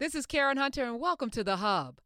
[0.00, 2.00] This is Karen Hunter, and welcome to The Hub.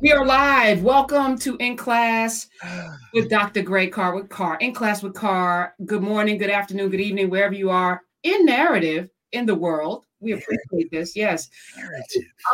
[0.00, 0.82] We are live.
[0.82, 2.48] Welcome to In Class
[3.14, 3.62] with Dr.
[3.62, 4.56] Greg Carr with Carr.
[4.56, 5.74] In Class with Carr.
[5.86, 10.04] Good morning, good afternoon, good evening, wherever you are in narrative in the world.
[10.22, 11.14] We appreciate this.
[11.16, 11.50] Yes.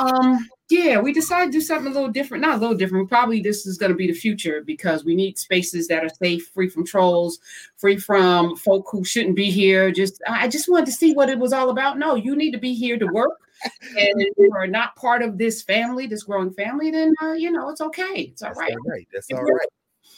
[0.01, 2.43] Um, yeah, we decided to do something a little different.
[2.43, 3.09] Not a little different.
[3.09, 6.49] Probably this is going to be the future because we need spaces that are safe,
[6.49, 7.39] free from trolls,
[7.77, 9.93] free from folk who shouldn't be here.
[9.93, 11.99] Just I just wanted to see what it was all about.
[11.99, 15.39] No, you need to be here to work and if you are not part of
[15.39, 18.31] this family, this growing family, then uh, you know it's okay.
[18.33, 18.73] It's all That's right.
[18.73, 19.09] All right.
[19.13, 19.69] That's all right.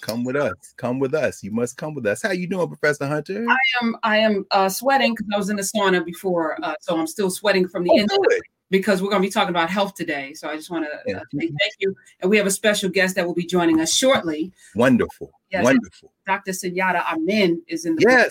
[0.01, 0.55] Come with us.
[0.77, 1.43] Come with us.
[1.43, 2.23] You must come with us.
[2.23, 3.45] How you doing, Professor Hunter?
[3.49, 3.97] I am.
[4.03, 7.31] I am uh, sweating because I was in the sauna before, uh, so I'm still
[7.31, 8.41] sweating from the Oh, inside good.
[8.71, 10.33] because we're going to be talking about health today.
[10.35, 13.27] So I just want to uh, thank you, and we have a special guest that
[13.27, 14.53] will be joining us shortly.
[14.75, 15.31] Wonderful.
[15.51, 15.65] Yes.
[15.65, 16.13] Wonderful.
[16.27, 16.53] Dr.
[16.53, 18.31] Sunyatta Amen is in the Yes.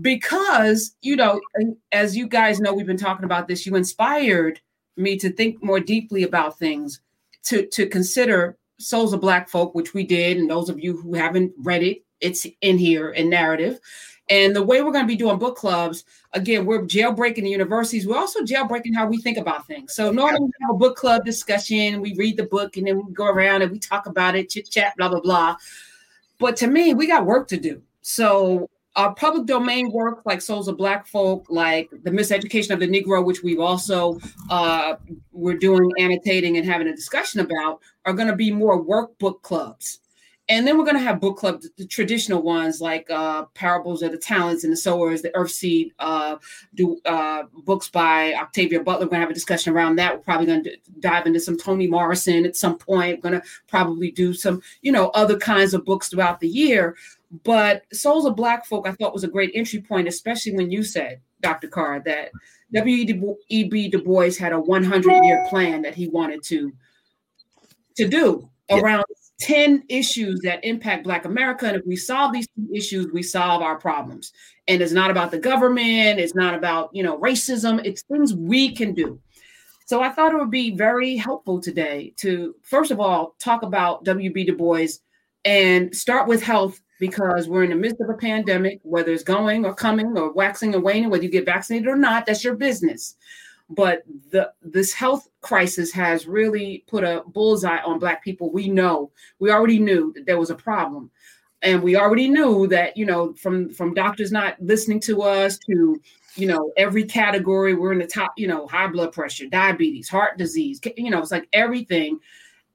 [0.00, 1.40] because you know
[1.92, 4.60] as you guys know we've been talking about this you inspired
[4.96, 7.00] me to think more deeply about things
[7.44, 11.14] to to consider souls of black folk which we did and those of you who
[11.14, 13.80] haven't read it it's in here in narrative.
[14.30, 18.06] And the way we're going to be doing book clubs again we're jailbreaking the universities.
[18.06, 19.94] We're also jailbreaking how we think about things.
[19.94, 23.12] So normally we have a book club discussion we read the book and then we
[23.12, 25.56] go around and we talk about it chit chat blah blah blah.
[26.38, 27.82] But to me we got work to do.
[28.00, 32.86] So our public domain work like souls of black folk like the miseducation of the
[32.86, 34.18] negro which we've also
[34.50, 34.94] uh,
[35.32, 39.98] we're doing annotating and having a discussion about are going to be more workbook clubs.
[40.48, 44.10] And then we're going to have book club the traditional ones like uh, parables of
[44.10, 46.36] the talents and the sowers the earthseed uh,
[46.74, 49.06] do uh, books by octavia butler.
[49.06, 50.14] We're going to have a discussion around that.
[50.14, 53.18] We're probably going to dive into some toni morrison at some point.
[53.22, 56.96] We're going to probably do some you know other kinds of books throughout the year
[57.44, 60.82] but Souls of Black Folk, I thought was a great entry point, especially when you
[60.82, 61.68] said, Dr.
[61.68, 62.30] Carr, that
[62.74, 63.88] W.E.B.
[63.88, 66.72] Du Bois had a 100 year plan that he wanted to,
[67.96, 68.78] to do Yeah.
[68.78, 69.04] around
[69.40, 71.66] 10 issues that impact Black America.
[71.66, 74.32] And if we solve these issues, we solve our problems.
[74.68, 78.74] And it's not about the government, it's not about, you know, racism, it's things we
[78.74, 79.20] can do.
[79.86, 84.04] So I thought it would be very helpful today to, first of all, talk about
[84.04, 84.44] W.B.
[84.44, 84.86] Du Bois
[85.44, 89.66] and start with health because we're in the midst of a pandemic, whether it's going
[89.66, 93.16] or coming or waxing or waning, whether you get vaccinated or not, that's your business.
[93.68, 98.52] But the this health crisis has really put a bullseye on Black people.
[98.52, 101.10] We know, we already knew that there was a problem.
[101.62, 106.00] And we already knew that, you know, from from doctors not listening to us to,
[106.36, 110.38] you know, every category, we're in the top, you know, high blood pressure, diabetes, heart
[110.38, 112.20] disease, you know, it's like everything.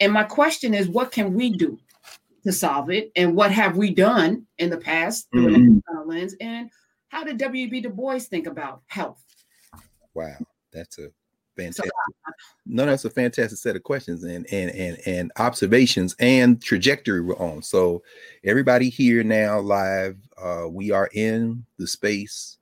[0.02, 1.80] And my question is, what can we do?
[2.48, 5.82] To solve it and what have we done in the past through Mhm.
[5.96, 6.70] a lens and
[7.10, 7.82] how did W.B.
[7.82, 9.22] Du Bois think about health?
[10.14, 10.38] Wow.
[10.72, 11.10] That's a
[11.56, 11.92] fantastic.
[12.66, 17.36] No, that's a fantastic set of questions and and and and observations and trajectory we're
[17.38, 17.62] on.
[17.64, 18.04] So
[18.44, 22.58] everybody here now live, uh, we are in the space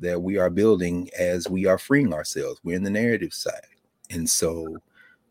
[0.00, 2.60] that we are building as we are freeing ourselves.
[2.62, 3.66] We're in the narrative side.
[4.10, 4.76] And so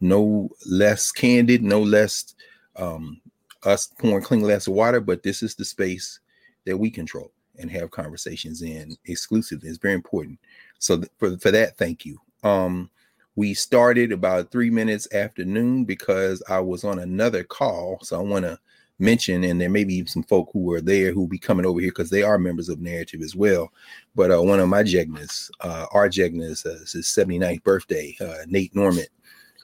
[0.01, 2.35] no less candid, no less
[2.75, 3.21] um
[3.65, 6.19] us pouring clean glass of water, but this is the space
[6.65, 9.69] that we control and have conversations in exclusively.
[9.69, 10.39] It's very important.
[10.79, 12.19] So th- for, for that, thank you.
[12.43, 12.89] Um,
[13.35, 17.99] we started about three minutes after noon because I was on another call.
[18.03, 18.59] So I want to
[18.99, 21.79] mention, and there may be some folk who were there who will be coming over
[21.79, 23.71] here because they are members of Narrative as well.
[24.15, 28.45] But uh, one of my Jegnas, uh, our Jegnas, uh, is his 79th birthday, uh,
[28.47, 29.05] Nate Norman,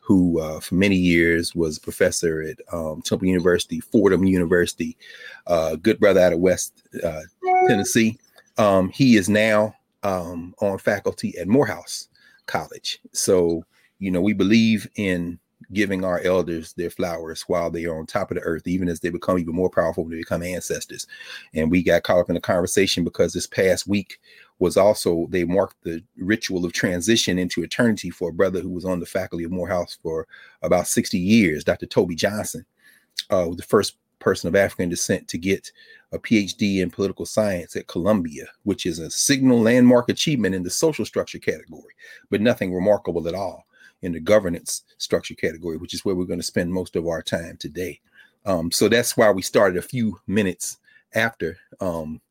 [0.10, 4.98] who uh, for many years was a professor at um, Temple University, Fordham University,
[5.46, 7.22] uh, good brother out of West uh,
[7.68, 8.18] Tennessee.
[8.58, 12.10] Um, he is now um, on faculty at Morehouse
[12.48, 13.00] College.
[13.14, 13.64] So,
[14.00, 15.38] you know, we believe in
[15.74, 19.00] giving our elders their flowers while they are on top of the earth, even as
[19.02, 21.06] they become even more powerful when they become ancestors.
[21.54, 24.20] And we got caught up in a conversation because this past week
[24.60, 28.86] was also they marked the ritual of transition into eternity for a brother who was
[28.86, 30.28] on the faculty of Morehouse for
[30.62, 31.86] about 60 years, Dr.
[31.86, 32.66] Tobe Johnson,
[33.30, 35.72] uh, the first person of African descent to get
[36.12, 40.70] a PhD in political science at Columbia, which is a signal landmark achievement in the
[40.70, 41.94] social structure category,
[42.30, 43.66] but nothing remarkable at all
[44.02, 47.22] in the governance structure category, which is where we're going to spend most of our
[47.22, 48.00] time today.
[48.46, 50.78] Um, so that's why we started a few minutes
[51.14, 52.22] after um,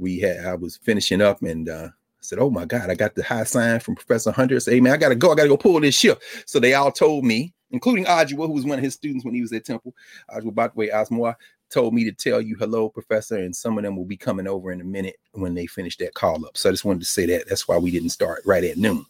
[0.00, 0.44] we had.
[0.44, 3.44] I was finishing up and uh, I said, "Oh my God, I got the high
[3.44, 4.58] sign from Professor Hunter.
[4.60, 5.32] Say, hey man, I gotta go.
[5.32, 8.64] I gotta go pull this ship." So they all told me, including Ajua, who was
[8.64, 9.94] one of his students when he was at Temple,
[10.30, 11.34] Ajua Batwe Asmoa,
[11.70, 14.72] told me to tell you hello, Professor, and some of them will be coming over
[14.72, 16.56] in a minute when they finish that call up.
[16.56, 17.48] So I just wanted to say that.
[17.48, 19.06] That's why we didn't start right at noon.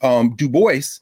[0.00, 1.00] Um, du Bois,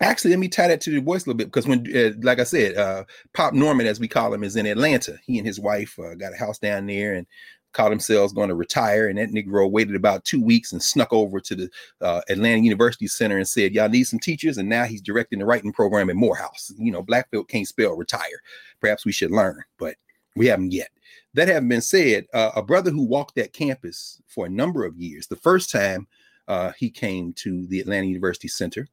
[0.00, 2.40] actually, let me tie that to Du Bois a little bit because when, uh, like
[2.40, 5.16] I said, uh, Pop Norman, as we call him, is in Atlanta.
[5.24, 7.26] He and his wife uh, got a house down there, and
[7.74, 9.08] called themselves going to retire.
[9.08, 13.06] And that Negro waited about two weeks and snuck over to the uh, Atlanta University
[13.06, 14.56] Center and said, Y'all need some teachers.
[14.56, 16.72] And now he's directing the writing program at Morehouse.
[16.78, 18.40] You know, Black Blackfield can't spell retire.
[18.80, 19.96] Perhaps we should learn, but
[20.36, 20.88] we haven't yet.
[21.34, 24.96] That having been said, uh, a brother who walked that campus for a number of
[24.96, 26.06] years, the first time
[26.48, 28.88] uh, he came to the Atlanta University Center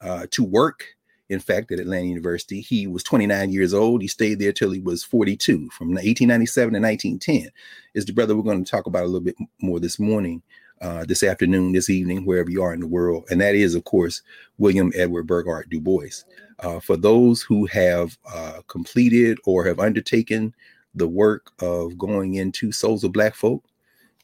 [0.00, 0.95] uh, to work
[1.28, 2.60] in fact, at Atlanta University.
[2.60, 4.02] He was 29 years old.
[4.02, 7.50] He stayed there till he was 42, from 1897 to 1910.
[7.94, 10.42] Is the brother we're going to talk about a little bit more this morning,
[10.80, 13.24] uh, this afternoon, this evening, wherever you are in the world.
[13.30, 14.22] And that is, of course,
[14.58, 16.22] William Edward Burghardt Du Bois.
[16.60, 20.54] Uh, for those who have uh, completed or have undertaken
[20.94, 23.64] the work of going into Souls of Black Folk,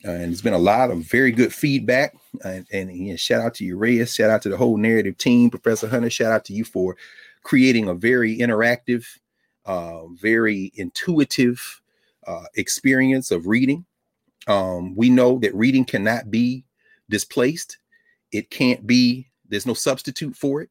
[0.05, 2.17] uh, and it's been a lot of very good feedback.
[2.45, 4.15] And, and shout out to you, Reyes.
[4.15, 6.11] Shout out to the whole narrative team, Professor Hunter.
[6.11, 6.97] Shout out to you for
[7.43, 9.07] creating a very interactive,
[9.65, 11.81] uh, very intuitive
[12.27, 13.85] uh, experience of reading.
[14.47, 16.65] Um, we know that reading cannot be
[17.09, 17.79] displaced.
[18.33, 19.29] It can't be.
[19.49, 20.71] There's no substitute for it.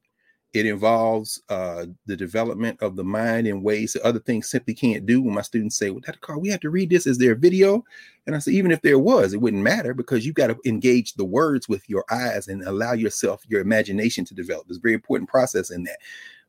[0.53, 5.05] It involves uh, the development of the mind in ways that other things simply can't
[5.05, 5.21] do.
[5.21, 6.19] When my students say, "Well, Dr.
[6.19, 7.07] Carr, we have to read this.
[7.07, 7.83] Is there a video?"
[8.27, 11.13] And I say, even if there was, it wouldn't matter because you've got to engage
[11.13, 14.67] the words with your eyes and allow yourself, your imagination to develop.
[14.67, 15.97] There's a very important process in that.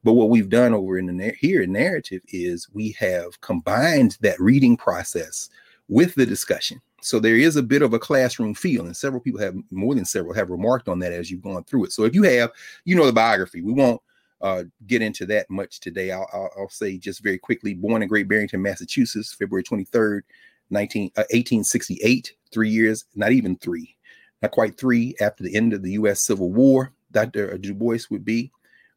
[0.04, 4.40] But what we've done over in the here in narrative is we have combined that
[4.40, 5.48] reading process
[5.88, 6.80] with the discussion.
[7.04, 10.04] So there is a bit of a classroom feel, and several people have more than
[10.04, 11.92] several have remarked on that as you've gone through it.
[11.92, 12.50] So if you have,
[12.84, 14.00] you know, the biography, we won't
[14.40, 16.10] uh, get into that much today.
[16.10, 20.24] I'll, I'll, I'll, say just very quickly: born in Great Barrington, Massachusetts, February twenty third,
[20.70, 22.32] 19, uh, 1868.
[22.52, 23.96] Three years, not even three,
[24.42, 26.22] not quite three after the end of the U.S.
[26.22, 26.92] Civil War.
[27.10, 27.56] Dr.
[27.58, 28.50] Du Bois would be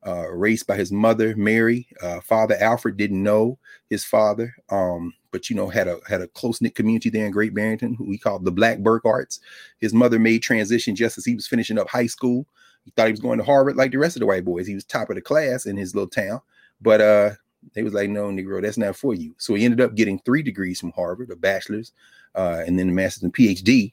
[0.05, 1.87] uh, raised by his mother Mary.
[2.01, 3.57] Uh, father Alfred didn't know
[3.89, 7.31] his father, um, but you know had a had a close knit community there in
[7.31, 9.39] Great Barrington, who we called the Black Burghardts.
[9.79, 12.45] His mother made transition just as he was finishing up high school.
[12.83, 14.67] He thought he was going to Harvard like the rest of the white boys.
[14.67, 16.39] He was top of the class in his little town,
[16.81, 17.31] but uh,
[17.73, 20.43] they was like, "No, Negro, that's not for you." So he ended up getting three
[20.43, 21.93] degrees from Harvard, a bachelor's,
[22.35, 23.91] uh, and then a master's and PhD.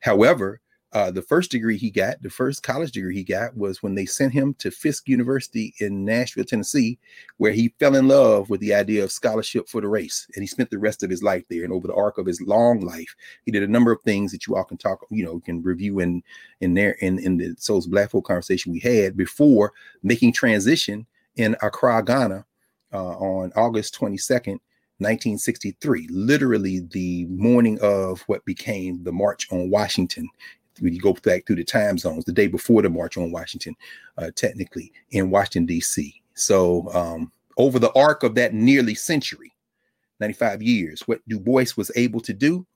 [0.00, 0.60] However,
[0.92, 4.06] uh, the first degree he got, the first college degree he got, was when they
[4.06, 6.98] sent him to Fisk University in Nashville, Tennessee,
[7.36, 10.26] where he fell in love with the idea of scholarship for the race.
[10.34, 11.64] And he spent the rest of his life there.
[11.64, 13.14] And over the arc of his long life,
[13.44, 16.00] he did a number of things that you all can talk, you know, can review
[16.00, 16.22] in
[16.60, 21.06] in there in, in the Souls Black Folk conversation we had before making transition
[21.36, 22.46] in Accra, Ghana,
[22.92, 24.58] uh, on August 22nd,
[25.00, 30.28] 1963, literally the morning of what became the March on Washington
[30.80, 33.76] when you go back through the time zones, the day before the March on Washington,
[34.16, 36.22] uh, technically in Washington, D.C.
[36.34, 39.52] So, um, over the arc of that nearly century,
[40.20, 42.66] 95 years, what Du Bois was able to do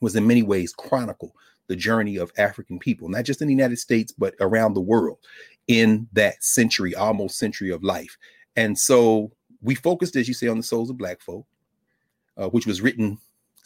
[0.00, 1.34] was in many ways chronicle
[1.68, 5.18] the journey of African people, not just in the United States, but around the world
[5.66, 8.16] in that century, almost century of life.
[8.56, 11.46] And so we focused, as you say, on the souls of Black folk,
[12.36, 13.18] uh, which was written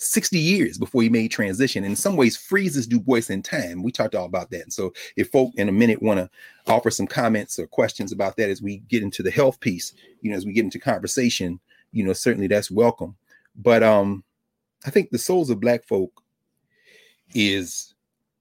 [0.03, 1.85] 60 years before he made transition.
[1.85, 3.83] In some ways, freezes Du Bois in time.
[3.83, 4.63] We talked all about that.
[4.63, 6.31] And so, if folk in a minute want to
[6.67, 10.31] offer some comments or questions about that as we get into the health piece, you
[10.31, 11.61] know, as we get into conversation,
[11.93, 13.17] you know, certainly that's welcome.
[13.57, 14.25] But um,
[14.85, 16.23] I think the souls of Black folk
[17.35, 17.95] is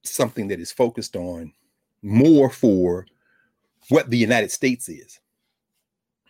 [0.03, 1.53] something that is focused on
[2.01, 3.05] more for
[3.89, 5.19] what the United States is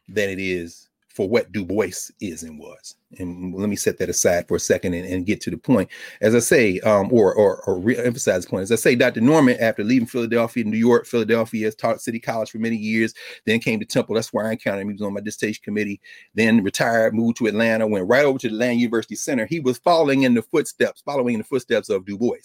[0.08, 2.96] than it is for what Du Bois is and was.
[3.20, 5.90] And let me set that aside for a second and, and get to the point.
[6.22, 8.64] As I say, um, or or, or re-emphasize the point.
[8.64, 9.22] As I say, Dr.
[9.22, 13.14] Norman, after leaving Philadelphia, New York, Philadelphia, has taught City College for many years,
[13.46, 14.16] then came to Temple.
[14.16, 14.90] That's where I encountered him.
[14.90, 16.00] He was on my dissertation committee,
[16.36, 19.46] then retired, moved to Atlanta, went right over to the Atlanta University Center.
[19.46, 22.38] He was following in the footsteps, following in the footsteps of Du Bois.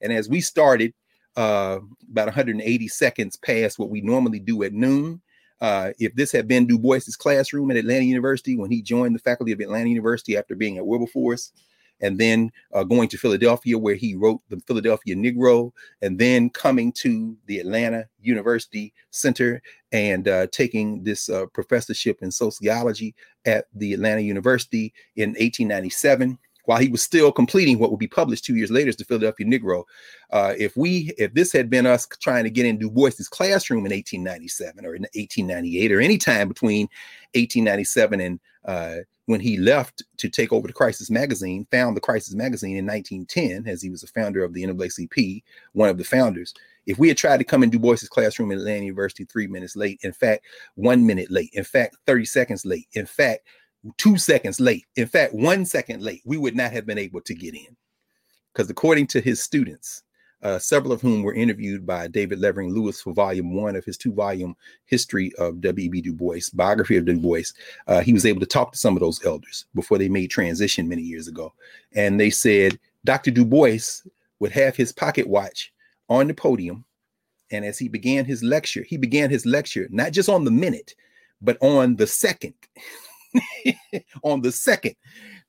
[0.00, 0.94] And as we started,
[1.36, 1.78] uh,
[2.10, 5.20] about 180 seconds past what we normally do at noon,
[5.62, 9.20] uh, if this had been Du Bois's classroom at Atlanta University when he joined the
[9.20, 11.52] faculty of Atlanta University after being at Wilberforce,
[12.00, 15.70] and then uh, going to Philadelphia where he wrote the Philadelphia Negro,
[16.02, 22.32] and then coming to the Atlanta University Center and uh, taking this uh, professorship in
[22.32, 23.14] sociology
[23.44, 28.44] at the Atlanta University in 1897 while he was still completing what would be published
[28.44, 29.84] two years later as the Philadelphia Negro.
[30.30, 33.86] Uh, if we, if this had been us trying to get in Du Bois's classroom
[33.86, 36.88] in 1897 or in 1898 or any time between
[37.34, 42.34] 1897 and uh, when he left to take over the Crisis magazine, found the Crisis
[42.34, 45.42] magazine in 1910, as he was a founder of the NAACP,
[45.72, 46.54] one of the founders.
[46.86, 49.76] If we had tried to come in Du Bois's classroom at Atlanta University three minutes
[49.76, 53.46] late, in fact, one minute late, in fact, 30 seconds late, in fact,
[53.96, 57.34] two seconds late, in fact, one second late, we would not have been able to
[57.34, 57.76] get in.
[58.52, 60.02] Because according to his students,
[60.42, 63.96] uh, several of whom were interviewed by David Levering Lewis for volume one of his
[63.96, 66.00] two volume history of W.E.B.
[66.00, 67.42] Du Bois, biography of Du Bois.
[67.86, 70.88] Uh, he was able to talk to some of those elders before they made transition
[70.88, 71.52] many years ago.
[71.92, 73.30] And they said Dr.
[73.30, 73.78] Du Bois
[74.40, 75.72] would have his pocket watch
[76.08, 76.84] on the podium.
[77.52, 80.94] And as he began his lecture, he began his lecture not just on the minute,
[81.40, 82.54] but on the second,
[84.22, 84.94] on the second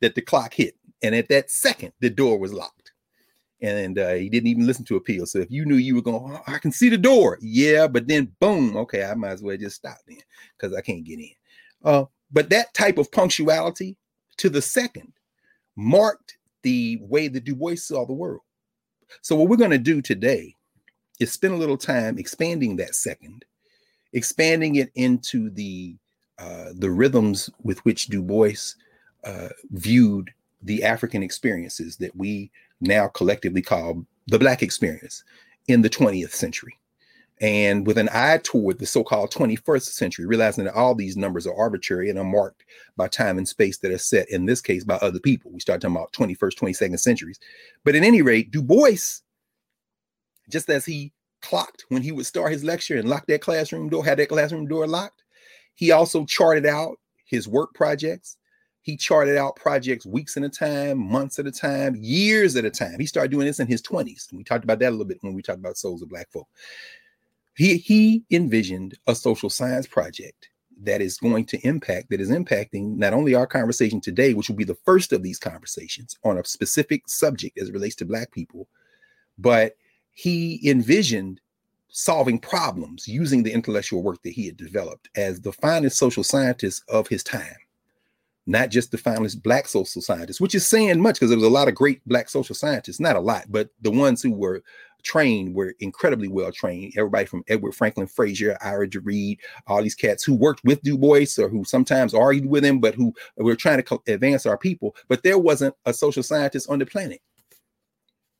[0.02, 0.76] that the clock hit.
[1.02, 2.94] And at that second, the door was locked
[3.64, 5.26] and uh, he didn't even listen to appeal.
[5.26, 8.08] So if you knew you were going, oh, I can see the door, yeah, but
[8.08, 10.18] then boom, okay, I might as well just stop then
[10.58, 11.32] because I can't get in.
[11.84, 13.96] Uh, but that type of punctuality
[14.38, 15.14] to the second
[15.78, 18.42] marked the way that Du Bois saw the world.
[19.22, 20.56] So what we're going to do today
[21.22, 23.46] is spend a little time expanding that second,
[24.12, 25.96] expanding it into the
[26.44, 28.74] uh, the rhythms with which Du Bois
[29.24, 35.24] uh, viewed the African experiences that we now collectively call the Black experience
[35.68, 36.78] in the 20th century.
[37.42, 41.48] And with an eye toward the so called 21st century, realizing that all these numbers
[41.48, 42.66] are arbitrary and are marked
[42.98, 45.52] by time and space that are set, in this case, by other people.
[45.52, 47.40] We start talking about 21st, 22nd centuries.
[47.84, 49.22] But at any rate, Du Bois,
[50.50, 54.06] just as he clocked when he would start his lecture and lock that classroom door,
[54.06, 55.23] had that classroom door locked,
[55.76, 58.38] he also charted out his work projects
[58.84, 62.70] he charted out projects weeks at a time, months at a time, years at a
[62.70, 63.00] time.
[63.00, 64.32] He started doing this in his 20s.
[64.34, 66.50] We talked about that a little bit when we talked about Souls of Black Folk.
[67.56, 70.50] He, he envisioned a social science project
[70.82, 74.58] that is going to impact, that is impacting not only our conversation today, which will
[74.58, 78.32] be the first of these conversations on a specific subject as it relates to Black
[78.32, 78.68] people,
[79.38, 79.78] but
[80.12, 81.40] he envisioned
[81.96, 86.84] solving problems using the intellectual work that he had developed as the finest social scientist
[86.90, 87.56] of his time
[88.46, 91.50] not just the finest black social scientists, which is saying much because there was a
[91.50, 94.62] lot of great black social scientists, not a lot, but the ones who were
[95.04, 96.94] trained were incredibly well trained.
[96.98, 101.26] Everybody from Edward Franklin Frazier, Ira Reid, all these cats who worked with Du Bois
[101.38, 104.96] or who sometimes argued with him, but who were trying to advance our people.
[105.08, 107.22] But there wasn't a social scientist on the planet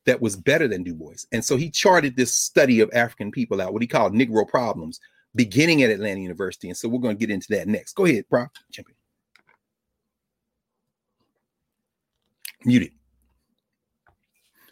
[0.06, 1.26] that was better than Du Bois.
[1.32, 5.00] And so he charted this study of African people out, what he called Negro problems,
[5.36, 6.68] beginning at Atlanta University.
[6.68, 7.94] And so we're going to get into that next.
[7.94, 8.50] Go ahead, Prof.
[8.72, 8.96] Jump in.
[12.66, 12.92] muted.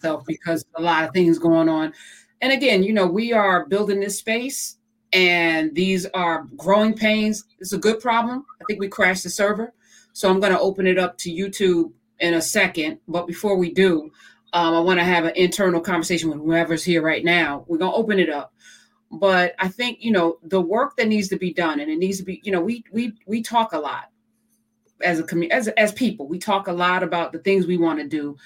[0.01, 1.93] So because a lot of things going on.
[2.41, 4.77] And again, you know, we are building this space
[5.13, 7.45] and these are growing pains.
[7.59, 8.45] It's a good problem.
[8.59, 9.73] I think we crashed the server.
[10.13, 12.99] So I'm going to open it up to YouTube in a second.
[13.07, 14.11] But before we do,
[14.53, 17.65] um, I want to have an internal conversation with whoever's here right now.
[17.67, 18.53] We're to open it up.
[19.11, 22.17] But I think, you know, the work that needs to be done, and it needs
[22.17, 24.05] to be, you know, we we we talk a lot
[25.03, 27.99] as a community, as, as people, we talk a lot about the things we want
[27.99, 28.37] to do.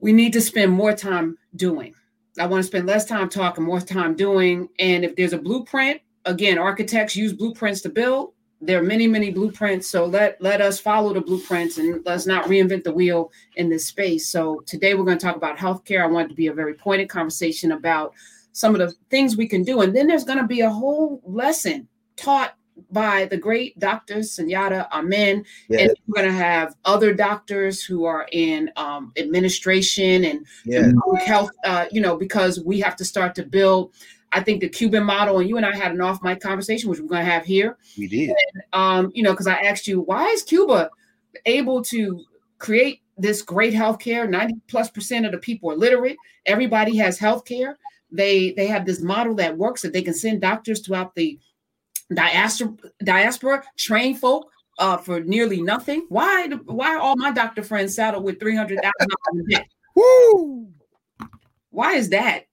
[0.00, 1.94] We need to spend more time doing.
[2.38, 4.68] I want to spend less time talking, more time doing.
[4.78, 8.32] And if there's a blueprint, again, architects use blueprints to build.
[8.60, 9.88] There are many, many blueprints.
[9.88, 13.86] So let let us follow the blueprints and let's not reinvent the wheel in this
[13.86, 14.28] space.
[14.28, 16.02] So today we're going to talk about healthcare.
[16.02, 18.14] I want it to be a very pointed conversation about
[18.52, 19.80] some of the things we can do.
[19.80, 22.54] And then there's going to be a whole lesson taught
[22.90, 24.16] by the great Dr.
[24.16, 25.44] Sunyatta Amen.
[25.68, 25.80] Yes.
[25.80, 30.92] And we're going to have other doctors who are in um, administration and yes.
[31.24, 33.92] health, uh, you know, because we have to start to build.
[34.32, 37.00] I think the Cuban model, and you and I had an off mic conversation, which
[37.00, 37.76] we're going to have here.
[37.98, 38.30] We did.
[38.30, 40.90] And, um, you know, because I asked you, why is Cuba
[41.46, 42.24] able to
[42.58, 44.28] create this great healthcare?
[44.28, 46.16] 90 plus percent of the people are literate.
[46.46, 47.74] Everybody has healthcare.
[48.12, 51.38] They they have this model that works that they can send doctors throughout the
[52.12, 56.06] diaspora, diaspora train folk uh, for nearly nothing.
[56.08, 56.48] Why?
[56.64, 59.12] Why all my doctor friends saddled with three hundred thousand
[59.52, 59.66] dollars?
[59.94, 60.68] Woo!
[61.70, 62.46] Why is that?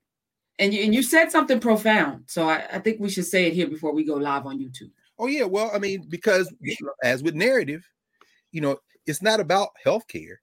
[0.58, 3.52] And you and you said something profound, so I, I think we should say it
[3.52, 4.90] here before we go live on YouTube.
[5.18, 6.52] Oh yeah, well, I mean, because
[7.02, 7.84] as with narrative,
[8.50, 10.36] you know, it's not about healthcare;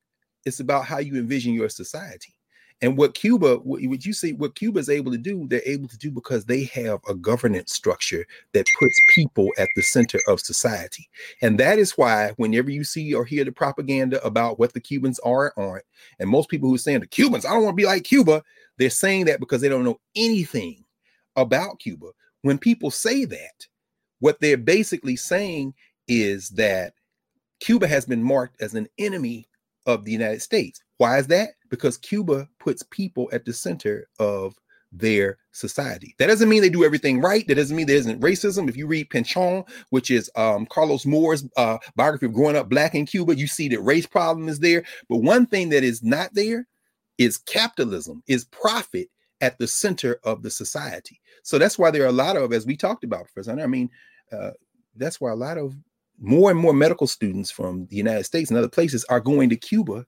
[0.45, 2.35] it's about how you envision your society.
[2.82, 5.98] And what Cuba, what you see, what Cuba is able to do, they're able to
[5.98, 11.10] do because they have a governance structure that puts people at the center of society.
[11.41, 15.20] And that is why, whenever you see or hear the propaganda about what the Cubans
[15.20, 15.86] are or aren't,
[16.20, 18.44] and most people who are saying the Cubans, I don't want to be like Cuba,
[18.77, 20.84] they're saying that because they don't know anything
[21.38, 22.08] about Cuba.
[22.41, 23.67] When people say that,
[24.20, 25.74] what they're basically saying
[26.08, 26.94] is that
[27.62, 29.48] Cuba has been marked as an enemy
[29.86, 30.82] of the United States.
[30.98, 31.50] Why is that?
[31.75, 34.55] Because Cuba puts people at the center of
[34.91, 36.15] their society.
[36.20, 37.46] That doesn't mean they do everything right.
[37.48, 38.70] That doesn't mean there isn't racism.
[38.70, 42.96] If you read Pichón, which is um, Carlos Moore's uh, biography of growing up black
[42.96, 44.84] in Cuba, you see that race problem is there.
[45.10, 46.67] But one thing that is not there
[47.17, 49.10] is capitalism, is profit
[49.41, 51.20] at the center of the society.
[51.44, 53.60] So that's why there are a lot of, as we talked about, Professor.
[53.60, 53.89] I mean,
[54.32, 54.51] uh,
[54.96, 55.75] that's why a lot of
[56.20, 59.58] more and more medical students from the United States and other places are going to
[59.58, 60.05] Cuba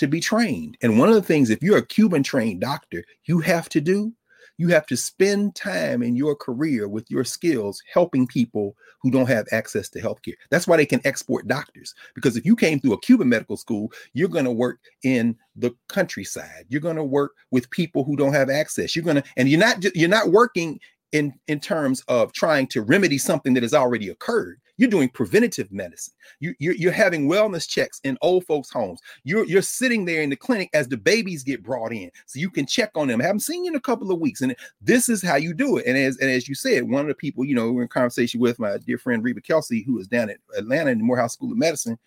[0.00, 0.78] to be trained.
[0.80, 4.14] And one of the things, if you're a Cuban trained doctor, you have to do,
[4.56, 9.28] you have to spend time in your career with your skills helping people who don't
[9.28, 10.36] have access to healthcare.
[10.50, 11.94] That's why they can export doctors.
[12.14, 15.74] Because if you came through a Cuban medical school, you're going to work in the
[15.90, 16.64] countryside.
[16.68, 18.96] You're going to work with people who don't have access.
[18.96, 20.80] You're going to, and you're not you're not working
[21.12, 25.70] in in terms of trying to remedy something that has already occurred you're doing preventative
[25.70, 26.14] medicine.
[26.40, 28.98] You, you're, you're having wellness checks in old folks homes.
[29.24, 32.48] You're you're sitting there in the clinic as the babies get brought in so you
[32.48, 33.20] can check on them.
[33.20, 35.76] I haven't seen you in a couple of weeks and this is how you do
[35.76, 35.84] it.
[35.86, 38.40] And as and as you said one of the people you know we're in conversation
[38.40, 41.52] with my dear friend reba kelsey who is down at atlanta in the morehouse school
[41.52, 41.98] of medicine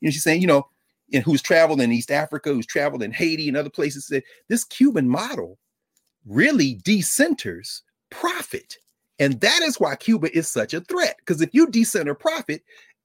[0.00, 0.66] you know she's saying you know
[1.12, 4.64] and who's traveled in east africa who's traveled in haiti and other places said this
[4.64, 5.58] cuban model
[6.24, 8.78] really decenters profit.
[9.18, 11.16] And that is why Cuba is such a threat.
[11.18, 12.62] Because if you decenter profit,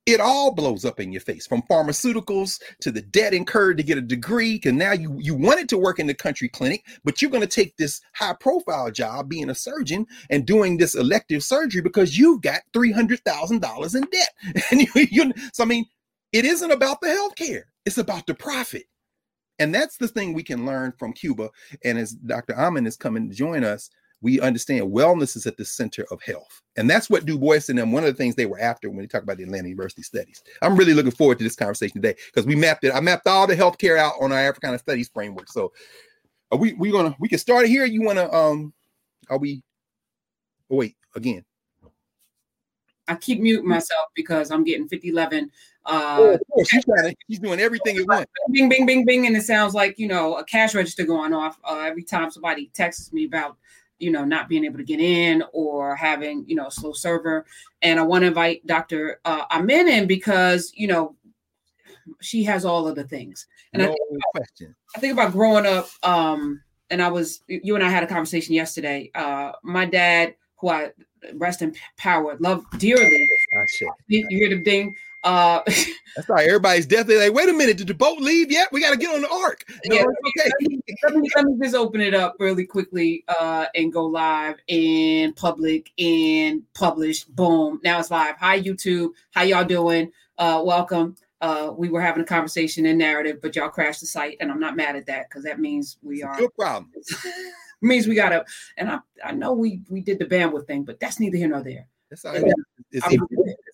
[0.07, 3.97] it all blows up in your face from pharmaceuticals to the debt incurred to get
[3.97, 4.59] a degree.
[4.63, 7.47] And now you, you wanted to work in the country clinic, but you're going to
[7.47, 12.41] take this high profile job being a surgeon and doing this elective surgery because you've
[12.41, 14.63] got $300,000 in debt.
[14.71, 15.85] And you, you, so, I mean,
[16.31, 18.85] it isn't about the healthcare, it's about the profit.
[19.59, 21.49] And that's the thing we can learn from Cuba.
[21.83, 22.57] And as Dr.
[22.57, 23.89] Amen is coming to join us,
[24.21, 26.61] we understand wellness is at the center of health.
[26.75, 28.99] And that's what Du Bois and them, one of the things they were after when
[28.99, 30.43] they talk about the Atlanta University studies.
[30.61, 32.93] I'm really looking forward to this conversation today because we mapped it.
[32.93, 35.49] I mapped all the healthcare out on our Africana studies framework.
[35.49, 35.71] So
[36.51, 37.85] are we we gonna we can start it here.
[37.85, 38.73] You wanna um
[39.29, 39.61] are we
[40.71, 41.43] oh wait again.
[43.07, 45.49] I keep muting myself because I'm getting 5011.
[45.85, 48.25] Uh, oh, she's, to, she's doing everything at once.
[48.51, 51.57] Bing, bing, bing, bing, and it sounds like you know a cash register going off
[51.63, 53.57] uh, every time somebody texts me about
[53.99, 57.45] you know, not being able to get in or having, you know, a slow server.
[57.81, 59.19] And I want to invite Dr.
[59.25, 61.15] Uh, Amen in because, you know,
[62.21, 63.47] she has all of the things.
[63.73, 64.75] And no I, think about, question.
[64.95, 68.53] I think about growing up, um, and I was, you and I had a conversation
[68.55, 69.11] yesterday.
[69.13, 70.91] Uh, my dad, who I
[71.35, 73.27] rest in power, love dearly.
[73.59, 73.87] I see.
[74.07, 74.95] You hear the ding?
[75.23, 75.61] Uh,
[76.15, 76.47] That's right.
[76.47, 78.69] Everybody's definitely like, wait a minute, did the boat leave yet?
[78.71, 79.63] We got to get on the ark.
[79.85, 80.49] No, yeah, okay.
[80.61, 84.05] Let me, let, me, let me, just open it up really quickly uh, and go
[84.05, 87.23] live and public and publish.
[87.25, 87.79] Boom.
[87.83, 88.35] Now it's live.
[88.37, 89.11] Hi, YouTube.
[89.31, 90.11] How y'all doing?
[90.37, 91.15] Uh, welcome.
[91.39, 94.59] Uh, we were having a conversation in narrative, but y'all crashed the site, and I'm
[94.59, 96.35] not mad at that because that means we are.
[96.35, 96.91] Good problem.
[97.81, 98.43] means we gotta,
[98.77, 101.61] and I I know we we did the bandwidth thing, but that's neither here nor
[101.61, 101.87] there.
[102.09, 102.51] That's all right.
[102.91, 103.27] It's, even,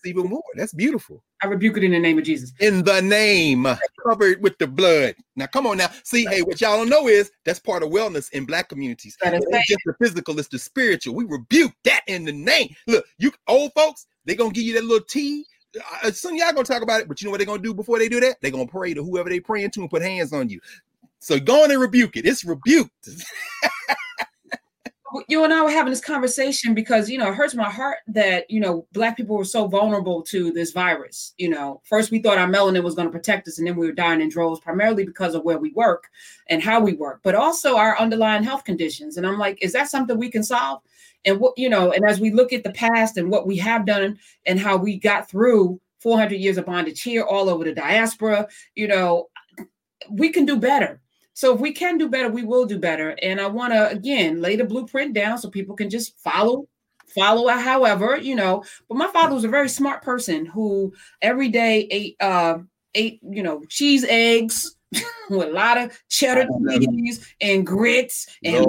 [0.04, 0.44] it's even more.
[0.56, 1.24] That's beautiful.
[1.42, 2.54] I rebuke it in the name of Jesus.
[2.60, 3.68] In the name,
[4.06, 5.16] covered with the blood.
[5.36, 5.90] Now, come on now.
[6.04, 9.18] See, hey, what y'all don't know is that's part of wellness in black communities.
[9.22, 11.16] That is just the physical, it's the spiritual.
[11.16, 12.76] We rebuke that in the name.
[12.88, 15.46] Look, you old folks, they're gonna give you that little tea.
[16.04, 18.00] Uh, some y'all gonna talk about it, but you know what they're gonna do before
[18.00, 18.38] they do that?
[18.42, 20.60] They're gonna pray to whoever they praying to and put hands on you.
[21.20, 22.26] So go on and rebuke it.
[22.26, 22.92] It's rebuked.
[25.28, 28.50] you and I were having this conversation because you know it hurts my heart that
[28.50, 31.34] you know black people were so vulnerable to this virus.
[31.38, 33.88] You know, first we thought our melanin was going to protect us, and then we
[33.88, 36.10] were dying in droves, primarily because of where we work
[36.48, 39.18] and how we work, but also our underlying health conditions.
[39.18, 40.82] And I'm like, is that something we can solve?
[41.26, 43.86] And what you know, and as we look at the past and what we have
[43.86, 48.48] done and how we got through 400 years of bondage here, all over the diaspora,
[48.76, 49.30] you know,
[50.10, 51.00] we can do better
[51.34, 53.18] so if we can do better, we will do better.
[53.22, 56.68] And I want to again lay the blueprint down so people can just follow
[57.08, 58.64] follow it however you know.
[58.88, 62.60] But my father was a very smart person who every day ate uh
[62.96, 64.76] ate you know cheese eggs
[65.30, 68.66] with a lot of cheddar cheese and grits and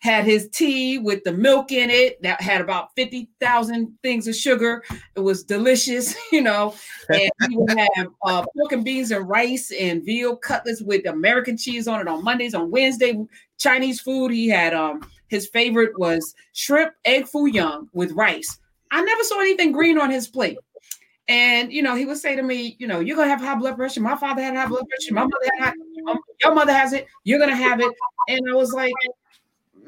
[0.00, 4.82] had his tea with the milk in it that had about 50,000 things of sugar.
[5.14, 6.74] It was delicious, you know.
[7.08, 11.56] And he would have uh, pork and beans and rice and veal cutlets with American
[11.56, 12.54] cheese on it on Mondays.
[12.54, 13.18] On Wednesday,
[13.58, 14.32] Chinese food.
[14.32, 18.58] He had um his favorite was shrimp egg foo young with rice.
[18.90, 20.58] I never saw anything green on his plate.
[21.28, 23.76] And you know, he would say to me, you know, you're gonna have high blood
[23.76, 24.00] pressure.
[24.00, 25.14] My father had high blood pressure.
[25.14, 25.74] My mother had
[26.06, 27.06] high, your mother has it.
[27.22, 27.92] You're gonna have it.
[28.28, 28.92] And I was like,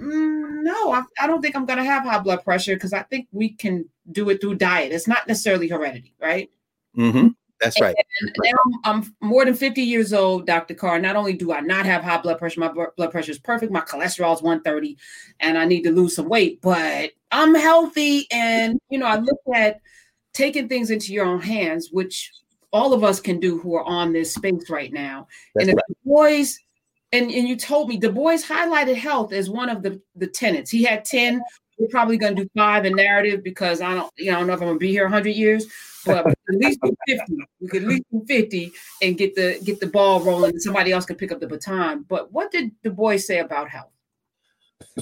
[0.01, 3.03] Mm, no, I, I, don't think I'm going to have high blood pressure because I
[3.03, 4.93] think we can do it through diet.
[4.93, 6.51] It's not necessarily heredity, right?
[6.97, 7.29] Mm-hmm.
[7.61, 7.95] That's right.
[8.21, 8.53] And now
[8.85, 10.75] I'm, I'm, more than 50 years old, Dr.
[10.75, 10.99] Carr.
[10.99, 13.73] Not only do I not have high blood pressure, my blood pressure is perfect.
[13.73, 14.97] My cholesterol is 130,
[15.41, 18.27] and I need to lose some weight, but I'm healthy.
[18.33, 19.81] And you know, I look at
[20.33, 22.33] taking things into your own hands, which
[22.73, 25.29] all of us can do who are on this space right now.
[25.55, 25.85] That's and if right.
[25.89, 26.59] the boys
[27.13, 30.71] and, and you told me Du Bois highlighted health as one of the, the tenets.
[30.71, 31.43] He had 10.
[31.79, 34.47] We're probably going to do five in narrative because I don't, you know, I don't
[34.47, 35.67] know if I'm going to be here 100 years,
[36.07, 37.37] but at least 50.
[37.61, 38.73] We could at least do 50
[39.03, 40.53] and get the get the ball rolling.
[40.53, 42.05] And somebody else can pick up the baton.
[42.09, 43.91] But what did Du Bois say about health?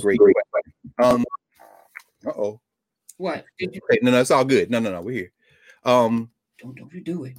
[0.01, 0.35] Great, great.
[1.03, 1.25] Um,
[2.27, 2.61] uh oh.
[3.17, 3.45] What?
[3.59, 4.71] Did you- No, no, it's all good.
[4.71, 5.33] No, no, no, we're here.
[5.85, 7.35] Um, don't don't you do it.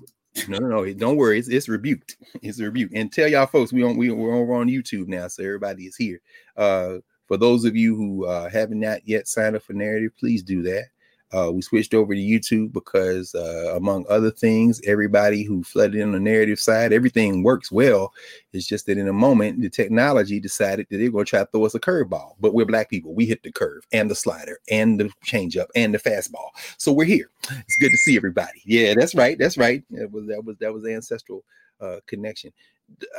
[0.47, 0.93] No, no, no.
[0.93, 1.39] Don't worry.
[1.39, 2.17] It's, it's rebuked.
[2.41, 2.93] It's rebuked.
[2.95, 5.95] And tell y'all folks we on we, we're over on YouTube now, so everybody is
[5.95, 6.21] here.
[6.57, 10.43] Uh, for those of you who uh, haven't not yet signed up for narrative, please
[10.43, 10.85] do that.
[11.33, 16.11] Uh, we switched over to YouTube because, uh, among other things, everybody who flooded in
[16.11, 18.13] the narrative side, everything works well.
[18.51, 21.45] It's just that in a moment, the technology decided that they're going to try to
[21.45, 22.35] throw us a curveball.
[22.39, 23.13] But we're black people.
[23.13, 26.49] We hit the curve and the slider and the changeup and the fastball.
[26.77, 27.29] So we're here.
[27.49, 28.61] It's good to see everybody.
[28.65, 29.37] Yeah, that's right.
[29.37, 29.83] That's right.
[29.91, 31.43] That was that was that was ancestral
[31.79, 32.51] uh, connection.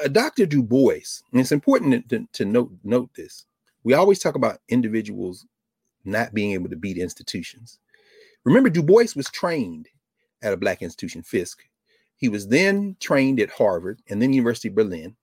[0.04, 0.44] Uh, Dr.
[0.44, 3.46] Du Bois, and it's important to, to note note this.
[3.84, 5.46] We always talk about individuals
[6.04, 7.78] not being able to beat institutions
[8.44, 9.88] Remember, Du Bois was trained
[10.42, 11.62] at a black institution, Fisk.
[12.16, 15.16] He was then trained at Harvard and then University of Berlin,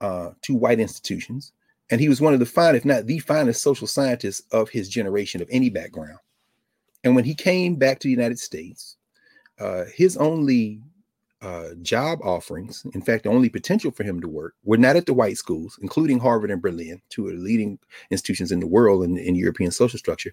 [0.00, 1.52] uh, two white institutions.
[1.90, 4.88] And he was one of the finest, if not the finest, social scientists of his
[4.88, 6.18] generation, of any background.
[7.04, 8.96] And when he came back to the United States,
[9.58, 10.80] uh, his only
[11.42, 15.06] uh, job offerings, in fact, the only potential for him to work, were not at
[15.06, 17.78] the white schools, including Harvard and Berlin, two of the leading
[18.10, 20.32] institutions in the world in, in European social structure,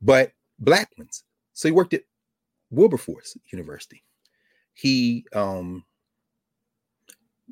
[0.00, 1.24] but black ones.
[1.56, 2.02] So he worked at
[2.70, 4.04] Wilberforce University.
[4.74, 5.84] He um,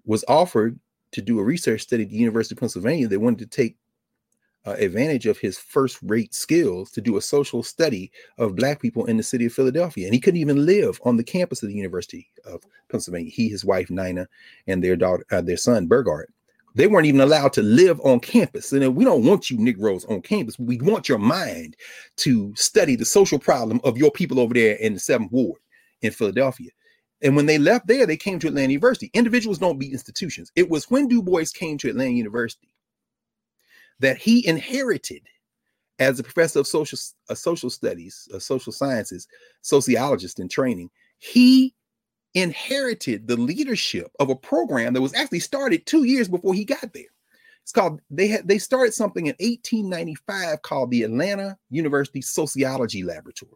[0.04, 0.78] was offered
[1.12, 3.08] to do a research study at the University of Pennsylvania.
[3.08, 3.78] They wanted to take
[4.66, 9.06] uh, advantage of his first rate skills to do a social study of Black people
[9.06, 10.06] in the city of Philadelphia.
[10.06, 13.30] And he couldn't even live on the campus of the University of Pennsylvania.
[13.30, 14.28] He, his wife, Nina,
[14.66, 16.30] and their daughter, uh, their son, Burghardt.
[16.74, 18.72] They weren't even allowed to live on campus.
[18.72, 20.58] And we don't want you Negroes on campus.
[20.58, 21.76] We want your mind
[22.16, 25.60] to study the social problem of your people over there in the seventh ward
[26.02, 26.70] in Philadelphia.
[27.22, 29.10] And when they left there, they came to Atlanta University.
[29.14, 30.50] Individuals don't beat institutions.
[30.56, 32.74] It was when Du Bois came to Atlanta University
[34.00, 35.22] that he inherited,
[36.00, 36.98] as a professor of social,
[37.30, 39.28] uh, social studies, uh, social sciences,
[39.62, 41.72] sociologist in training, he
[42.34, 46.92] inherited the leadership of a program that was actually started two years before he got
[46.92, 47.04] there.
[47.62, 53.52] It's called they had they started something in 1895 called the Atlanta University Sociology Laboratory.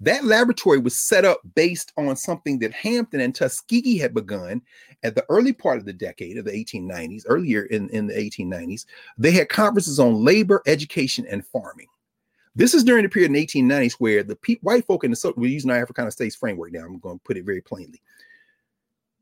[0.00, 4.60] That laboratory was set up based on something that Hampton and Tuskegee had begun
[5.04, 8.84] at the early part of the decade of the 1890s, earlier in, in the 1890s.
[9.16, 11.86] They had conferences on labor, education, and farming.
[12.54, 15.34] This is during the period in the 1890s where the pe- white folk in the
[15.36, 16.84] we're using our Africana studies framework now.
[16.84, 18.02] I'm going to put it very plainly.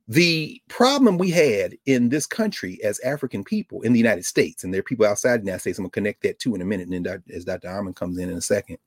[0.09, 4.75] The problem we had in this country as African people in the United States, and
[4.75, 6.65] there are people outside the United States, I'm going to connect that too in a
[6.65, 7.69] minute, and then as Dr.
[7.69, 8.79] Amen comes in in a second.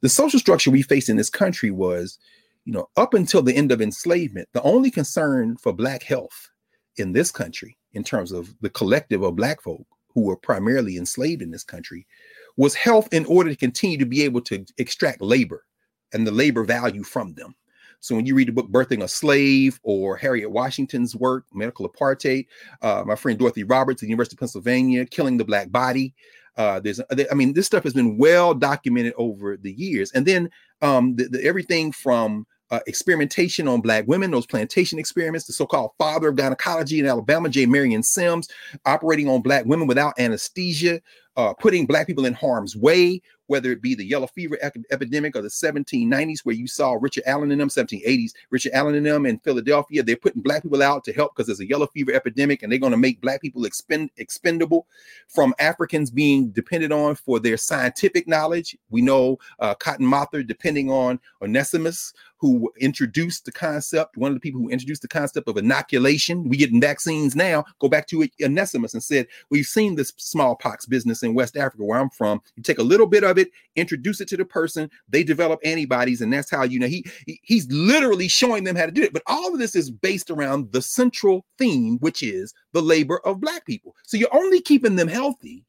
[0.00, 2.18] The social structure we faced in this country was,
[2.64, 6.50] you know, up until the end of enslavement, the only concern for Black health
[6.96, 11.42] in this country, in terms of the collective of Black folk who were primarily enslaved
[11.42, 12.08] in this country,
[12.56, 15.64] was health in order to continue to be able to extract labor
[16.12, 17.54] and the labor value from them.
[18.00, 22.46] So when you read the book Birthing a Slave or Harriet Washington's work, Medical Apartheid,
[22.82, 26.14] uh, my friend Dorothy Roberts at the University of Pennsylvania, Killing the Black Body.
[26.56, 30.10] Uh, there's, I mean, this stuff has been well documented over the years.
[30.12, 30.50] And then
[30.82, 35.90] um, the, the, everything from uh, experimentation on black women, those plantation experiments, the so-called
[35.98, 37.66] father of gynecology in Alabama, J.
[37.66, 38.48] Marion Sims,
[38.84, 41.00] operating on black women without anesthesia,
[41.36, 44.58] uh, putting black people in harm's way, whether it be the yellow fever
[44.90, 49.04] epidemic or the 1790s, where you saw Richard Allen in them, 1780s, Richard Allen in
[49.04, 50.02] them in Philadelphia.
[50.02, 52.78] They're putting black people out to help because there's a yellow fever epidemic and they're
[52.78, 54.86] going to make black people expend, expendable
[55.28, 58.76] from Africans being depended on for their scientific knowledge.
[58.90, 64.40] We know uh, Cotton Mather depending on Onesimus, who introduced the concept, one of the
[64.40, 66.48] people who introduced the concept of inoculation.
[66.48, 67.64] We getting vaccines now.
[67.78, 71.98] Go back to Onesimus and said, We've seen this smallpox business in West Africa, where
[71.98, 72.42] I'm from.
[72.56, 76.20] You take a little bit of it, introduce it to the person, they develop antibodies,
[76.20, 79.12] and that's how you know he, he he's literally showing them how to do it.
[79.12, 83.40] But all of this is based around the central theme, which is the labor of
[83.40, 83.94] black people.
[84.04, 85.64] So you're only keeping them healthy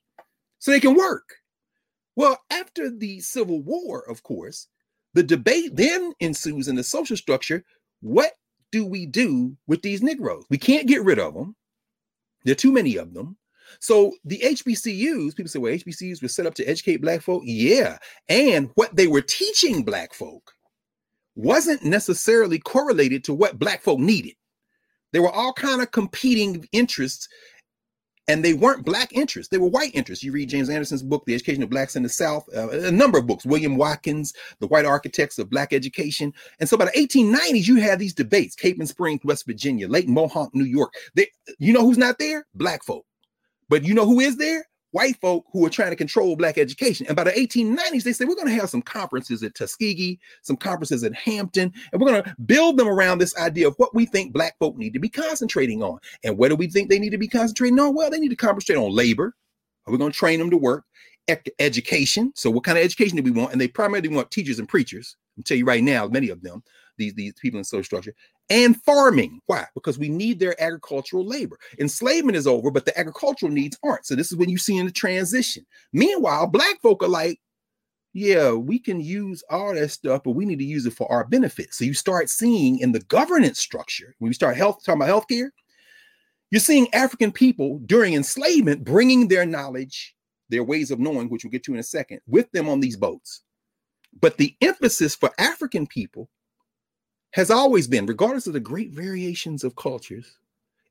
[0.60, 1.36] so they can work.
[2.16, 4.68] Well, after the Civil War, of course,
[5.14, 7.64] the debate then ensues in the social structure
[8.02, 8.34] what
[8.72, 10.46] do we do with these Negroes?
[10.50, 11.56] We can't get rid of them.
[12.44, 13.38] There are too many of them.
[13.80, 17.44] So the HBCUs, people say, well, HBCUs were set up to educate black folk.
[17.46, 17.98] Yeah.
[18.30, 20.54] And what they were teaching black folk
[21.36, 24.34] wasn't necessarily correlated to what black folk needed.
[25.14, 27.28] There were all kind of competing interests
[28.28, 31.34] and they weren't black interests they were white interests you read james anderson's book the
[31.34, 34.86] education of blacks in the south uh, a number of books william watkins the white
[34.86, 39.22] architects of black education and so by the 1890s you had these debates Capon Springs
[39.24, 41.28] west virginia lake mohonk new york they,
[41.58, 43.06] you know who's not there black folk
[43.70, 44.66] but you know who is there?
[44.92, 47.06] White folk who are trying to control black education.
[47.08, 50.56] And by the 1890s, they said, we're going to have some conferences at Tuskegee, some
[50.56, 54.06] conferences at Hampton, and we're going to build them around this idea of what we
[54.06, 56.00] think black folk need to be concentrating on.
[56.24, 57.96] And what do we think they need to be concentrating on?
[57.96, 59.36] Well, they need to concentrate on labor.
[59.86, 60.86] Are we going to train them to work?
[61.60, 62.32] education.
[62.36, 63.52] So, what kind of education do we want?
[63.52, 65.16] And they primarily want teachers and preachers.
[65.38, 66.64] I'll tell you right now, many of them,
[66.98, 68.14] these, these people in social structure,
[68.50, 69.40] and farming.
[69.46, 69.66] Why?
[69.74, 71.58] Because we need their agricultural labor.
[71.80, 74.06] Enslavement is over, but the agricultural needs aren't.
[74.06, 75.66] So this is when you see in the transition.
[75.94, 77.40] Meanwhile, black folk are like,
[78.14, 81.26] yeah, we can use all that stuff, but we need to use it for our
[81.26, 81.74] benefit.
[81.74, 85.50] So you start seeing in the governance structure, when we start health talking about healthcare,
[86.50, 90.16] you're seeing African people during enslavement bringing their knowledge,
[90.50, 92.98] their ways of knowing, which we'll get to in a second, with them on these
[92.98, 93.42] boats.
[94.20, 96.30] But the emphasis for African people
[97.38, 100.40] has always been, regardless of the great variations of cultures,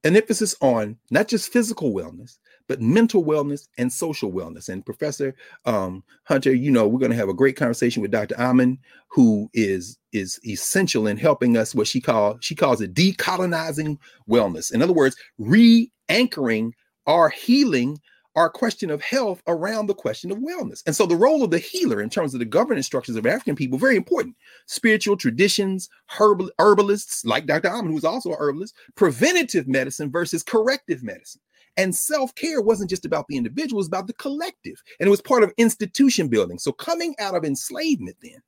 [0.04, 4.68] an emphasis on not just physical wellness, but mental wellness and social wellness.
[4.68, 8.38] And Professor um, Hunter, you know, we're going to have a great conversation with Dr.
[8.38, 8.78] Amen,
[9.08, 11.74] who is is essential in helping us.
[11.74, 13.98] What she call she calls it decolonizing
[14.30, 14.72] wellness.
[14.72, 16.74] In other words, re-anchoring
[17.08, 17.98] our healing
[18.36, 20.82] our question of health around the question of wellness.
[20.86, 23.56] And so the role of the healer in terms of the governance structures of African
[23.56, 24.36] people, very important.
[24.66, 27.68] Spiritual traditions, herbal, herbalists like Dr.
[27.68, 31.40] Amen, who's also a herbalist, preventative medicine versus corrective medicine.
[31.78, 34.82] And self-care wasn't just about the individual, it was about the collective.
[35.00, 36.58] And it was part of institution building.
[36.58, 38.42] So coming out of enslavement then,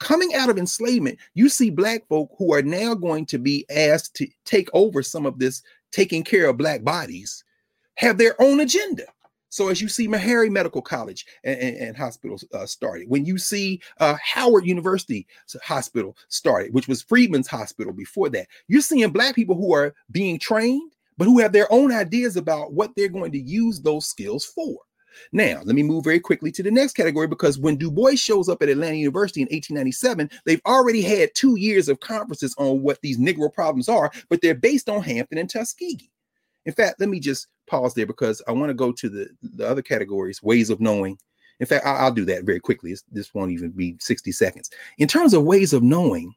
[0.00, 4.14] Coming out of enslavement, you see black folk who are now going to be asked
[4.16, 7.44] to take over some of this taking care of black bodies
[7.96, 9.04] have their own agenda.
[9.48, 13.38] So as you see Meharry Medical College and, and, and hospitals uh, started, when you
[13.38, 15.26] see uh, Howard University
[15.62, 20.38] Hospital started, which was Freedman's Hospital before that, you're seeing black people who are being
[20.38, 24.44] trained, but who have their own ideas about what they're going to use those skills
[24.44, 24.76] for.
[25.32, 28.50] Now, let me move very quickly to the next category because when Du Bois shows
[28.50, 33.00] up at Atlanta University in 1897, they've already had two years of conferences on what
[33.00, 36.10] these Negro problems are, but they're based on Hampton and Tuskegee.
[36.66, 39.68] In fact, let me just pause there because I want to go to the, the
[39.68, 41.18] other categories, ways of knowing.
[41.60, 42.92] In fact, I'll, I'll do that very quickly.
[42.92, 44.70] It's, this won't even be 60 seconds.
[44.98, 46.34] In terms of ways of knowing,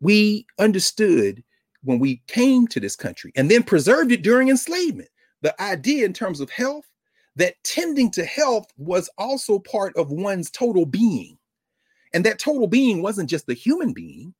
[0.00, 1.42] we understood
[1.82, 5.08] when we came to this country and then preserved it during enslavement.
[5.42, 6.84] The idea in terms of health,
[7.36, 11.38] that tending to health was also part of one's total being.
[12.12, 14.34] And that total being wasn't just the human being,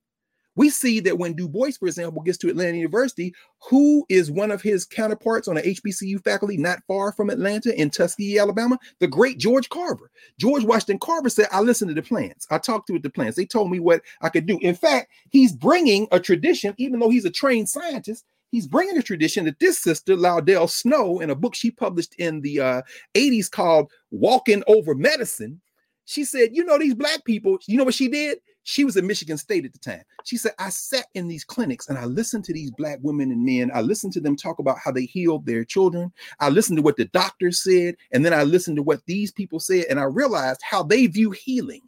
[0.56, 3.32] we see that when Du Bois, for example, gets to Atlanta University,
[3.68, 7.90] who is one of his counterparts on the HBCU faculty not far from Atlanta in
[7.90, 8.78] Tuskegee, Alabama?
[8.98, 10.10] The great George Carver.
[10.38, 12.46] George Washington Carver said, I listened to the plants.
[12.50, 13.36] I talked to the plants.
[13.36, 14.58] They told me what I could do.
[14.60, 19.02] In fact, he's bringing a tradition, even though he's a trained scientist, he's bringing a
[19.02, 22.82] tradition that this sister, Loudell Snow, in a book she published in the uh,
[23.14, 25.60] 80s called Walking Over Medicine,
[26.06, 28.38] she said, You know, these black people, you know what she did?
[28.64, 30.02] She was at Michigan State at the time.
[30.24, 33.44] She said, I sat in these clinics and I listened to these black women and
[33.44, 33.70] men.
[33.72, 36.12] I listened to them talk about how they healed their children.
[36.40, 37.96] I listened to what the doctors said.
[38.12, 39.86] And then I listened to what these people said.
[39.88, 41.80] And I realized how they view healing,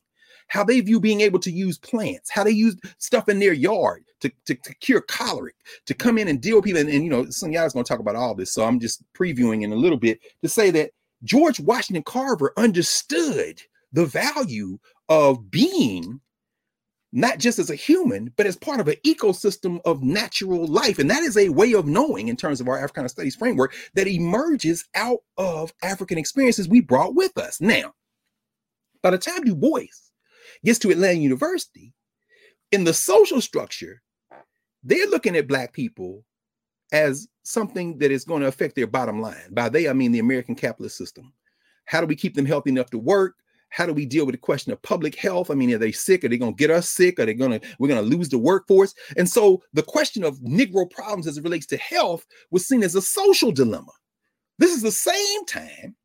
[0.49, 4.05] how they view being able to use plants, how they use stuff in their yard
[4.21, 5.57] to, to, to cure choleric,
[5.87, 6.81] to come in and deal with people.
[6.81, 8.53] And, and you know, y'all is going to talk about all this.
[8.53, 13.63] So I'm just previewing in a little bit to say that George Washington Carver understood
[13.93, 16.21] the value of being
[17.13, 20.99] not just as a human, but as part of an ecosystem of natural life.
[20.99, 24.07] And that is a way of knowing, in terms of our Africana Studies framework, that
[24.07, 27.61] emerges out of African experiences we brought with us.
[27.61, 27.93] Now,
[29.03, 29.83] by the time Du Bois
[30.65, 31.93] gets to Atlanta University,
[32.71, 34.01] in the social structure,
[34.83, 36.25] they're looking at Black people
[36.93, 39.49] as something that is going to affect their bottom line.
[39.51, 41.33] By they, I mean the American capitalist system.
[41.85, 43.35] How do we keep them healthy enough to work?
[43.73, 45.51] How do we deal with the question of public health?
[45.51, 46.25] I mean, are they sick?
[46.25, 47.19] Are they going to get us sick?
[47.19, 48.95] Are they going to, we're going to lose the workforce?
[49.17, 52.95] And so the question of Negro problems as it relates to health was seen as
[52.95, 53.93] a social dilemma.
[54.59, 55.97] This is the same time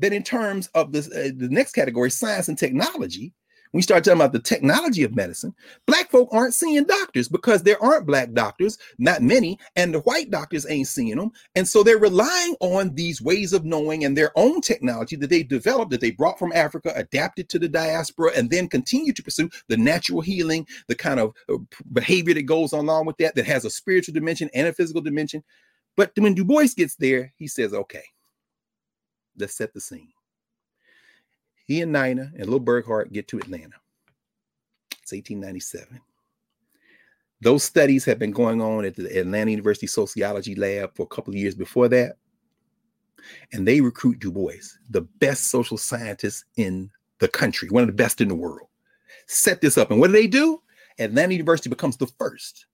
[0.00, 3.32] that in terms of this, uh, the next category, science and technology,
[3.78, 5.54] you start talking about the technology of medicine,
[5.86, 10.30] black folk aren't seeing doctors because there aren't black doctors, not many, and the white
[10.30, 11.32] doctors ain't seeing them.
[11.54, 15.42] And so they're relying on these ways of knowing and their own technology that they
[15.42, 19.48] developed, that they brought from Africa, adapted to the diaspora, and then continue to pursue
[19.68, 21.56] the natural healing, the kind of uh,
[21.92, 25.42] behavior that goes along with that, that has a spiritual dimension and a physical dimension.
[25.96, 28.04] But when Du Bois gets there, he says, okay,
[29.38, 30.08] let's set the scene.
[31.66, 33.76] He and Nina and Little Burghardt get to Atlanta.
[35.02, 36.00] It's 1897.
[37.40, 41.32] Those studies have been going on at the Atlanta University Sociology Lab for a couple
[41.32, 42.16] of years before that.
[43.52, 44.52] And they recruit Du Bois,
[44.90, 48.68] the best social scientist in the country, one of the best in the world.
[49.26, 49.90] Set this up.
[49.90, 50.60] And what do they do?
[50.98, 52.66] Atlanta University becomes the first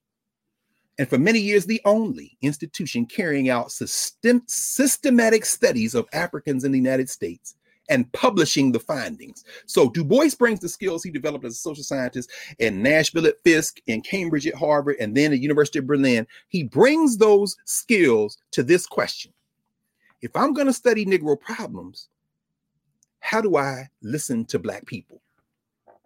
[0.98, 6.72] and for many years the only institution carrying out system, systematic studies of Africans in
[6.72, 7.55] the United States
[7.88, 9.44] and publishing the findings.
[9.66, 13.42] So Du Bois brings the skills he developed as a social scientist in Nashville at
[13.44, 16.27] Fisk, in Cambridge at Harvard, and then at the University of Berlin.
[16.48, 19.33] He brings those skills to this question.
[20.20, 22.09] If I'm going to study Negro problems,
[23.20, 25.22] how do I listen to Black people?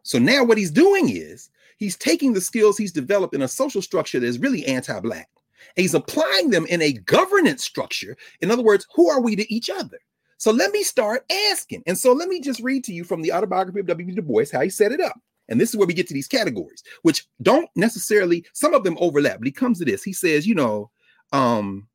[0.02, 3.82] So now what he's doing is he's taking the skills he's developed in a social
[3.82, 5.28] structure that is really anti-black.
[5.76, 8.16] And he's applying them in a governance structure.
[8.40, 9.98] In other words, who are we to each other?
[10.42, 11.84] So let me start asking.
[11.86, 14.12] And so let me just read to you from the autobiography of W.
[14.12, 15.14] Du Bois how he set it up.
[15.48, 18.96] And this is where we get to these categories, which don't necessarily, some of them
[18.98, 20.02] overlap, but he comes to this.
[20.02, 20.90] He says, you know,
[21.30, 21.86] um,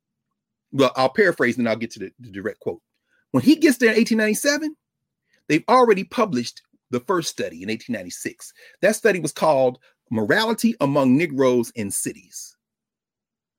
[0.71, 2.81] well, I'll paraphrase and I'll get to the, the direct quote.
[3.31, 4.77] When he gets there in 1897,
[5.49, 8.53] they've already published the first study in 1896.
[8.81, 9.77] That study was called
[10.09, 12.55] Morality Among Negroes in Cities.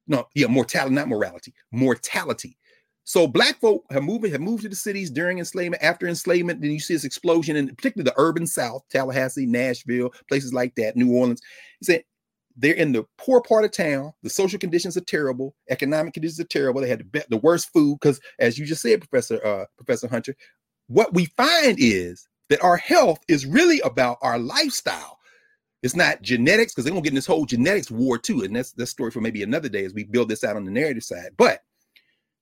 [0.07, 2.57] No, yeah, mortality, not morality, mortality.
[3.09, 6.61] So black folk have moved have moved to the cities during enslavement, after enslavement.
[6.61, 10.95] Then you see this explosion in particularly the urban South, Tallahassee, Nashville, places like that,
[10.95, 11.41] New Orleans.
[11.81, 12.05] He said
[12.55, 14.13] they're in the poor part of town.
[14.23, 15.55] The social conditions are terrible.
[15.71, 16.83] Economic conditions are terrible.
[16.83, 20.37] They had the, the worst food because, as you just said, Professor uh, Professor Hunter,
[20.89, 25.19] what we find is that our health is really about our lifestyle.
[25.83, 28.73] It's not genetics because they're gonna get in this whole genetics war too, and that's
[28.73, 31.31] that's story for maybe another day as we build this out on the narrative side.
[31.39, 31.63] But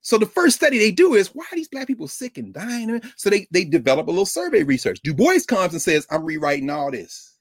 [0.02, 3.00] so the first study they do is why are these black people sick and dying?
[3.16, 5.00] So they they develop a little survey research.
[5.02, 7.36] Du Bois comes and says, "I'm rewriting all this."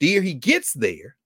[0.00, 1.16] The year he gets there,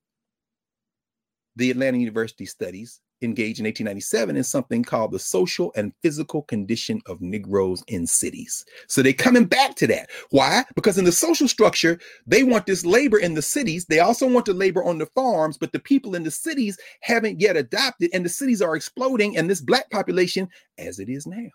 [1.57, 7.01] the Atlanta University studies engaged in 1897 in something called the social and physical condition
[7.07, 8.65] of Negroes in cities.
[8.89, 10.11] So they're coming back to that.
[10.31, 10.65] Why?
[10.75, 13.87] Because in the social structure, they want this labor in the cities.
[13.87, 17.41] They also want the labor on the farms, but the people in the cities haven't
[17.41, 19.37] yet adopted, and the cities are exploding.
[19.37, 21.49] And this black population, as it is now,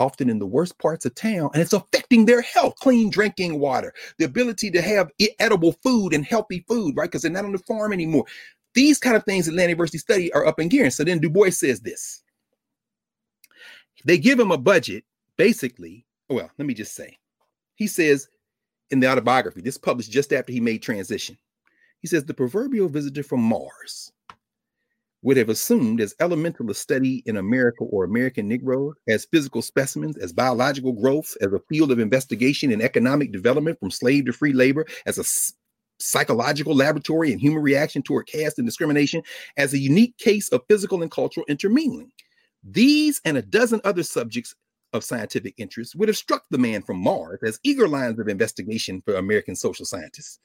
[0.00, 3.92] often in the worst parts of town, and it's affecting their health, clean drinking water,
[4.18, 7.10] the ability to have edible food and healthy food, right?
[7.10, 8.24] Because they're not on the farm anymore.
[8.74, 10.90] These kind of things Atlanta University study are up in gear.
[10.90, 12.22] So then Du Bois says this.
[14.04, 15.04] They give him a budget,
[15.36, 16.04] basically.
[16.28, 17.16] Well, let me just say,
[17.74, 18.28] he says
[18.90, 21.36] in the autobiography, this published just after he made transition.
[22.00, 24.12] He says the proverbial visitor from Mars
[25.22, 30.16] would have assumed as elemental a study in America or American Negro as physical specimens,
[30.16, 34.52] as biological growth, as a field of investigation and economic development from slave to free
[34.52, 35.24] labor, as a
[36.00, 39.22] psychological laboratory and human reaction toward caste and discrimination
[39.56, 42.10] as a unique case of physical and cultural intermingling.
[42.62, 44.54] These and a dozen other subjects
[44.92, 49.02] of scientific interest would have struck the man from Mars as eager lines of investigation
[49.04, 50.38] for American social scientists.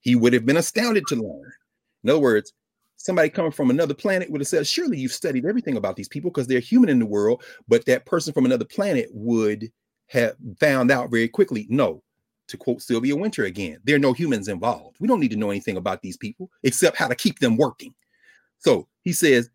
[0.00, 1.52] He would have been astounded to learn.
[2.04, 2.52] In other words,
[2.96, 6.30] somebody coming from another planet would have said, Surely you've studied everything about these people
[6.30, 7.42] because they're human in the world.
[7.66, 9.70] But that person from another planet would
[10.08, 12.02] have found out very quickly no,
[12.48, 14.96] to quote Sylvia Wynter again, there are no humans involved.
[15.00, 17.94] We don't need to know anything about these people except how to keep them working.
[18.58, 19.50] So he says,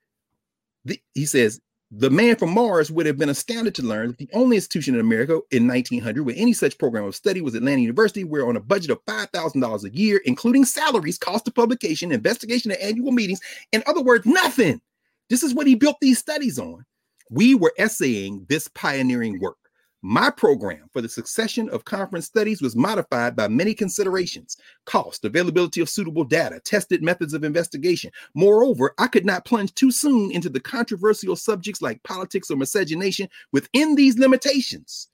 [0.86, 1.60] the, he says,
[1.96, 5.02] the man from Mars would have been astounded to learn that the only institution in
[5.02, 8.62] America in 1900 with any such program of study was Atlanta University, where on a
[8.62, 13.42] budget of $5,000 a year, including salaries, cost of publication, investigation, and annual meetings,
[13.72, 14.82] in other words, nothing.
[15.30, 16.84] This is what he built these studies on.
[17.30, 19.58] We were essaying this pioneering work.
[20.06, 25.80] My program for the succession of conference studies was modified by many considerations cost, availability
[25.80, 28.12] of suitable data, tested methods of investigation.
[28.36, 33.30] Moreover, I could not plunge too soon into the controversial subjects like politics or miscegenation
[33.54, 35.08] within these limitations.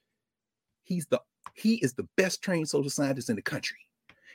[0.85, 1.21] He's the
[1.53, 3.77] he is the best trained social scientist in the country.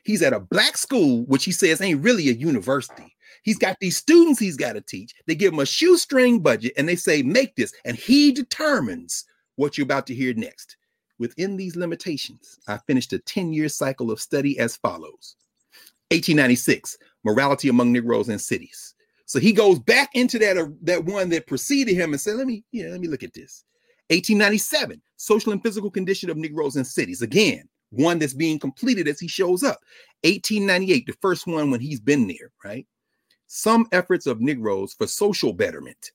[0.04, 3.12] He's at a black school, which he says ain't really a university.
[3.42, 5.14] He's got these students he's got to teach.
[5.26, 7.74] They give him a shoestring budget and they say, make this.
[7.84, 9.24] And he determines
[9.56, 10.76] what you're about to hear next.
[11.18, 15.36] Within these limitations, I finished a 10 year cycle of study as follows
[16.10, 18.94] 1896, morality among Negroes in cities.
[19.26, 22.46] So he goes back into that uh, that one that preceded him and said, "Let
[22.46, 23.64] me, yeah, let me look at this."
[24.10, 27.22] 1897, social and physical condition of Negroes in cities.
[27.22, 29.80] Again, one that's being completed as he shows up.
[30.24, 32.86] 1898, the first one when he's been there, right?
[33.46, 36.12] Some efforts of Negroes for social betterment.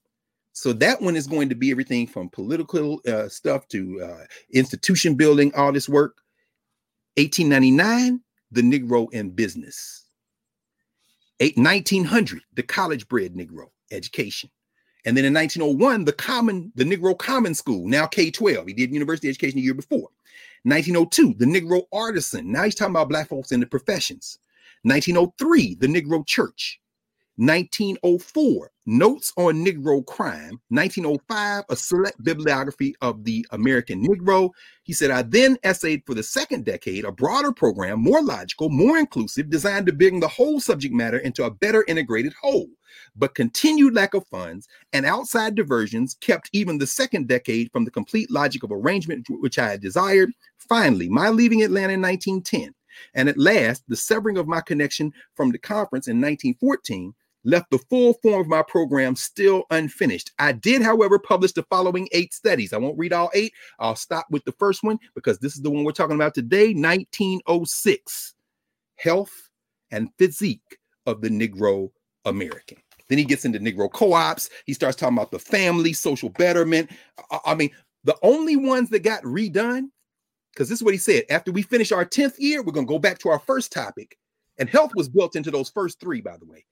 [0.52, 5.14] So that one is going to be everything from political uh, stuff to uh, institution
[5.14, 6.16] building, all this work.
[7.16, 8.20] 1899,
[8.50, 10.04] the Negro in business.
[11.40, 14.50] 1900, the college bred Negro education.
[15.06, 18.68] And then in 1901, the common, the Negro Common School, now K-12.
[18.68, 20.10] He did university education the year before.
[20.64, 22.52] 1902, the Negro Artisan.
[22.52, 24.38] Now he's talking about black folks in the professions.
[24.82, 26.80] 1903, the Negro Church.
[27.36, 30.60] 1904, Notes on Negro Crime.
[30.70, 34.50] 1905, a select bibliography of the American Negro.
[34.82, 38.98] He said, I then essayed for the second decade a broader program, more logical, more
[38.98, 42.66] inclusive, designed to bring the whole subject matter into a better integrated whole.
[43.14, 47.92] But continued lack of funds and outside diversions kept even the second decade from the
[47.92, 50.32] complete logic of arrangement which I had desired.
[50.58, 52.74] Finally, my leaving Atlanta in 1910
[53.14, 57.14] and at last, the severing of my connection from the conference in 1914
[57.44, 60.32] left the full form of my program still unfinished.
[60.38, 62.72] I did, however, publish the following eight studies.
[62.72, 63.52] I won't read all eight.
[63.78, 66.74] I'll stop with the first one because this is the one we're talking about today
[66.74, 68.34] 1906
[68.96, 69.48] Health
[69.90, 71.90] and Physique of the Negro
[72.24, 72.78] American.
[73.08, 74.50] Then he gets into Negro co ops.
[74.66, 76.90] He starts talking about the family, social betterment.
[77.44, 77.70] I mean,
[78.04, 79.88] the only ones that got redone,
[80.52, 82.92] because this is what he said after we finish our 10th year, we're going to
[82.92, 84.16] go back to our first topic.
[84.58, 86.64] And health was built into those first three, by the way.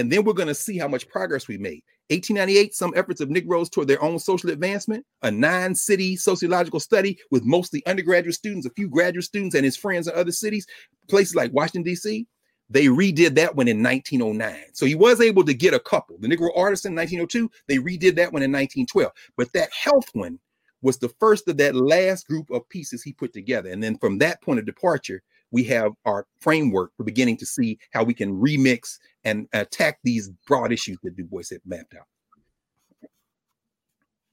[0.00, 1.82] And then we're going to see how much progress we made.
[2.08, 7.18] 1898, some efforts of Negroes toward their own social advancement, a nine city sociological study
[7.30, 10.66] with mostly undergraduate students, a few graduate students, and his friends in other cities,
[11.06, 12.26] places like Washington, D.C.
[12.70, 14.56] They redid that one in 1909.
[14.72, 16.16] So he was able to get a couple.
[16.18, 19.12] The Negro Artisan in 1902, they redid that one in 1912.
[19.36, 20.38] But that health one
[20.80, 23.68] was the first of that last group of pieces he put together.
[23.68, 27.78] And then from that point of departure, we have our framework for beginning to see
[27.92, 32.06] how we can remix and attack these broad issues that Du Bois had mapped out.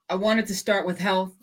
[0.10, 1.34] I wanted to start with health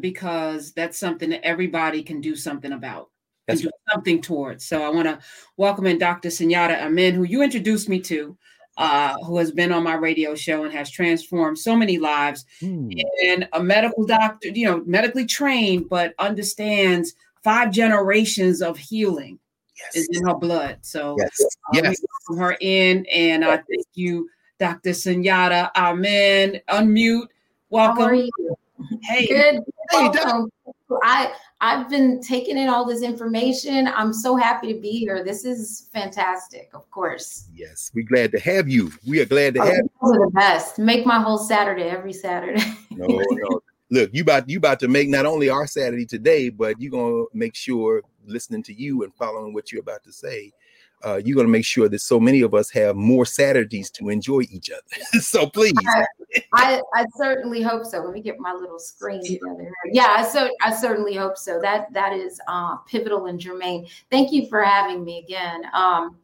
[0.00, 3.10] because that's something that everybody can do something about
[3.48, 4.64] and do something towards.
[4.64, 5.18] So I want to
[5.56, 6.30] welcome in Dr.
[6.30, 8.36] Sunyatta Amen, who you introduced me to,
[8.78, 12.44] uh, who has been on my radio show and has transformed so many lives.
[12.60, 12.88] Hmm.
[13.26, 17.14] And a medical doctor, you know, medically trained, but understands
[17.44, 19.38] five generations of healing
[19.76, 19.96] yes.
[19.96, 20.78] is in her blood.
[20.80, 22.00] So yes, uh, yes.
[22.28, 24.28] we her in, and I thank you,
[24.58, 24.90] Dr.
[24.90, 25.70] Sunyatta.
[25.76, 26.60] Amen.
[26.70, 27.28] Unmute.
[27.70, 28.02] Welcome.
[28.02, 28.56] How are you?
[29.02, 29.26] Hey.
[29.26, 29.60] Good.
[29.90, 30.10] Hey,
[31.02, 33.88] I I've been taking in all this information.
[33.88, 35.24] I'm so happy to be here.
[35.24, 37.48] This is fantastic, of course.
[37.54, 38.92] Yes, we're glad to have you.
[39.06, 39.90] We are glad to oh, have you.
[40.02, 40.78] the best.
[40.78, 42.62] Make my whole Saturday every Saturday.
[42.90, 43.60] no, no
[43.94, 47.24] look, you about you about to make not only our Saturday today, but you're gonna
[47.32, 50.52] make sure listening to you and following what you're about to say,
[51.04, 54.40] uh, you're gonna make sure that so many of us have more Saturdays to enjoy
[54.50, 55.02] each other.
[55.20, 55.74] so please.
[55.86, 56.04] I,
[56.52, 58.00] I, I, certainly hope so.
[58.00, 59.70] Let me get my little screen together.
[59.92, 61.60] Yeah, I so I certainly hope so.
[61.60, 63.86] That that is uh, pivotal and germane.
[64.10, 65.62] Thank you for having me again.
[65.72, 66.18] Um,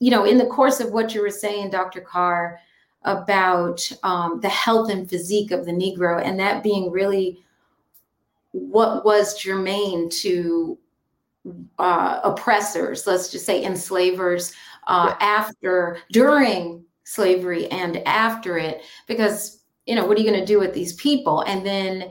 [0.00, 2.00] you know, in the course of what you were saying, Dr.
[2.00, 2.58] Carr,
[3.06, 7.42] about um, the health and physique of the Negro, and that being really
[8.52, 10.78] what was germane to
[11.78, 14.52] uh, oppressors, let's just say enslavers,
[14.86, 15.26] uh, yeah.
[15.26, 20.58] after, during slavery and after it, because, you know, what are you going to do
[20.58, 21.42] with these people?
[21.42, 22.10] And then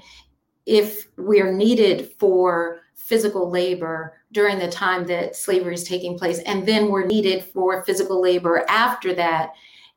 [0.65, 6.65] if we're needed for physical labor during the time that slavery is taking place, and
[6.65, 9.53] then we're needed for physical labor after that,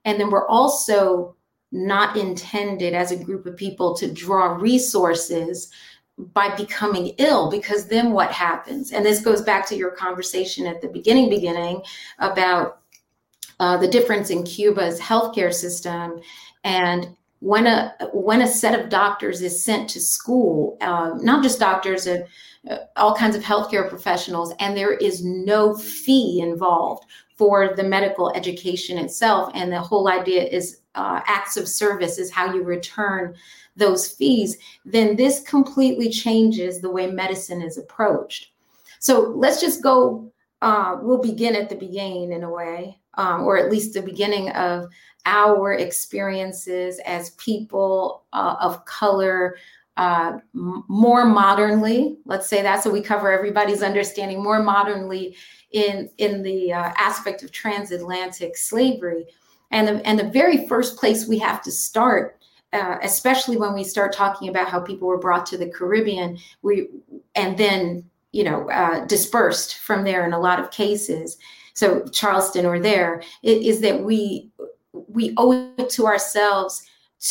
[0.09, 1.37] and then we're also
[1.71, 5.71] not intended as a group of people to draw resources
[6.17, 8.93] by becoming ill because then what happens?
[8.93, 11.83] And this goes back to your conversation at the beginning beginning
[12.21, 12.81] about
[13.61, 16.21] uh, the difference in cuba's healthcare system
[16.65, 21.61] and when a when a set of doctors is sent to school uh, not just
[21.61, 22.19] doctors uh,
[22.97, 27.05] all kinds of healthcare professionals and there is no fee involved
[27.39, 29.51] for the medical education itself.
[29.55, 33.35] And the whole idea is uh, acts of service is how you return
[33.77, 34.59] those fees.
[34.85, 38.51] Then this completely changes the way medicine is approached.
[38.99, 40.31] So let's just go.
[40.61, 44.51] Uh, we'll begin at the beginning in a way, um, or at least the beginning
[44.51, 44.89] of
[45.25, 49.57] our experiences as people uh, of color
[49.99, 55.37] uh, more modernly, let's say that, so we cover everybody's understanding more modernly
[55.73, 59.27] in in the uh, aspect of transatlantic slavery,
[59.71, 62.35] and the, and the very first place we have to start.
[62.75, 66.89] Uh, especially when we start talking about how people were brought to the Caribbean, we
[67.35, 71.39] and then you know uh, dispersed from there in a lot of cases.
[71.73, 74.51] So Charleston or there is that we
[74.93, 76.85] we owe it to ourselves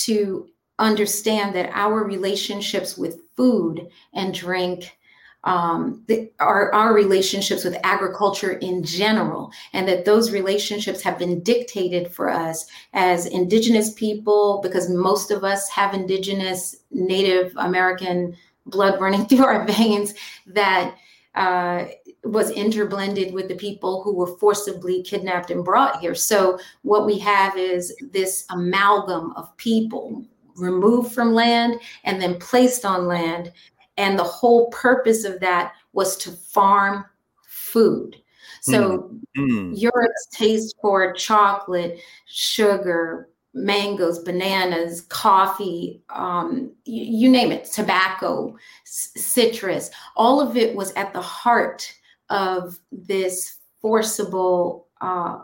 [0.06, 0.48] to
[0.80, 4.98] understand that our relationships with food and drink
[5.44, 11.42] um, the, our, our relationships with agriculture in general, and that those relationships have been
[11.42, 18.36] dictated for us as Indigenous people, because most of us have Indigenous Native American
[18.66, 20.14] blood running through our veins,
[20.48, 20.96] that
[21.36, 21.86] uh,
[22.24, 26.16] was interblended with the people who were forcibly kidnapped and brought here.
[26.16, 30.26] So, what we have is this amalgam of people
[30.56, 33.52] removed from land and then placed on land.
[33.98, 37.06] And the whole purpose of that was to farm
[37.48, 38.16] food.
[38.62, 39.80] So, mm.
[39.80, 49.20] Europe's taste for chocolate, sugar, mangoes, bananas, coffee, um, you, you, name it, tobacco, c-
[49.20, 51.92] citrus, all of it was at the heart
[52.30, 55.40] of this forcible, uh,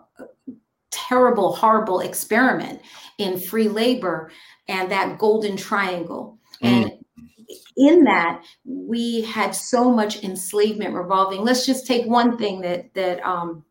[0.92, 2.82] terrible, horrible experiment
[3.18, 4.32] in free labor
[4.68, 6.38] and that golden triangle.
[6.62, 6.68] Mm.
[6.68, 6.93] And
[7.78, 11.42] in that, we had so much enslavement revolving.
[11.42, 13.64] Let's just take one thing that that um,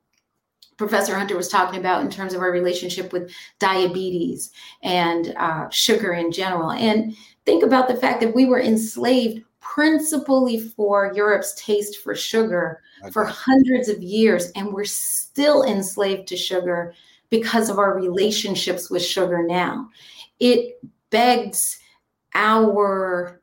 [0.76, 4.51] Professor Hunter was talking about in terms of our relationship with diabetes
[4.83, 6.72] and uh, sugar in general.
[6.72, 7.14] And
[7.45, 13.11] think about the fact that we were enslaved principally for Europe's taste for sugar okay.
[13.11, 16.95] for hundreds of years, and we're still enslaved to sugar
[17.30, 19.89] because of our relationships with sugar now.
[20.41, 20.80] It
[21.11, 21.78] begs
[22.35, 23.41] our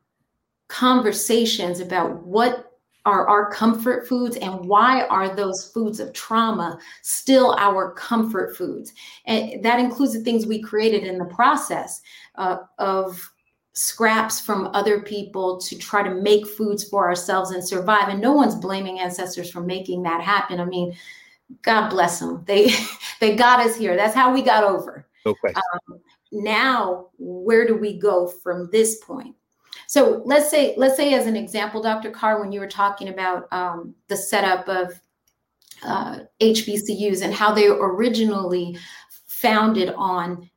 [0.70, 2.70] conversations about what
[3.06, 8.94] are our comfort foods and why are those foods of trauma still our comfort foods.
[9.26, 12.02] And that includes the things we created in the process
[12.36, 13.32] uh, of
[13.74, 18.10] scraps from other people to try to make foods for ourselves and survive.
[18.10, 20.60] And no one's blaming ancestors for making that happen.
[20.60, 20.96] I mean
[21.64, 22.44] god bless them.
[22.46, 22.72] They
[23.20, 23.96] they got us here.
[23.96, 25.08] That's how we got over.
[25.26, 25.54] Okay.
[25.54, 26.00] Um,
[26.32, 29.36] now where do we go from this point
[29.90, 32.12] so let's say, let's say as an example, Dr.
[32.12, 35.02] Carr, when you were talking about um, the setup of
[35.82, 38.78] uh, HBCUs and how they originally
[39.26, 40.48] founded on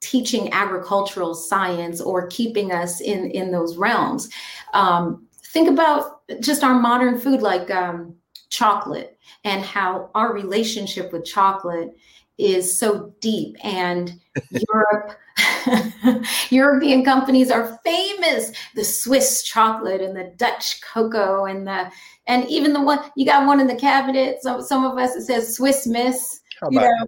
[0.00, 4.30] teaching agricultural science or keeping us in in those realms.
[4.74, 8.16] Um, think about just our modern food like um,
[8.48, 11.96] chocolate and how our relationship with chocolate
[12.36, 15.18] is so deep and Europe
[16.50, 18.52] European companies are famous.
[18.74, 21.90] The Swiss chocolate and the Dutch cocoa and the
[22.26, 24.38] and even the one you got one in the cabinet.
[24.42, 26.40] So some of us it says Swiss Miss.
[26.70, 27.06] You know,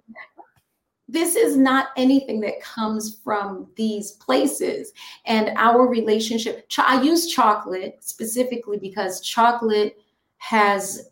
[1.07, 4.91] this is not anything that comes from these places
[5.25, 6.69] and our relationship.
[6.77, 9.97] I use chocolate specifically because chocolate
[10.37, 11.09] has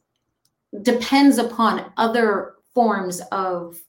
[0.83, 3.81] depends upon other forms of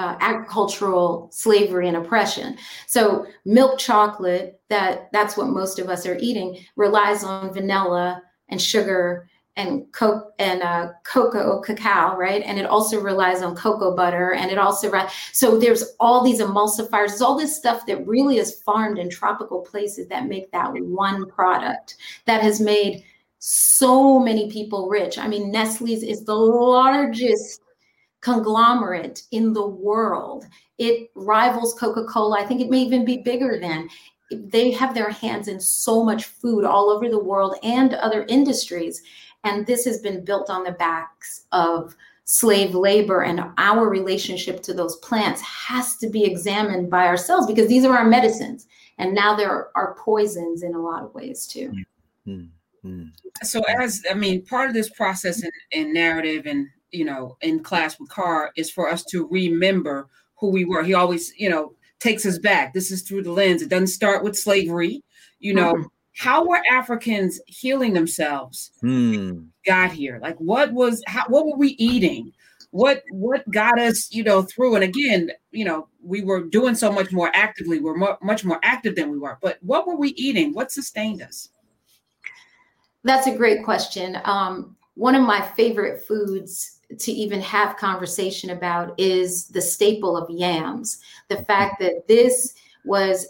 [0.00, 2.56] uh, agricultural slavery and oppression.
[2.86, 8.60] So milk chocolate, that that's what most of us are eating, relies on vanilla and
[8.60, 12.42] sugar and coke and uh, cocoa cacao, right?
[12.46, 14.90] And it also relies on cocoa butter, and it also
[15.32, 19.60] so there's all these emulsifiers, there's all this stuff that really is farmed in tropical
[19.60, 23.04] places that make that one product that has made
[23.38, 25.18] so many people rich.
[25.18, 27.60] I mean, Nestle's is the largest
[28.20, 30.46] conglomerate in the world.
[30.78, 32.40] It rivals Coca Cola.
[32.40, 33.88] I think it may even be bigger than.
[34.30, 39.02] They have their hands in so much food all over the world and other industries.
[39.44, 41.96] And this has been built on the backs of
[42.30, 47.66] slave labor and our relationship to those plants has to be examined by ourselves because
[47.66, 48.68] these are our medicines
[48.98, 51.72] and now there are poisons in a lot of ways too
[52.24, 53.02] mm-hmm.
[53.42, 57.62] so as i mean part of this process in, in narrative and you know, in
[57.62, 60.82] class with Carr is for us to remember who we were.
[60.82, 62.72] He always, you know, takes us back.
[62.72, 63.62] This is through the lens.
[63.62, 65.02] It doesn't start with slavery.
[65.38, 65.86] You know, mm-hmm.
[66.16, 68.72] how were Africans healing themselves?
[68.80, 69.44] Hmm.
[69.64, 70.18] Got here.
[70.20, 72.32] Like what was how what were we eating?
[72.72, 74.76] What what got us, you know, through?
[74.76, 77.80] And again, you know, we were doing so much more actively.
[77.80, 79.38] We're mo- much more active than we were.
[79.42, 80.54] But what were we eating?
[80.54, 81.48] What sustained us?
[83.02, 84.18] That's a great question.
[84.24, 90.30] Um, one of my favorite foods to even have conversation about is the staple of
[90.30, 90.98] yams.
[91.28, 93.26] The fact that this was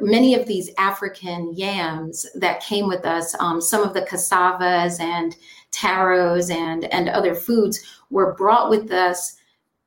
[0.00, 5.36] many of these African yams that came with us, um, some of the cassavas and
[5.70, 7.80] taros and, and other foods
[8.10, 9.36] were brought with us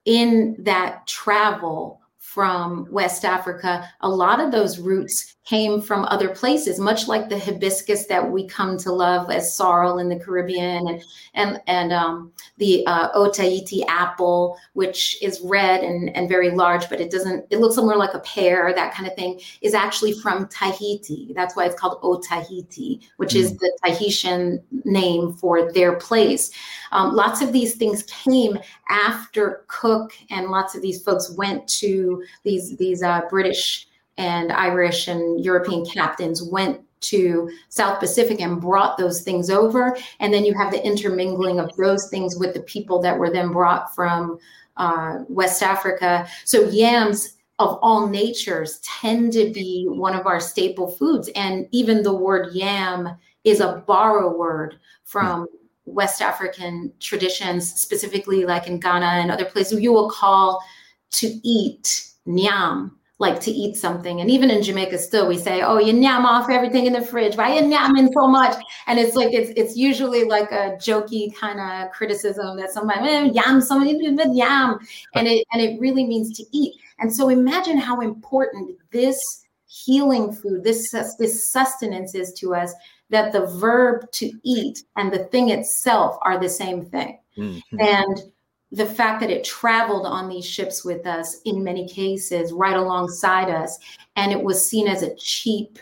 [0.06, 6.80] in that travel from West Africa, a lot of those roots came from other places,
[6.80, 11.04] much like the hibiscus that we come to love as sorrel in the Caribbean, and
[11.34, 17.02] and and um, the uh, Otaheite apple, which is red and and very large, but
[17.02, 17.46] it doesn't.
[17.50, 21.34] It looks more like a pear, that kind of thing, is actually from Tahiti.
[21.36, 23.38] That's why it's called Otaheite, which mm.
[23.38, 26.52] is the Tahitian name for their place.
[26.92, 32.24] Um, lots of these things came after Cook, and lots of these folks went to
[32.44, 33.88] these these uh, British
[34.18, 39.98] and Irish and European captains went to South Pacific and brought those things over.
[40.20, 43.52] And then you have the intermingling of those things with the people that were then
[43.52, 44.38] brought from
[44.78, 46.28] uh, West Africa.
[46.46, 51.30] So yams of all natures tend to be one of our staple foods.
[51.36, 53.10] And even the word yam
[53.44, 55.48] is a borrow word from
[55.86, 59.82] West African traditions, specifically like in Ghana and other places.
[59.82, 60.64] You will call
[61.12, 62.92] to eat nyam
[63.22, 64.20] like to eat something.
[64.20, 67.38] And even in Jamaica, still we say, "Oh, you nyam off everything in the fridge.
[67.38, 71.60] Why you nyamming so much?" And it's like it's it's usually like a jokey kind
[71.60, 73.98] of criticism that somebody eh, yam somebody
[74.34, 74.80] yam,
[75.16, 76.74] and it and it really means to eat.
[77.00, 82.74] And so imagine how important this healing food, this this sustenance is to us.
[83.12, 87.20] That the verb to eat and the thing itself are the same thing.
[87.38, 87.80] Mm-hmm.
[87.80, 88.32] And
[88.72, 93.50] the fact that it traveled on these ships with us in many cases right alongside
[93.50, 93.78] us
[94.16, 95.78] and it was seen as a cheap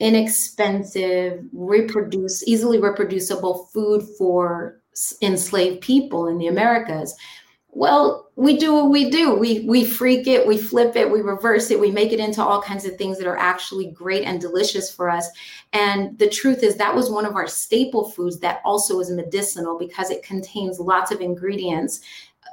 [0.00, 4.80] inexpensive reproduce easily reproducible food for
[5.22, 7.14] enslaved people in the americas.
[7.70, 9.34] Well we do what we do.
[9.34, 12.60] We we freak it we flip it we reverse it we make it into all
[12.60, 15.28] kinds of things that are actually great and delicious for us.
[15.72, 19.78] And the truth is that was one of our staple foods that also is medicinal
[19.78, 22.00] because it contains lots of ingredients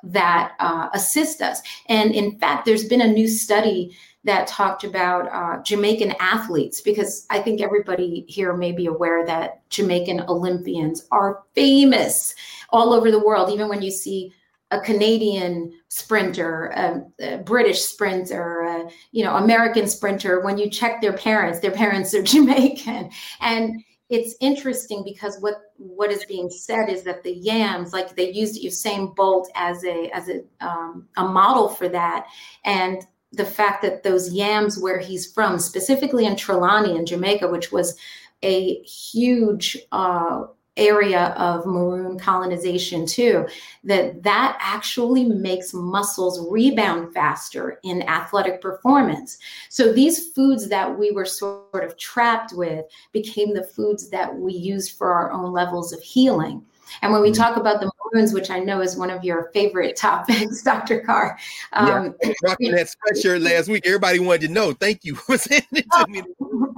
[0.04, 1.62] that uh, assist us.
[1.88, 7.26] And in fact there's been a new study that talked about uh, Jamaican athletes, because
[7.32, 12.36] I think everybody here may be aware that Jamaican Olympians are famous
[12.70, 13.50] all over the world.
[13.52, 14.32] Even when you see
[14.72, 20.40] a Canadian sprinter, a, a British sprinter, a, you know, American sprinter.
[20.40, 23.12] When you check their parents, their parents are Jamaican,
[23.42, 28.32] and it's interesting because what what is being said is that the yams, like they
[28.32, 32.26] used Usain Bolt as a as a um, a model for that,
[32.66, 37.72] and the fact that those yams where he's from, specifically in Trelawny in Jamaica, which
[37.72, 37.98] was
[38.44, 40.44] a huge uh,
[40.78, 43.46] area of maroon colonization too
[43.84, 49.38] that that actually makes muscles rebound faster in athletic performance
[49.70, 54.54] so these foods that we were sort of trapped with became the foods that we
[54.54, 56.64] used for our own levels of healing
[57.02, 57.42] and when we mm-hmm.
[57.42, 61.02] talk about the maroons, which I know is one of your favorite topics, Dr.
[61.02, 61.38] Carr.
[61.74, 63.86] Um, yeah, rocking that sweatshirt last week.
[63.86, 64.74] Everybody wanted to know.
[64.74, 66.24] Thank you for sending it to me.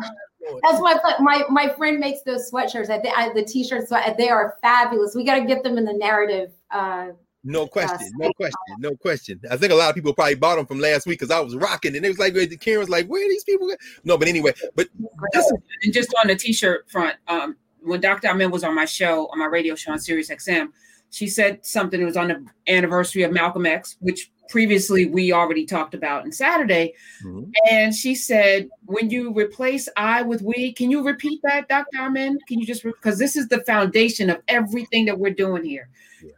[0.61, 2.89] That's my my my friend makes those sweatshirts.
[2.89, 5.15] I, I, the t-shirts they are fabulous.
[5.15, 6.51] We got to get them in the narrative.
[6.71, 7.09] Uh,
[7.43, 9.41] no uh, question, uh, no question, no question.
[9.51, 11.55] I think a lot of people probably bought them from last week because I was
[11.55, 13.69] rocking, and it was like the Karen's like, "Where are these people?"
[14.03, 14.87] No, but anyway, but
[15.33, 18.29] just, and just on the t-shirt front, um, when Dr.
[18.29, 20.69] Amen was on my show on my radio show on Sirius XM,
[21.09, 22.01] she said something.
[22.01, 26.31] It was on the anniversary of Malcolm X, which previously we already talked about on
[26.31, 26.93] Saturday.
[27.23, 27.51] Mm-hmm.
[27.71, 31.99] And she said, when you replace I with we, can you repeat that, Dr.
[31.99, 32.37] Amen?
[32.47, 35.89] Can you just, because this is the foundation of everything that we're doing here.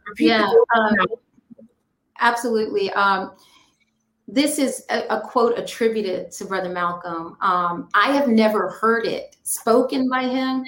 [0.08, 0.94] Repeat yeah, um,
[2.20, 2.90] absolutely.
[2.92, 3.32] Um,
[4.28, 7.36] this is a, a, quote attributed to Brother Malcolm.
[7.40, 10.64] Um, I have never heard it spoken by him,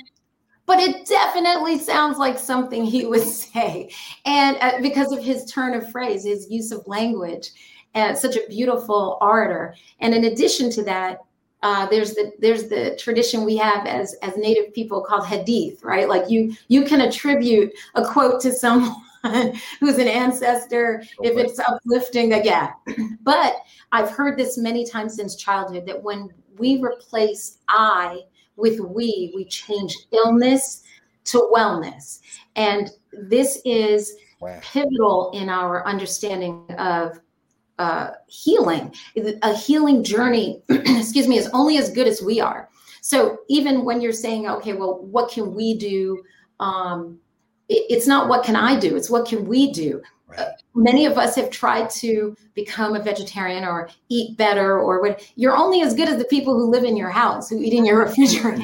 [0.69, 3.91] but it definitely sounds like something he would say.
[4.27, 7.51] And uh, because of his turn of phrase, his use of language,
[7.95, 9.75] and such a beautiful orator.
[10.01, 11.21] And in addition to that,
[11.63, 16.09] uh, there's the there's the tradition we have as as native people called hadith, right?
[16.09, 18.95] Like you you can attribute a quote to someone
[19.81, 22.29] who's an ancestor if it's uplifting.
[22.29, 22.73] That yeah,
[23.23, 23.57] but
[23.91, 28.21] I've heard this many times since childhood that when we replace I
[28.59, 30.83] with we, we change illness
[31.25, 32.21] to wellness.
[32.57, 34.59] And this is wow.
[34.63, 37.21] pivotal in our understanding of
[37.79, 38.93] uh, healing.
[39.43, 42.69] A healing journey, excuse me, is only as good as we are.
[43.01, 46.23] So even when you're saying, okay, well, what can we do?
[46.59, 47.19] Um,
[47.69, 50.03] it, it's not what can I do, it's what can we do.
[50.29, 50.41] Right.
[50.41, 55.27] Uh, many of us have tried to become a vegetarian or eat better or what
[55.37, 57.87] you're only as good as the people who live in your house who eat in
[57.87, 58.63] your refrigerator.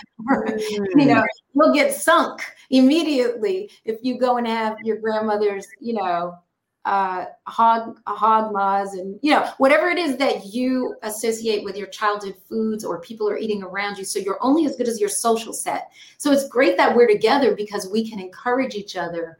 [0.94, 6.38] You know you'll get sunk immediately if you go and have your grandmother's you know
[6.84, 11.86] uh, hog hog maws and you know whatever it is that you associate with your
[11.86, 14.04] childhood foods or people are eating around you.
[14.04, 15.90] So you're only as good as your social set.
[16.18, 19.38] So it's great that we're together because we can encourage each other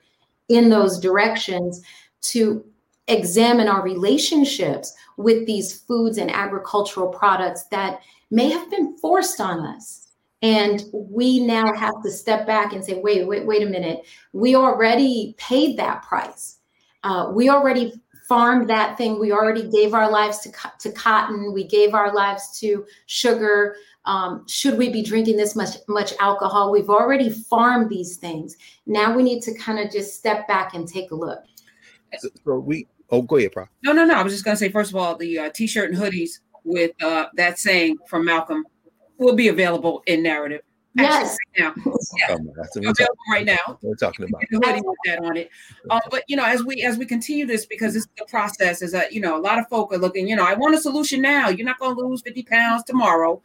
[0.49, 1.83] in those directions
[2.25, 2.64] to
[3.09, 8.01] examine our relationships with these foods and agricultural products that
[8.31, 10.09] may have been forced on us.
[10.43, 14.05] And we now have to step back and say, wait, wait, wait a minute.
[14.33, 16.59] We already paid that price.
[17.03, 17.95] Uh, we already
[18.29, 19.20] farmed that thing.
[19.20, 21.53] We already gave our lives to, to cotton.
[21.53, 23.77] We gave our lives to sugar.
[24.07, 26.70] Um, should we be drinking this much much alcohol?
[26.70, 28.57] We've already farmed these things.
[28.87, 31.43] Now we need to kind of just step back and take a look.
[32.20, 33.66] So, we oh go ahead, Pro.
[33.82, 34.14] No, no, no.
[34.14, 37.26] I was just gonna say first of all, the uh, t-shirt and hoodies with uh,
[37.34, 38.64] that saying from Malcolm
[39.18, 40.62] will be available in narrative.
[40.97, 41.36] Yes.
[41.59, 41.82] Right now.
[42.28, 42.36] Yeah.
[42.90, 43.78] available right now.
[43.82, 45.51] We're talking about hoodie with that on it.
[45.90, 48.92] Uh, but you know, as we as we continue this, because it's the process is
[48.92, 50.28] that you know a lot of folk are looking.
[50.28, 51.49] You know, I want a solution now.
[51.49, 53.42] You're not going to lose 50 pounds tomorrow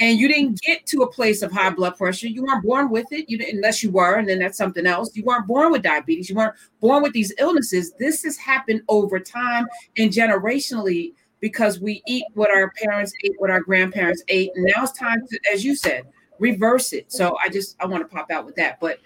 [0.00, 2.26] and you didn't get to a place of high blood pressure.
[2.26, 5.14] You weren't born with it, you unless you were, and then that's something else.
[5.14, 6.28] You weren't born with diabetes.
[6.28, 7.92] You weren't born with these illnesses.
[7.98, 13.50] This has happened over time and generationally because we eat what our parents ate, what
[13.50, 16.04] our grandparents ate, and now it's time to, as you said,
[16.38, 17.12] reverse it.
[17.12, 18.80] So I just I want to pop out with that.
[18.80, 18.98] But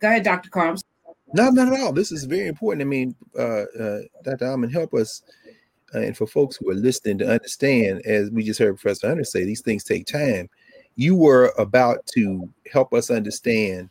[0.00, 0.50] go ahead, Dr.
[0.50, 0.84] Carms.
[1.32, 1.92] No, not at all.
[1.92, 2.82] This is very important.
[2.82, 4.46] I mean, uh, uh, Dr.
[4.46, 5.22] Amen, help us
[5.94, 9.24] uh, and for folks who are listening to understand, as we just heard Professor Hunter
[9.24, 10.48] say, these things take time.
[10.96, 13.90] You were about to help us understand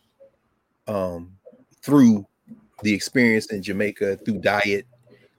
[0.87, 1.31] um,
[1.81, 2.25] through
[2.83, 4.85] the experience in Jamaica, through diet,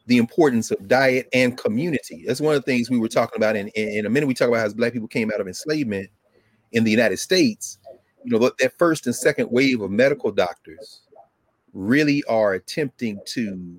[0.06, 2.24] the importance of diet and community.
[2.26, 3.56] That's one of the things we were talking about.
[3.56, 6.08] In, in, in a minute, we talk about how Black people came out of enslavement
[6.76, 7.78] in the United States.
[8.22, 11.00] You know, that first and second wave of medical doctors
[11.72, 13.76] really are attempting to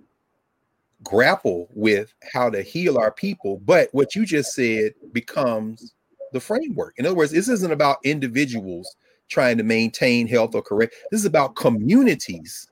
[1.03, 3.61] grapple with how to heal our people.
[3.65, 5.93] But what you just said becomes
[6.33, 6.95] the framework.
[6.97, 8.95] In other words, this isn't about individuals
[9.29, 10.95] trying to maintain health or correct.
[11.11, 12.67] This is about communities.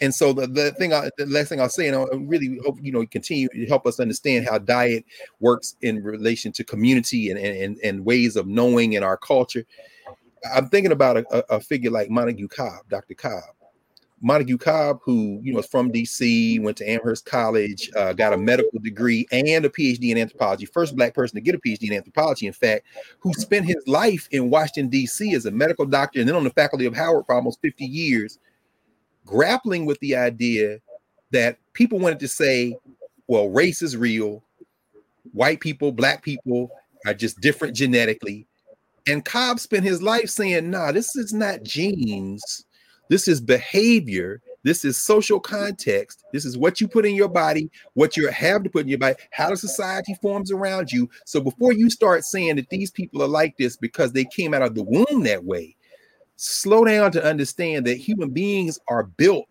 [0.00, 2.78] And so the, the thing, I, the last thing I'll say, and I really hope
[2.82, 5.04] you know continue to help us understand how diet
[5.40, 9.64] works in relation to community and and, and ways of knowing in our culture.
[10.54, 13.14] I'm thinking about a, a figure like Montague Cobb, Dr.
[13.14, 13.42] Cobb.
[14.22, 18.36] Montague Cobb, who you know is from DC, went to Amherst College, uh, got a
[18.36, 20.66] medical degree and a PhD in anthropology.
[20.66, 22.86] First black person to get a PhD in anthropology, in fact,
[23.18, 25.34] who spent his life in Washington D.C.
[25.34, 28.38] as a medical doctor and then on the faculty of Howard for almost 50 years,
[29.26, 30.80] grappling with the idea
[31.32, 32.78] that people wanted to say,
[33.26, 34.42] "Well, race is real.
[35.32, 36.70] White people, black people
[37.04, 38.46] are just different genetically."
[39.06, 42.64] And Cobb spent his life saying, "Nah, this is not genes."
[43.08, 44.40] This is behavior.
[44.64, 46.24] This is social context.
[46.32, 48.98] This is what you put in your body, what you have to put in your
[48.98, 51.08] body, how the society forms around you.
[51.24, 54.62] So before you start saying that these people are like this because they came out
[54.62, 55.75] of the womb that way,
[56.36, 59.50] slow down to understand that human beings are built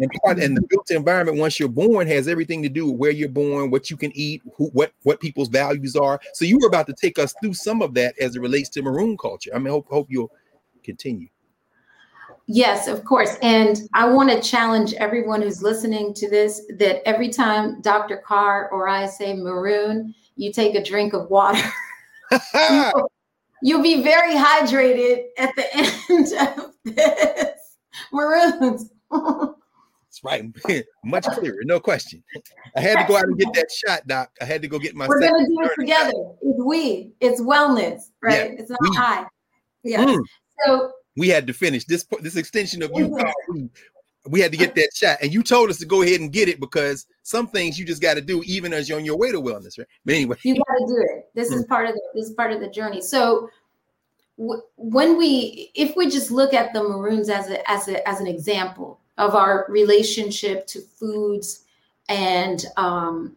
[0.00, 3.10] and part and the built environment once you're born has everything to do with where
[3.12, 6.66] you're born what you can eat who, what what people's values are so you were
[6.66, 9.58] about to take us through some of that as it relates to maroon culture i
[9.58, 10.32] mean hope, hope you'll
[10.82, 11.28] continue
[12.52, 13.36] Yes, of course.
[13.42, 18.16] And I want to challenge everyone who's listening to this that every time Dr.
[18.16, 21.62] Carr or I say maroon, you take a drink of water.
[23.62, 25.76] You'll be very hydrated at the
[26.08, 27.76] end of this.
[28.12, 28.90] Maroons.
[29.10, 30.84] That's right.
[31.04, 32.22] Much clearer, no question.
[32.76, 34.30] I had to go out and get that shot, Doc.
[34.40, 35.06] I had to go get my.
[35.06, 36.10] We're gonna do it together.
[36.10, 36.36] Shot.
[36.42, 37.12] It's we.
[37.20, 38.52] It's wellness, right?
[38.52, 38.90] Yeah, it's not we.
[38.96, 39.26] I.
[39.82, 40.04] Yeah.
[40.04, 40.22] Mm.
[40.66, 43.08] So we had to finish this this extension of you.
[43.08, 43.22] We
[44.40, 46.60] had to get that shot, and you told us to go ahead and get it
[46.60, 49.40] because some things you just got to do, even as you're on your way to
[49.40, 49.86] wellness, right?
[50.04, 51.30] But anyway, you got to do it.
[51.34, 51.68] This is mm.
[51.68, 53.00] part of the, this is part of the journey.
[53.00, 53.48] So
[54.36, 58.26] when we, if we just look at the Maroons as a as a as an
[58.26, 61.64] example of our relationship to foods
[62.08, 63.36] and um,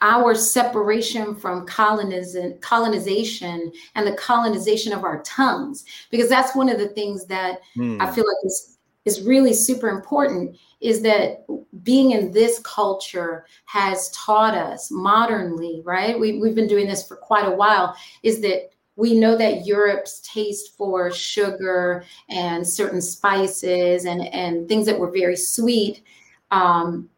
[0.00, 6.78] our separation from colonization, colonization and the colonization of our tongues, because that's one of
[6.78, 8.00] the things that mm.
[8.00, 8.71] I feel like is
[9.04, 11.44] is really super important is that
[11.82, 16.18] being in this culture has taught us modernly, right?
[16.18, 20.20] We, we've been doing this for quite a while, is that we know that Europe's
[20.20, 26.02] taste for sugar and certain spices and, and things that were very sweet
[26.50, 27.08] um,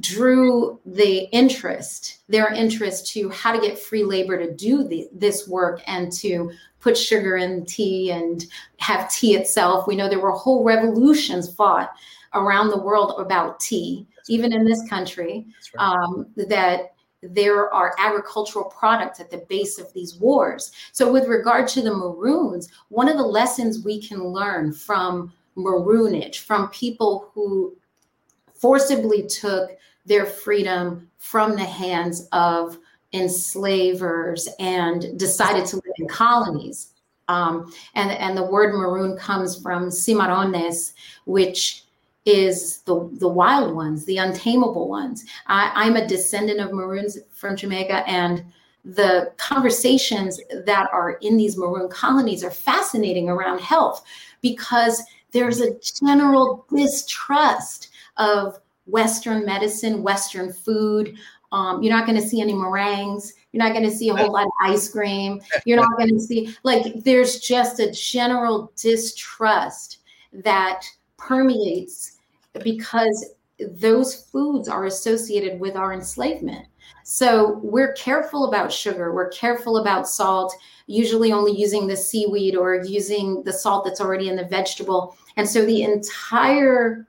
[0.00, 5.46] drew the interest, their interest to how to get free labor to do the, this
[5.46, 6.50] work and to
[6.80, 8.46] put sugar in tea and
[8.78, 9.86] have tea itself.
[9.86, 11.90] We know there were whole revolutions fought
[12.32, 15.46] around the world about tea, even in this country,
[15.76, 15.84] right.
[15.84, 20.72] um, that there are agricultural products at the base of these wars.
[20.92, 26.38] So, with regard to the Maroons, one of the lessons we can learn from Maroonage,
[26.38, 27.76] from people who
[28.60, 29.70] forcibly took
[30.04, 32.78] their freedom from the hands of
[33.12, 36.92] enslavers and decided to live in colonies.
[37.28, 40.92] Um, and, and the word maroon comes from cimarrones,
[41.24, 41.84] which
[42.24, 45.24] is the, the wild ones, the untamable ones.
[45.46, 48.44] I, I'm a descendant of maroons from Jamaica, and
[48.84, 54.04] the conversations that are in these maroon colonies are fascinating around health
[54.42, 55.02] because
[55.32, 57.88] there's a general distrust
[58.18, 61.16] of Western medicine, Western food.
[61.52, 63.32] Um, you're not going to see any meringues.
[63.52, 65.40] You're not going to see a whole lot of ice cream.
[65.64, 69.98] You're not going to see, like, there's just a general distrust
[70.32, 70.84] that
[71.16, 72.18] permeates
[72.62, 73.24] because
[73.58, 76.66] those foods are associated with our enslavement.
[77.04, 80.54] So we're careful about sugar, we're careful about salt,
[80.86, 85.16] usually only using the seaweed or using the salt that's already in the vegetable.
[85.36, 87.06] And so the entire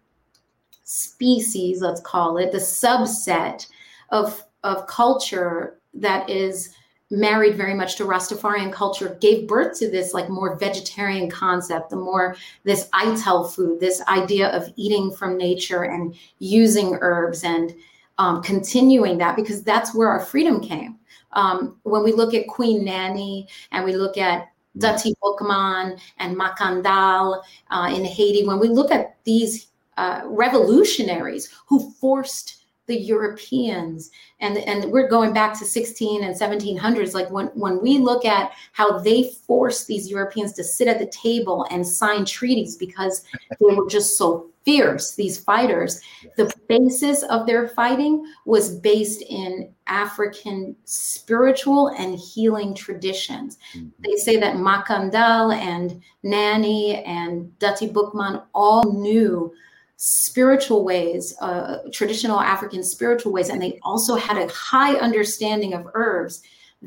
[0.88, 3.68] species, let's call it, the subset
[4.10, 6.74] of, of culture that is
[7.12, 11.98] married very much to Rastafarian culture gave birth to this like more vegetarian concept, the
[11.98, 17.76] more this Ital food, this idea of eating from nature and using herbs and
[18.18, 20.98] um, continuing that because that's where our freedom came.
[21.34, 27.44] Um, when we look at Queen Nanny and we look at Dutty Boukman and Makandal
[27.72, 29.68] uh, in Haiti, when we look at these
[29.98, 37.14] uh, revolutionaries who forced the Europeans, and, and we're going back to 16 and 1700s.
[37.14, 41.08] Like when, when we look at how they forced these Europeans to sit at the
[41.08, 46.02] table and sign treaties because they were just so fierce, these fighters,
[46.38, 53.58] the basis of their fighting was based in African spiritual and healing traditions.
[53.76, 53.90] Mm-hmm.
[54.00, 59.54] They say that Makandal and Nanny and Dutty Boukman all knew
[59.98, 65.88] spiritual ways, uh, traditional African spiritual ways, and they also had a high understanding of
[65.94, 66.44] herbs.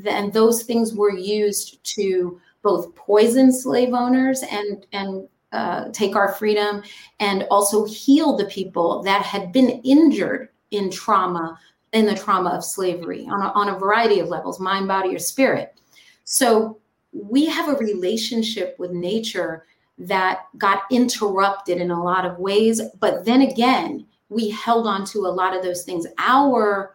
[0.06, 6.32] And those things were used to both poison slave owners and and uh, take our
[6.34, 6.82] freedom,
[7.18, 11.58] and also heal the people that had been injured in trauma
[11.92, 15.18] in the trauma of slavery on a, on a variety of levels, mind, body, or
[15.18, 15.74] spirit.
[16.22, 16.78] So
[17.12, 19.66] we have a relationship with nature
[20.00, 22.80] that got interrupted in a lot of ways.
[22.98, 26.06] But then again, we held on to a lot of those things.
[26.18, 26.94] Our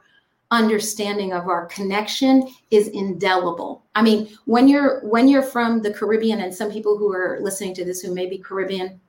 [0.51, 3.84] understanding of our connection is indelible.
[3.93, 7.74] I mean, when you're when you're from the Caribbean, and some people who are listening
[7.76, 8.99] to this who may be Caribbean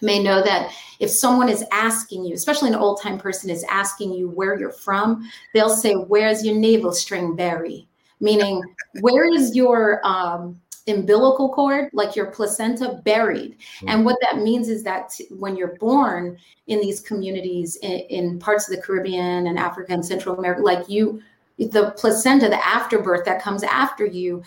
[0.00, 4.12] may know that if someone is asking you, especially an old time person is asking
[4.12, 7.86] you where you're from, they'll say, "Where's your navel string berry?"
[8.20, 8.62] Meaning,
[9.00, 13.52] where is your um, umbilical cord, like your placenta, buried.
[13.58, 13.88] Mm-hmm.
[13.88, 18.38] And what that means is that t- when you're born in these communities in, in,
[18.38, 21.22] parts of the Caribbean and Africa and Central America, like you,
[21.58, 24.42] the placenta, the afterbirth that comes after you,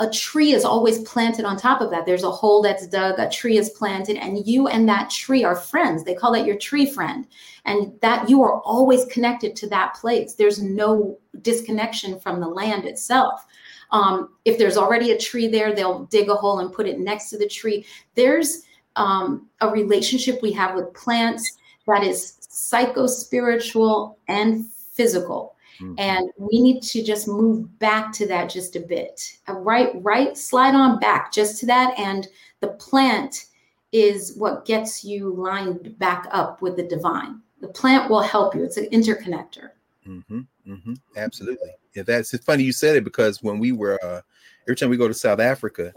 [0.00, 2.04] a tree is always planted on top of that.
[2.04, 5.54] There's a hole that's dug, a tree is planted, and you and that tree are
[5.54, 6.02] friends.
[6.02, 7.26] They call that your tree friend.
[7.64, 10.34] And that you are always connected to that place.
[10.34, 13.46] There's no disconnection from the land itself.
[13.94, 17.30] Um, if there's already a tree there, they'll dig a hole and put it next
[17.30, 17.86] to the tree.
[18.16, 18.62] There's
[18.96, 25.54] um, a relationship we have with plants that is psycho spiritual and physical.
[25.80, 25.94] Mm-hmm.
[25.98, 29.38] And we need to just move back to that just a bit.
[29.48, 31.96] Right, right, slide on back just to that.
[31.96, 32.26] And
[32.60, 33.46] the plant
[33.92, 37.40] is what gets you lined back up with the divine.
[37.60, 39.70] The plant will help you, it's an interconnector.
[40.06, 41.70] Mm-hmm, mm-hmm, absolutely.
[41.94, 44.20] Yeah, that's it's funny you said it because when we were uh,
[44.62, 45.92] every time we go to South Africa,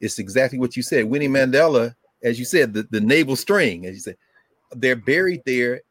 [0.00, 1.04] it's exactly what you said.
[1.04, 4.16] Winnie Mandela, as you said, the, the navel string, as you said,
[4.72, 5.82] they're buried there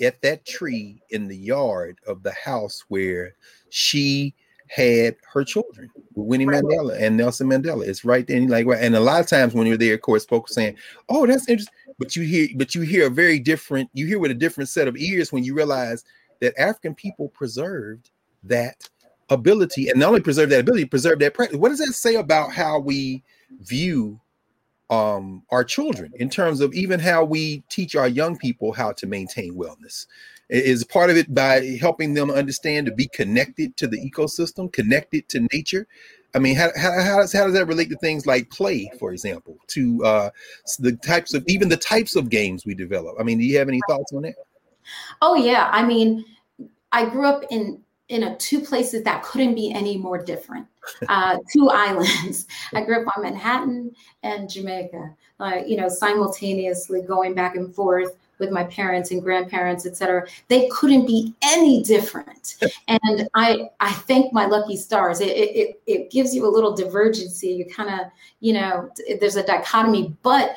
[0.00, 3.34] at that tree in the yard of the house where
[3.70, 4.34] she
[4.68, 6.62] had her children, Winnie right.
[6.62, 7.86] Mandela and Nelson Mandela.
[7.86, 8.36] It's right there.
[8.36, 10.76] And like, and a lot of times when you're there, of course, folks saying,
[11.08, 13.90] "Oh, that's interesting," but you hear, but you hear a very different.
[13.94, 16.04] You hear with a different set of ears when you realize
[16.40, 18.10] that African people preserved
[18.44, 18.88] that
[19.30, 21.58] ability and not only preserve that ability, preserve that practice.
[21.58, 23.22] What does that say about how we
[23.60, 24.20] view
[24.90, 29.06] um, our children in terms of even how we teach our young people how to
[29.06, 30.06] maintain wellness?
[30.48, 35.28] Is part of it by helping them understand to be connected to the ecosystem connected
[35.28, 35.86] to nature.
[36.34, 39.12] I mean how, how, how, does, how does that relate to things like play for
[39.12, 40.30] example to uh,
[40.78, 43.16] the types of even the types of games we develop?
[43.20, 44.36] I mean do you have any thoughts on that?
[45.20, 45.68] Oh yeah.
[45.70, 46.24] I mean
[46.92, 50.66] i grew up in in a two places that couldn't be any more different.
[51.10, 52.46] Uh, two islands.
[52.72, 55.14] I grew up on Manhattan and Jamaica.
[55.38, 60.26] Uh, you know, simultaneously going back and forth with my parents and grandparents, et cetera.
[60.48, 62.56] They couldn't be any different.
[62.88, 65.20] and I I thank my lucky stars.
[65.20, 67.48] It it it gives you a little divergency.
[67.48, 68.06] You kind of
[68.40, 68.90] you know
[69.20, 70.56] there's a dichotomy, but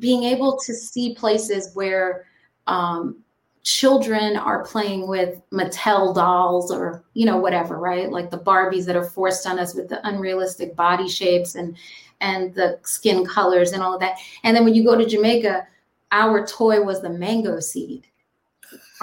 [0.00, 2.26] being able to see places where
[2.66, 3.23] um,
[3.64, 8.10] children are playing with Mattel dolls or you know whatever, right?
[8.10, 11.76] Like the Barbies that are forced on us with the unrealistic body shapes and
[12.20, 14.18] and the skin colors and all of that.
[14.44, 15.66] And then when you go to Jamaica,
[16.12, 18.06] our toy was the mango seed.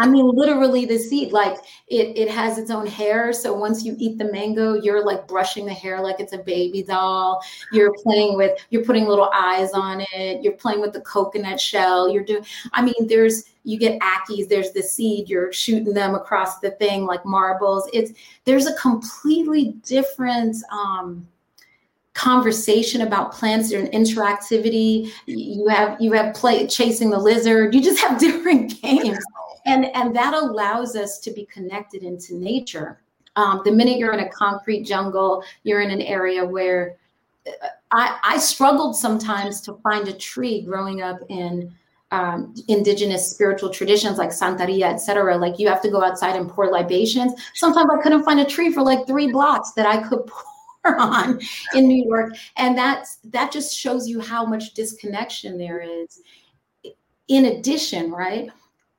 [0.02, 3.32] I mean, literally the seed, like it, it has its own hair.
[3.32, 6.82] So once you eat the mango, you're like brushing the hair like it's a baby
[6.82, 7.39] doll.
[7.72, 10.43] You're playing with, you're putting little eyes on it.
[10.43, 12.10] You're playing with the coconut shell.
[12.10, 12.43] You're doing,
[12.74, 17.06] I mean, there's, you get ackees, there's the seed, you're shooting them across the thing
[17.06, 17.88] like marbles.
[17.93, 18.12] It's,
[18.45, 21.28] there's a completely different, um,
[22.14, 28.02] conversation about plants and interactivity you have you have play chasing the lizard you just
[28.02, 29.18] have different games
[29.72, 33.01] and and that allows us to be connected into nature
[33.36, 36.97] um, the minute you're in a concrete jungle you're in an area where
[37.47, 41.74] uh, I, I struggled sometimes to find a tree growing up in
[42.11, 45.38] um, indigenous spiritual traditions like Santeria, etc.
[45.38, 47.34] Like you have to go outside and pour libations.
[47.55, 50.28] Sometimes I couldn't find a tree for like three blocks that I could
[50.84, 51.39] pour on
[51.74, 56.22] in New York, and that's that just shows you how much disconnection there is.
[57.28, 58.49] In addition, right,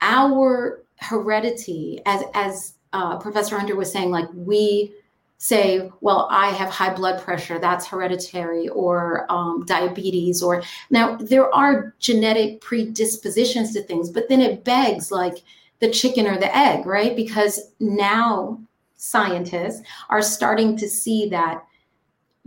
[0.03, 4.93] our heredity, as as uh, Professor Hunter was saying, like we
[5.39, 11.53] say, well, I have high blood pressure, that's hereditary, or um, diabetes, or now there
[11.53, 15.43] are genetic predispositions to things, but then it begs like
[15.81, 17.17] the chicken or the egg, right?
[17.17, 18.61] Because now
[18.95, 21.65] scientists are starting to see that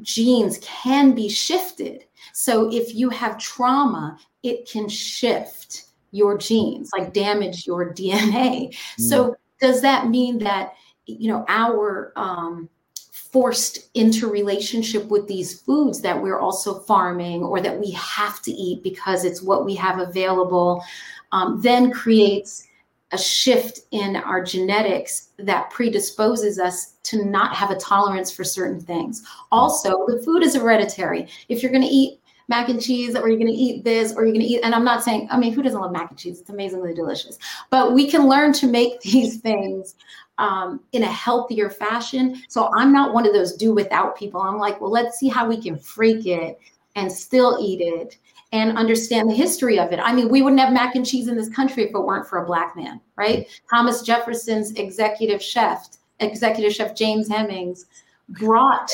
[0.01, 2.05] genes can be shifted.
[2.31, 5.84] So if you have trauma, it can shift
[6.15, 8.69] your genes, like damage your DNA.
[8.69, 8.73] Mm.
[8.99, 10.73] So does that mean that
[11.05, 12.69] you know our um,
[13.11, 18.81] forced interrelationship with these foods that we're also farming or that we have to eat
[18.81, 20.83] because it's what we have available
[21.31, 22.67] um, then creates
[23.11, 28.79] a shift in our genetics that predisposes us to not have a tolerance for certain
[28.79, 29.23] things.
[29.51, 31.27] Also, the food is hereditary.
[31.49, 34.23] If you're going to eat mac and cheese or you're going to eat this or
[34.23, 36.19] you're going to eat and i'm not saying i mean who doesn't love mac and
[36.19, 36.39] cheese?
[36.39, 37.37] It's amazingly delicious.
[37.69, 39.95] But we can learn to make these things
[40.37, 42.41] um, in a healthier fashion.
[42.49, 44.41] So i'm not one of those do without people.
[44.41, 46.59] I'm like well let's see how we can freak it
[46.95, 48.17] and still eat it
[48.51, 49.99] and understand the history of it.
[49.99, 52.41] I mean, we wouldn't have mac and cheese in this country if it weren't for
[52.41, 53.47] a black man, right?
[53.69, 55.89] Thomas Jefferson's executive chef,
[56.21, 57.85] executive chef James Hemings,
[58.29, 58.89] brought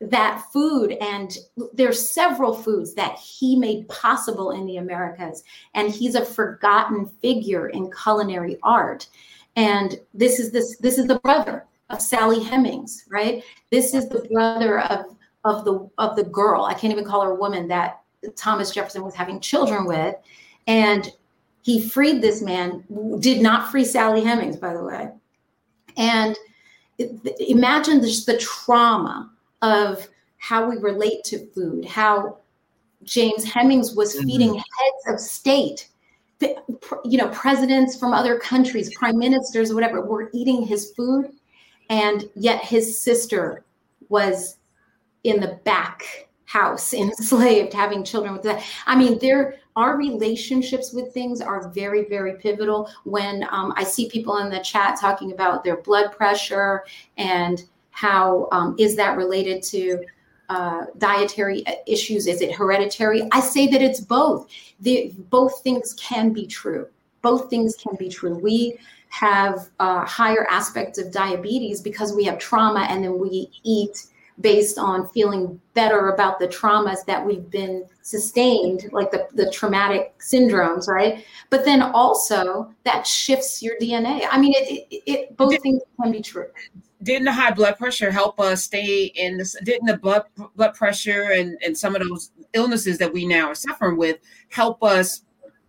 [0.00, 1.38] that food and
[1.72, 5.42] there's several foods that he made possible in the americas
[5.74, 9.08] and he's a forgotten figure in culinary art.
[9.56, 13.42] And this is this this is the brother of sally hemings right?
[13.70, 17.30] This is the brother of of the of the girl i can't even call her
[17.30, 18.00] a woman that
[18.34, 20.14] thomas jefferson was having children with.
[20.66, 21.10] And
[21.62, 22.84] he freed this man
[23.18, 25.08] did not free sally hemings by the way.
[25.96, 26.36] And
[27.40, 29.30] imagine just the trauma
[29.62, 30.06] of
[30.38, 32.38] how we relate to food, how
[33.04, 34.26] James Hemings was mm-hmm.
[34.26, 35.88] feeding heads of state,
[36.40, 41.30] you know, presidents from other countries, prime ministers, whatever, were eating his food,
[41.88, 43.64] and yet his sister
[44.08, 44.58] was
[45.24, 48.62] in the back house enslaved having children with that.
[48.86, 52.88] I mean there our relationships with things are very very pivotal.
[53.04, 56.84] When um, i see people in the chat talking about their blood pressure
[57.16, 57.64] and
[57.96, 60.04] how um, is that related to
[60.50, 62.26] uh, dietary issues?
[62.26, 63.26] Is it hereditary?
[63.32, 64.48] I say that it's both.
[64.80, 66.88] The, both things can be true.
[67.22, 68.36] Both things can be true.
[68.36, 68.76] We
[69.08, 74.04] have a higher aspects of diabetes because we have trauma and then we eat
[74.40, 80.14] based on feeling better about the traumas that we've been sustained, like the, the traumatic
[80.18, 81.24] syndromes, right?
[81.50, 84.26] But then also that shifts your DNA.
[84.30, 86.46] I mean, it, it, it both things can be true.
[87.02, 89.56] Didn't the high blood pressure help us stay in this?
[89.64, 90.24] Didn't the blood
[90.54, 94.18] blood pressure and, and some of those illnesses that we now are suffering with
[94.50, 95.22] help us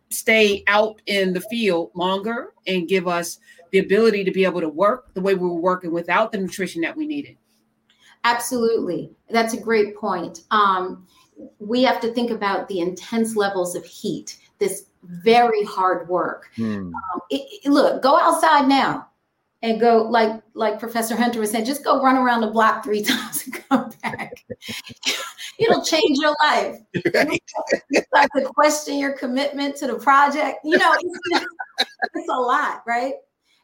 [0.09, 3.39] stay out in the field longer and give us
[3.72, 6.82] the ability to be able to work the way we were working without the nutrition
[6.82, 7.38] that we needed?
[8.24, 9.11] Absolutely.
[9.30, 10.41] That's a great point.
[10.51, 11.07] Um,
[11.59, 16.49] we have to think about the intense levels of heat, this very hard work.
[16.55, 16.93] Hmm.
[16.93, 19.07] Um, it, it, look, go outside now
[19.61, 23.01] and go like like Professor Hunter was saying, just go run around the block three
[23.03, 24.43] times and come back.
[25.59, 26.78] It'll change your life.
[27.13, 27.41] Right.
[27.89, 30.59] You start to question your commitment to the project.
[30.63, 31.45] You know, it's,
[32.13, 33.13] it's a lot, right?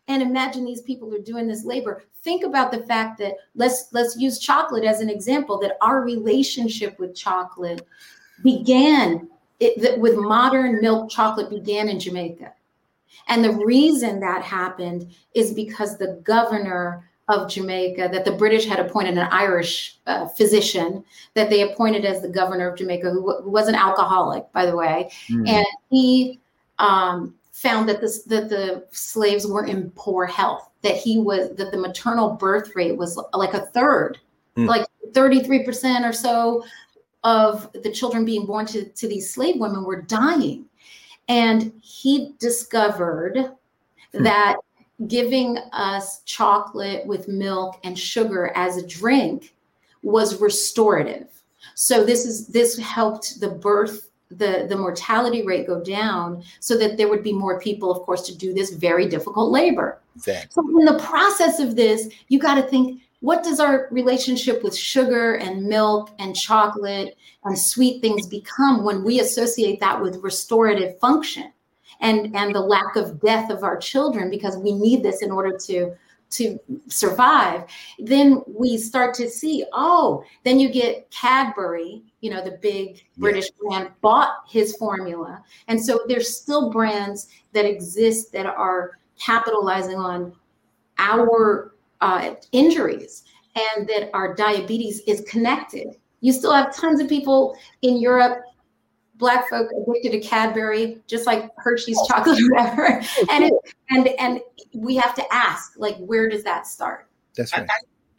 [0.08, 4.18] And imagine these people are doing this labor think about the fact that let's let's
[4.18, 7.86] use chocolate as an example that our relationship with chocolate
[8.44, 9.28] began
[9.60, 12.54] it, with modern milk chocolate began in jamaica
[13.28, 18.80] and the reason that happened is because the governor of Jamaica, that the British had
[18.80, 21.04] appointed an Irish uh, physician
[21.36, 24.76] that they appointed as the governor of Jamaica, who, who was an alcoholic, by the
[24.76, 25.10] way.
[25.30, 25.48] Mm.
[25.48, 26.40] And he
[26.80, 31.72] um, found that this that the slaves were in poor health that he was that
[31.72, 34.20] the maternal birth rate was like a third
[34.58, 34.68] mm.
[34.68, 36.64] like 33% or so
[37.24, 40.66] of the children being born to, to these slave women were dying
[41.30, 44.24] and he discovered mm.
[44.24, 44.58] that
[45.08, 49.54] giving us chocolate with milk and sugar as a drink
[50.02, 51.30] was restorative
[51.76, 56.98] so this is this helped the birth the, the mortality rate go down so that
[56.98, 60.00] there would be more people, of course, to do this very difficult labor.
[60.16, 60.52] Exactly.
[60.52, 64.76] So in the process of this, you got to think, what does our relationship with
[64.76, 71.00] sugar and milk and chocolate and sweet things become when we associate that with restorative
[71.00, 71.54] function
[72.02, 75.58] and, and the lack of death of our children because we need this in order
[75.58, 75.96] to
[76.36, 77.66] to survive,
[78.00, 83.46] then we start to see, oh, then you get Cadbury, you know, the big British
[83.46, 83.70] yeah.
[83.70, 85.44] brand bought his formula.
[85.68, 90.34] And so there's still brands that exist that are capitalizing on
[90.98, 93.24] our uh, injuries
[93.56, 95.96] and that our diabetes is connected.
[96.22, 98.44] You still have tons of people in Europe
[99.24, 103.02] black folk addicted to Cadbury, just like Hershey's chocolate, whatever.
[103.32, 103.54] And it,
[103.90, 104.42] and and
[104.74, 107.08] we have to ask, like, where does that start?
[107.38, 107.66] That's right.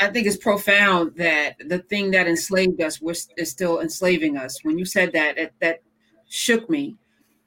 [0.00, 4.38] I, I, think it's profound that the thing that enslaved us was is still enslaving
[4.38, 4.64] us.
[4.64, 5.82] When you said that, it, that
[6.30, 6.96] shook me.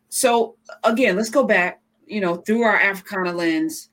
[0.09, 1.81] So again, let's go back.
[2.05, 3.89] You know, through our Africana lens,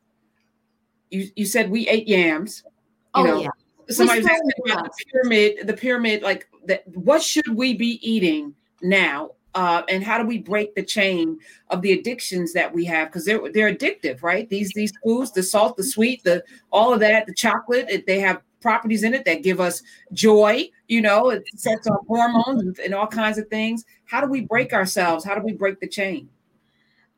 [1.10, 2.64] you you said we ate yams.
[2.66, 3.48] You oh know, yeah.
[3.88, 5.66] Somebody's asking about the pyramid.
[5.66, 6.86] The pyramid, like that.
[6.88, 11.38] What should we be eating now uh, and how do we break the chain
[11.70, 13.08] of the addictions that we have?
[13.08, 14.48] Because they're they're addictive right?
[14.48, 16.42] These these foods the salt the sweet the
[16.72, 19.82] all of that the chocolate it, they have properties in it that give us
[20.12, 21.30] joy you know?
[21.30, 23.84] It sets off hormones and, and all kinds of things.
[24.04, 25.24] How do we break ourselves?
[25.24, 26.28] How do we break the chain?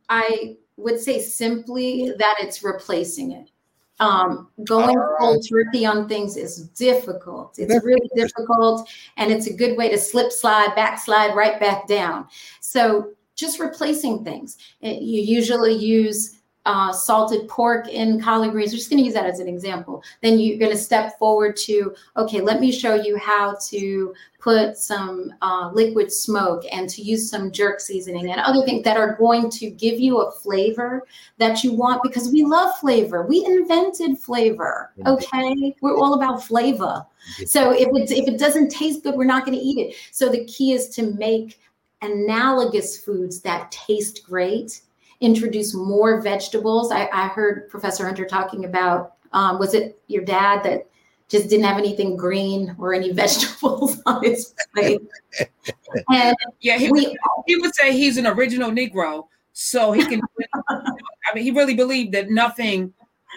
[0.09, 3.51] I would say simply that it's replacing it
[3.99, 7.59] um, going cold turkey on things is difficult.
[7.59, 12.27] It's really difficult, and it's a good way to slip, slide, backslide right back down.
[12.61, 14.59] So just replacing things.
[14.81, 16.37] It, you usually use
[16.67, 18.73] uh, salted pork in collard greens.
[18.73, 20.03] We're just going to use that as an example.
[20.21, 24.77] Then you're going to step forward to, okay, let me show you how to put
[24.77, 29.15] some uh, liquid smoke and to use some jerk seasoning and other things that are
[29.15, 31.07] going to give you a flavor
[31.39, 33.23] that you want because we love flavor.
[33.27, 34.93] We invented flavor.
[35.07, 37.07] Okay, we're all about flavor.
[37.47, 39.97] So if it if it doesn't taste good, we're not going to eat it.
[40.11, 41.61] So the key is to make
[42.03, 44.83] analogous foods that taste great
[45.21, 46.93] introduce more vegetables.
[46.93, 50.89] I, I heard Professor Hunter talking about um, was it your dad that
[51.29, 55.01] just didn't have anything green or any vegetables on his plate?
[56.11, 57.17] and yeah, he, we,
[57.47, 60.21] he would say he's an original Negro, so he can.
[60.69, 62.93] I mean, he really believed that nothing,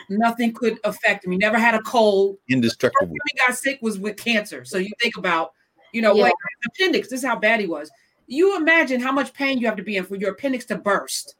[0.09, 1.31] nothing could affect him.
[1.31, 2.37] He never had a cold.
[2.49, 3.15] Indestructible.
[3.25, 4.63] he got sick was with cancer.
[4.63, 5.53] So you think about,
[5.91, 6.23] you know, yeah.
[6.23, 6.33] like
[6.67, 7.09] appendix.
[7.09, 7.89] This is how bad he was.
[8.27, 11.35] You imagine how much pain you have to be in for your appendix to burst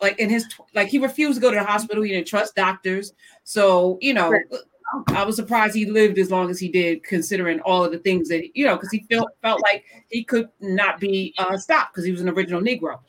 [0.00, 2.02] like in his like he refused to go to the hospital.
[2.02, 3.12] He didn't trust doctors.
[3.44, 4.32] So you know,
[5.08, 8.28] I was surprised he lived as long as he did, considering all of the things
[8.28, 12.04] that you know, because he felt felt like he could not be uh, stopped because
[12.04, 13.00] he was an original Negro.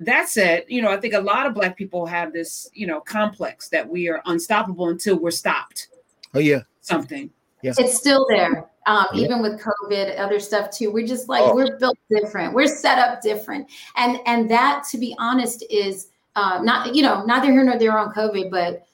[0.00, 3.00] That said, you know, I think a lot of Black people have this, you know,
[3.00, 5.88] complex that we are unstoppable until we're stopped.
[6.34, 7.30] Oh yeah, something.
[7.62, 7.78] Yes.
[7.78, 8.66] It's still there.
[8.86, 9.24] Um, yeah.
[9.24, 10.90] even with COVID, other stuff too.
[10.90, 11.54] We're just like oh.
[11.54, 12.52] we're built different.
[12.52, 17.24] We're set up different, and and that, to be honest, is uh, not you know
[17.24, 18.86] neither here nor there on COVID, but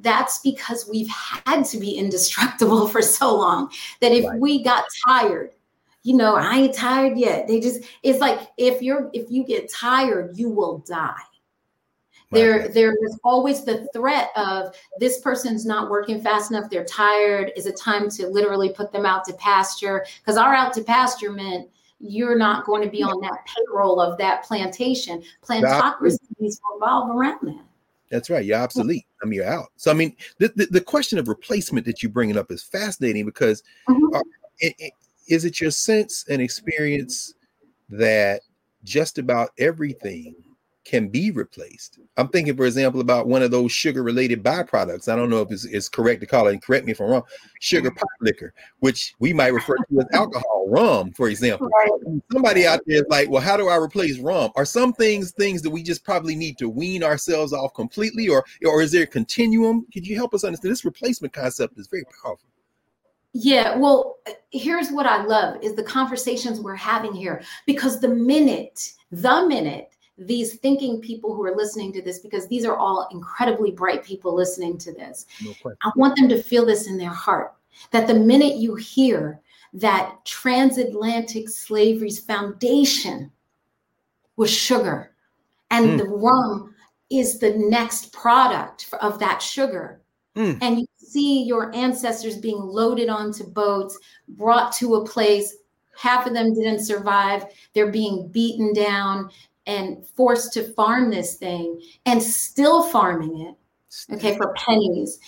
[0.00, 3.70] that's because we've had to be indestructible for so long
[4.00, 4.40] that if right.
[4.40, 5.52] we got tired
[6.02, 7.46] you know i ain't tired yet.
[7.46, 11.14] They just it's like if you're if you get tired you will die.
[12.32, 17.52] There there is always the threat of this person's not working fast enough they're tired
[17.56, 20.06] is it time to literally put them out to pasture?
[20.20, 21.68] Because our out to pasture meant
[22.00, 27.64] you're not going to be on that payroll of that plantation plantocracies revolve around that
[28.10, 28.44] that's right.
[28.44, 29.06] You're obsolete.
[29.22, 29.68] I mean, you're out.
[29.76, 33.24] So, I mean, the, the, the question of replacement that you're bringing up is fascinating
[33.24, 34.14] because mm-hmm.
[34.14, 34.20] uh,
[34.58, 34.92] it, it,
[35.28, 37.34] is it your sense and experience
[37.88, 38.42] that
[38.82, 40.34] just about everything
[40.84, 41.98] can be replaced.
[42.16, 45.12] I'm thinking, for example, about one of those sugar related byproducts.
[45.12, 47.10] I don't know if it's, it's, correct to call it, and correct me if I'm
[47.10, 47.22] wrong,
[47.60, 47.98] sugar mm-hmm.
[47.98, 51.68] pop liquor, which we might refer to as alcohol, rum, for example.
[51.68, 52.20] Right.
[52.32, 54.50] Somebody out there is like, well, how do I replace rum?
[54.56, 58.44] Are some things things that we just probably need to wean ourselves off completely, or,
[58.64, 59.86] or is there a continuum?
[59.92, 60.72] Could you help us understand?
[60.72, 62.48] This replacement concept is very powerful.
[63.32, 64.16] Yeah, well,
[64.50, 69.89] here's what I love is the conversations we're having here because the minute, the minute
[70.20, 74.34] these thinking people who are listening to this because these are all incredibly bright people
[74.34, 75.26] listening to this.
[75.42, 77.54] No I want them to feel this in their heart
[77.90, 79.40] that the minute you hear
[79.72, 83.30] that transatlantic slavery's foundation
[84.36, 85.12] was sugar
[85.70, 85.98] and mm.
[85.98, 86.74] the rum
[87.10, 90.02] is the next product of that sugar.
[90.36, 90.58] Mm.
[90.60, 93.98] And you see your ancestors being loaded onto boats,
[94.28, 95.56] brought to a place
[96.00, 97.44] half of them didn't survive
[97.74, 99.30] they're being beaten down
[99.66, 105.18] and forced to farm this thing and still farming it, okay, for pennies,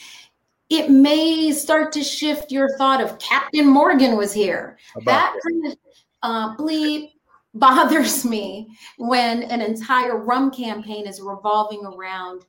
[0.70, 4.78] it may start to shift your thought of Captain Morgan was here.
[4.96, 5.78] About that kind of
[6.22, 7.10] uh, bleep
[7.54, 12.46] bothers me when an entire rum campaign is revolving around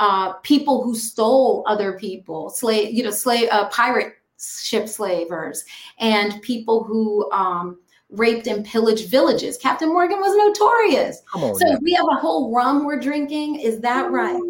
[0.00, 5.64] uh, people who stole other people, slave, you know, slave, uh, pirate ship slavers,
[5.98, 7.78] and people who um,
[8.10, 9.56] raped and pillaged villages.
[9.56, 11.22] Captain Morgan was notorious.
[11.32, 11.78] So now.
[11.82, 13.60] we have a whole rum we're drinking.
[13.60, 14.40] Is that right?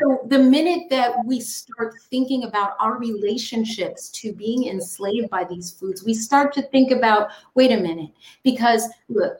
[0.00, 5.70] So the minute that we start thinking about our relationships to being enslaved by these
[5.70, 8.10] foods, we start to think about, wait a minute,
[8.42, 9.38] because look,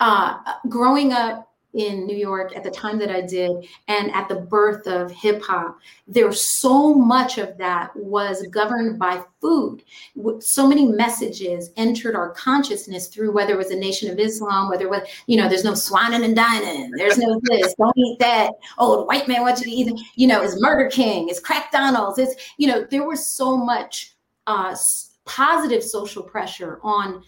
[0.00, 0.38] uh,
[0.68, 4.86] growing up in New York at the time that I did and at the birth
[4.86, 9.82] of hip hop, there's so much of that was governed by food.
[10.40, 14.84] So many messages entered our consciousness through whether it was a nation of Islam, whether
[14.84, 18.52] it was, you know, there's no swining and dining, there's no this, don't eat that.
[18.78, 21.72] Oh, the white man wants you to eat, you know, it's Murder King, it's Crack
[21.72, 24.14] Donald's, it's, you know, there was so much
[24.46, 24.76] uh,
[25.24, 27.22] positive social pressure on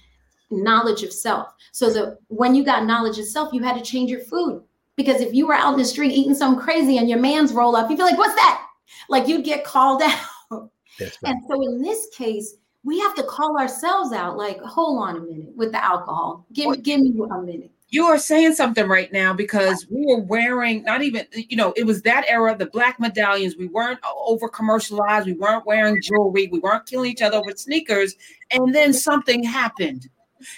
[0.51, 1.49] knowledge of self.
[1.73, 4.63] So that when you got knowledge of self, you had to change your food.
[4.97, 7.75] Because if you were out in the street eating something crazy and your man's roll
[7.75, 8.67] up, you'd be like, what's that?
[9.09, 10.03] Like you'd get called
[10.51, 10.71] out.
[11.01, 11.13] Right.
[11.25, 15.21] And so in this case, we have to call ourselves out, like, hold on a
[15.21, 16.47] minute with the alcohol.
[16.53, 20.21] Give, me, give me a minute you are saying something right now because we were
[20.21, 24.49] wearing not even you know it was that era the black medallions we weren't over
[24.49, 28.17] commercialized we weren't wearing jewelry we weren't killing each other with sneakers
[28.51, 30.09] and then something happened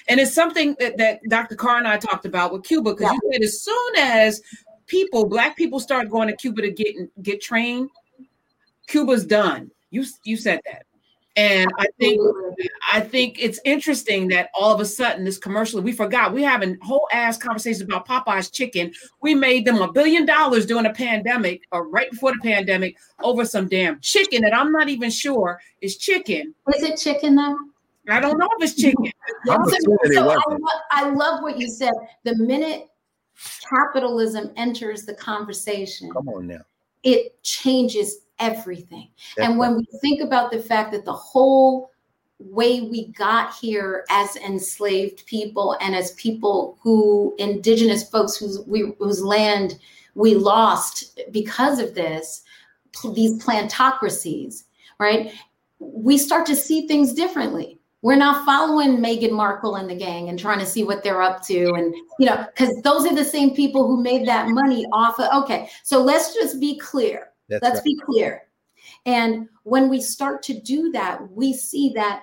[0.09, 1.55] and it's something that, that Dr.
[1.55, 3.19] Carr and I talked about with Cuba, because yeah.
[3.23, 4.43] you said as soon as
[4.87, 7.91] people, black people start going to Cuba to get get trained,
[8.87, 9.71] Cuba's done.
[9.91, 10.87] You you said that.
[11.37, 12.19] And I think
[12.91, 16.79] I think it's interesting that all of a sudden this commercial we forgot we having
[16.81, 18.91] whole ass conversations about Popeye's chicken.
[19.21, 23.45] We made them a billion dollars during a pandemic or right before the pandemic over
[23.45, 26.55] some damn chicken that I'm not even sure is chicken.
[26.75, 27.59] Is it chicken though?
[28.09, 29.11] I don't know if it's chicken.
[29.47, 29.57] so,
[30.13, 30.61] so I, love,
[30.91, 31.93] I love what you said.
[32.25, 32.89] The minute
[33.69, 36.61] capitalism enters the conversation, come on now,
[37.03, 39.09] it changes everything.
[39.37, 39.87] That's and when right.
[39.93, 41.91] we think about the fact that the whole
[42.39, 48.93] way we got here as enslaved people and as people who indigenous folks whose we,
[48.99, 49.79] whose land
[50.15, 52.43] we lost because of this
[53.15, 54.65] these plantocracies
[54.99, 55.33] right
[55.79, 57.76] we start to see things differently
[58.07, 61.43] we're not following Meghan Markle and the gang and trying to see what they're up
[61.47, 61.73] to.
[61.73, 65.43] And, you know, because those are the same people who made that money off of.
[65.43, 65.69] Okay.
[65.83, 67.31] So let's just be clear.
[67.49, 67.85] That's let's right.
[67.85, 68.43] be clear.
[69.07, 72.23] And when we start to do that, we see that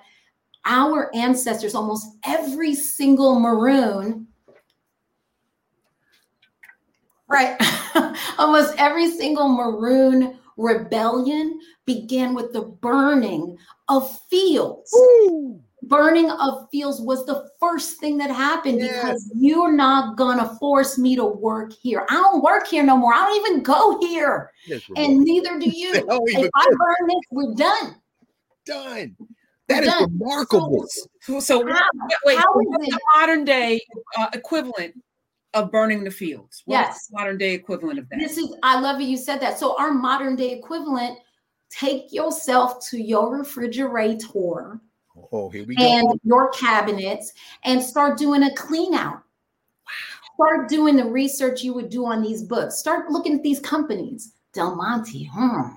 [0.64, 4.26] our ancestors, almost every single maroon,
[7.28, 7.60] right?
[8.38, 13.58] almost every single maroon rebellion began with the burning
[13.90, 14.90] of fields.
[14.96, 15.60] Ooh.
[15.88, 18.94] Burning of fields was the first thing that happened yes.
[18.94, 22.06] because you're not gonna force me to work here.
[22.08, 23.12] I don't work here no more.
[23.12, 25.92] I don't even go here, yes, and neither do you.
[25.94, 27.96] if I burn this, we're done.
[28.66, 29.16] Done.
[29.68, 30.18] That is done.
[30.18, 30.86] remarkable.
[31.22, 31.88] So, so how,
[32.24, 33.80] wait, how what's the modern day
[34.18, 34.94] uh, equivalent
[35.54, 36.62] of burning the fields?
[36.66, 37.08] What's yes.
[37.12, 38.18] modern day equivalent of that?
[38.18, 39.58] This is I love it you said that.
[39.58, 41.18] So our modern day equivalent,
[41.70, 44.80] take yourself to your refrigerator.
[45.32, 45.84] Oh, here we go.
[45.84, 47.32] And your cabinets
[47.64, 49.22] and start doing a clean out.
[49.86, 50.34] Wow.
[50.34, 52.78] Start doing the research you would do on these books.
[52.78, 54.32] Start looking at these companies.
[54.52, 55.74] Del Monte, hmm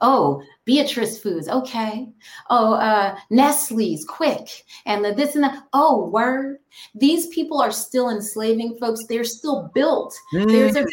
[0.00, 2.08] Oh, Beatrice Foods, okay.
[2.50, 4.64] Oh, uh, Nestle's, quick.
[4.86, 5.64] And the this and that.
[5.72, 6.58] Oh, word.
[6.94, 9.06] These people are still enslaving folks.
[9.06, 10.16] They're still built.
[10.32, 10.48] Mm.
[10.48, 10.86] There's a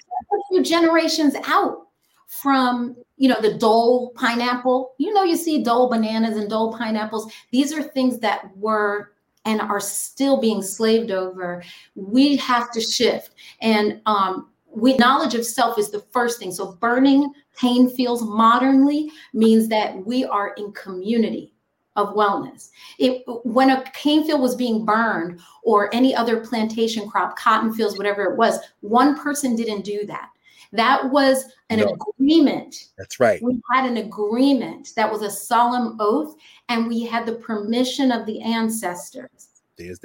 [0.49, 1.87] few generations out
[2.27, 4.93] from you know the Dole pineapple.
[4.97, 7.31] You know, you see Dole bananas and Dole pineapples.
[7.51, 9.11] These are things that were
[9.45, 11.63] and are still being slaved over.
[11.93, 13.31] We have to shift.
[13.61, 16.51] And um, we knowledge of self is the first thing.
[16.51, 21.53] So burning cane fields modernly means that we are in community
[21.95, 22.71] of wellness.
[22.99, 27.97] It, when a cane field was being burned or any other plantation crop, cotton fields,
[27.97, 30.29] whatever it was, one person didn't do that.
[30.75, 31.95] That was an no.
[32.17, 32.75] agreement.
[32.97, 33.41] That's right.
[33.41, 36.35] We had an agreement that was a solemn oath,
[36.69, 39.49] and we had the permission of the ancestors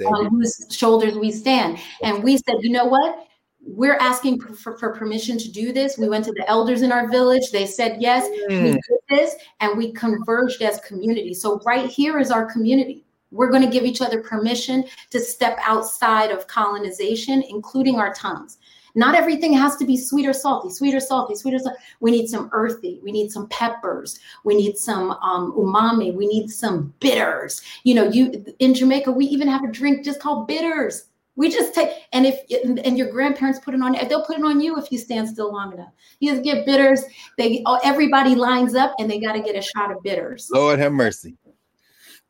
[0.05, 1.79] on whose shoulders we stand.
[2.03, 3.27] And we said, you know what?
[3.63, 5.97] we're asking for, for, permission to do this.
[5.97, 7.51] We went to the elders in our village.
[7.51, 8.27] They said yes.
[8.49, 8.63] Mm.
[8.63, 11.33] We did this, and we converged as community.
[11.33, 13.05] So right here is our community.
[13.29, 18.57] We're going to give each other permission to step outside of colonization, including our tongues.
[18.95, 21.79] Not everything has to be sweet or salty, sweet or salty, sweet or salty.
[21.99, 22.99] We need some earthy.
[23.03, 24.19] We need some peppers.
[24.43, 26.13] We need some um, umami.
[26.13, 27.61] We need some bitters.
[27.83, 31.05] You know, you in Jamaica, we even have a drink just called bitters
[31.35, 32.39] we just take and if
[32.85, 35.51] and your grandparents put it on they'll put it on you if you stand still
[35.51, 35.91] long enough.
[36.19, 37.03] You just get bitters.
[37.37, 40.49] They oh, everybody lines up and they got to get a shot of bitters.
[40.53, 41.35] Lord have mercy.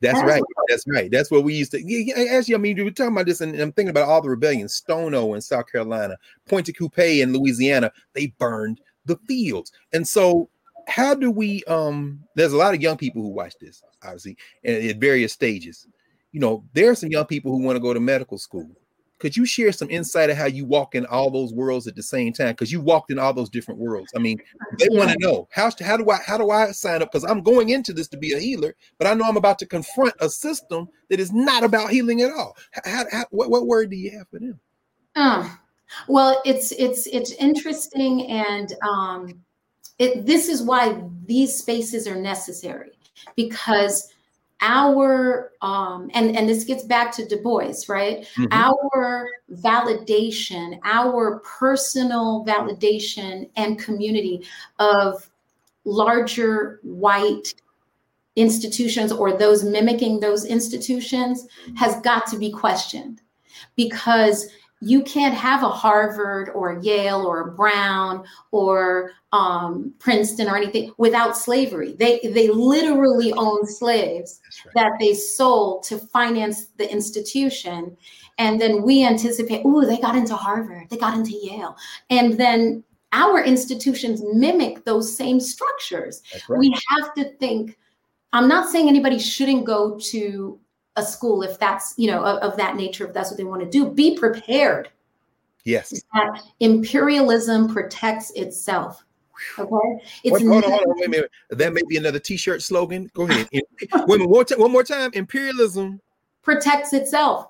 [0.02, 0.42] That's, right.
[0.68, 1.10] That's right.
[1.10, 1.82] That's what we used to.
[1.82, 4.20] Yeah, yeah, actually, I mean, we were talking about this, and I'm thinking about all
[4.20, 4.74] the rebellions.
[4.74, 6.16] Stono in South Carolina,
[6.48, 7.92] Pointe Coupee in Louisiana.
[8.12, 10.48] They burned the fields, and so
[10.88, 11.62] how do we?
[11.64, 15.86] Um, there's a lot of young people who watch this, obviously, at various stages.
[16.32, 18.68] You know, there are some young people who want to go to medical school
[19.22, 22.02] could you share some insight of how you walk in all those worlds at the
[22.02, 22.48] same time?
[22.48, 24.10] Because you walked in all those different worlds.
[24.16, 24.42] I mean,
[24.80, 24.98] they yeah.
[24.98, 27.12] want to know how how do I how do I sign up?
[27.12, 29.66] Because I'm going into this to be a healer, but I know I'm about to
[29.66, 32.56] confront a system that is not about healing at all.
[32.84, 34.58] How, how, what, what word do you have for them?
[35.14, 35.56] Oh,
[36.08, 39.40] well, it's it's it's interesting, and um,
[40.00, 42.98] it, this is why these spaces are necessary
[43.36, 44.11] because
[44.62, 48.22] our um, and and this gets back to Du Bois, right?
[48.36, 48.46] Mm-hmm.
[48.52, 54.46] Our validation, our personal validation and community
[54.78, 55.28] of
[55.84, 57.54] larger white
[58.36, 63.20] institutions or those mimicking those institutions has got to be questioned
[63.76, 64.48] because
[64.84, 70.56] you can't have a Harvard or a Yale or a Brown or um, Princeton or
[70.56, 71.92] anything without slavery.
[71.92, 74.74] They they literally own slaves right.
[74.74, 77.96] that they sold to finance the institution,
[78.38, 81.76] and then we anticipate, oh, they got into Harvard, they got into Yale,
[82.10, 82.82] and then
[83.12, 86.22] our institutions mimic those same structures.
[86.48, 86.58] Right.
[86.58, 87.78] We have to think.
[88.34, 90.58] I'm not saying anybody shouldn't go to
[90.96, 93.62] a school if that's you know of, of that nature if that's what they want
[93.62, 94.90] to do be prepared.
[95.64, 96.02] Yes.
[96.12, 99.04] That imperialism protects itself
[99.58, 100.04] okay?
[100.24, 101.30] It's wait, hold on, hold on, wait a minute.
[101.50, 103.10] that may be another t-shirt slogan?
[103.14, 103.48] Go ahead.
[103.52, 105.10] Wait one, one more time.
[105.14, 106.00] Imperialism.
[106.42, 107.48] Protects itself.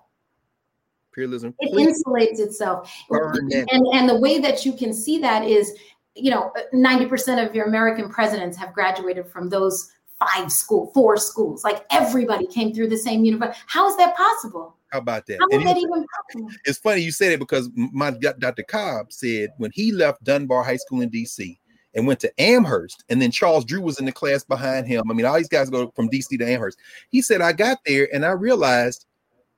[1.10, 2.90] Imperialism it insulates itself.
[3.10, 5.77] And, and the way that you can see that is
[6.14, 9.93] you know 90% of your american presidents have graduated from those
[10.27, 11.65] five school, four schools.
[11.65, 13.61] Like everybody came through the same university.
[13.66, 14.77] How is that possible?
[14.90, 15.39] How about that?
[15.40, 16.51] How is that even possible?
[16.65, 18.62] It's funny you said it because my Dr.
[18.62, 21.59] Cobb said when he left Dunbar High School in DC
[21.94, 25.11] and went to Amherst, and then Charles Drew was in the class behind him.
[25.11, 26.78] I mean, all these guys go from DC to Amherst.
[27.11, 29.07] He said, I got there and I realized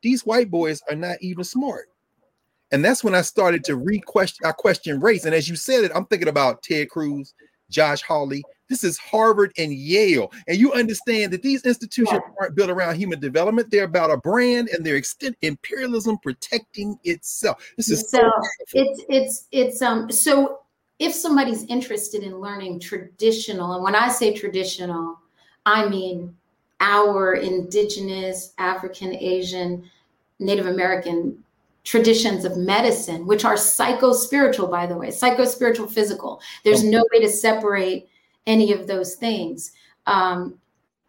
[0.03, 1.89] these white boys are not even smart.
[2.71, 5.25] And that's when I started to re-question I question race.
[5.25, 7.35] And as you said it, I'm thinking about Ted Cruz,
[7.71, 10.33] Josh Hawley, this is Harvard and Yale.
[10.49, 13.71] And you understand that these institutions aren't built around human development.
[13.71, 17.65] They're about a brand and they're extent imperialism protecting itself.
[17.77, 18.31] This is so, so
[18.73, 20.61] it's it's it's um so
[20.99, 25.19] if somebody's interested in learning traditional, and when I say traditional,
[25.67, 26.35] I mean
[26.81, 29.91] our indigenous, African, Asian,
[30.39, 31.43] Native American
[31.85, 36.41] traditions of medicine, which are psycho spiritual, by the way, psycho spiritual, physical.
[36.65, 38.09] There's no way to separate
[38.47, 39.73] any of those things.
[40.07, 40.59] Um,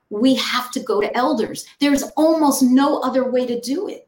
[0.10, 1.66] we have to go to elders.
[1.80, 4.08] There's almost no other way to do it.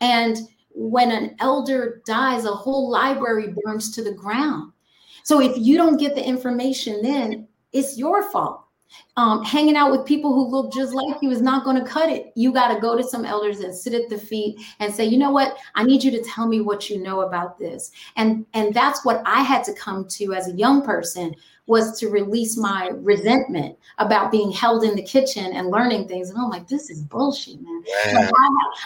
[0.00, 0.38] And
[0.70, 4.72] when an elder dies, a whole library burns to the ground.
[5.22, 8.64] So if you don't get the information, then it's your fault
[9.16, 12.10] um, hanging out with people who look just like you is not going to cut
[12.10, 12.32] it.
[12.34, 15.18] You got to go to some elders and sit at the feet and say, you
[15.18, 15.56] know what?
[15.74, 17.92] I need you to tell me what you know about this.
[18.16, 21.34] And and that's what I had to come to as a young person
[21.66, 26.28] was to release my resentment about being held in the kitchen and learning things.
[26.28, 27.82] And I'm like, this is bullshit, man.
[27.86, 28.30] Yeah.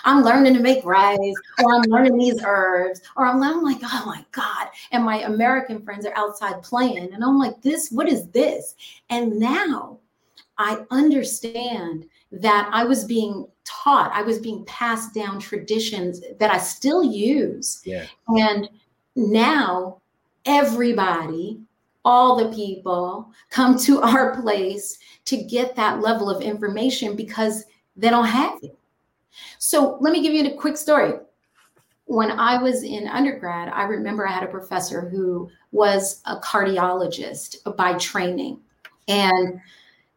[0.04, 4.02] I'm learning to make rice, or I'm learning these herbs, or I'm, I'm like, oh
[4.06, 4.68] my God.
[4.92, 7.12] And my American friends are outside playing.
[7.12, 8.76] And I'm like, this, what is this?
[9.10, 9.98] And now
[10.56, 16.58] I understand that I was being taught, I was being passed down traditions that I
[16.58, 17.82] still use.
[17.84, 18.06] Yeah.
[18.28, 18.68] And
[19.16, 20.00] now
[20.44, 21.60] everybody,
[22.08, 27.64] all the people come to our place to get that level of information because
[27.96, 28.76] they don't have it.
[29.58, 31.12] So let me give you a quick story.
[32.06, 37.76] When I was in undergrad, I remember I had a professor who was a cardiologist
[37.76, 38.60] by training.
[39.06, 39.60] And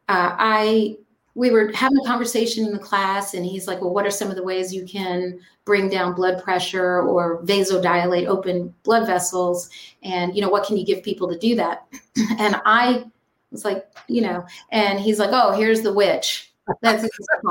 [0.07, 0.95] uh, I
[1.35, 4.29] we were having a conversation in the class and he's like well what are some
[4.29, 9.69] of the ways you can bring down blood pressure or vasodilate open blood vessels?
[10.03, 11.87] And you know what can you give people to do that?
[12.39, 13.05] And i
[13.51, 16.51] was like you know and he's like oh here's the witch.
[16.81, 17.03] That's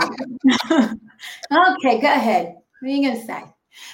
[0.72, 2.56] okay go ahead.
[2.80, 3.42] What are you going to say?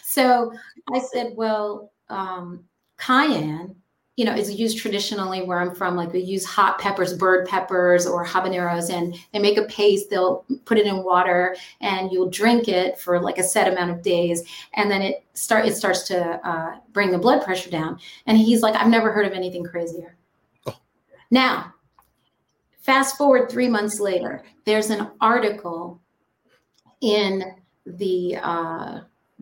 [0.02, 0.52] So
[0.94, 2.64] i said well um,
[2.98, 3.74] cayenne
[4.16, 5.94] you know, is used traditionally where I'm from.
[5.94, 10.08] Like we use hot peppers, bird peppers, or habaneros, and they make a paste.
[10.08, 14.02] They'll put it in water, and you'll drink it for like a set amount of
[14.02, 14.42] days,
[14.74, 17.98] and then it start it starts to uh, bring the blood pressure down.
[18.26, 20.16] And he's like, I've never heard of anything crazier.
[20.66, 20.76] Oh.
[21.30, 21.74] Now,
[22.80, 26.00] fast forward three months later, there's an article
[27.02, 29.00] in the uh,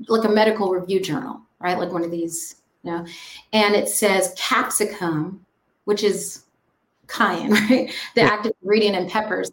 [0.08, 1.78] like a medical review journal, right?
[1.78, 3.06] Like one of these you know,
[3.52, 5.44] and it says capsicum,
[5.84, 6.44] which is
[7.06, 7.92] cayenne, right?
[8.14, 9.50] The active ingredient in peppers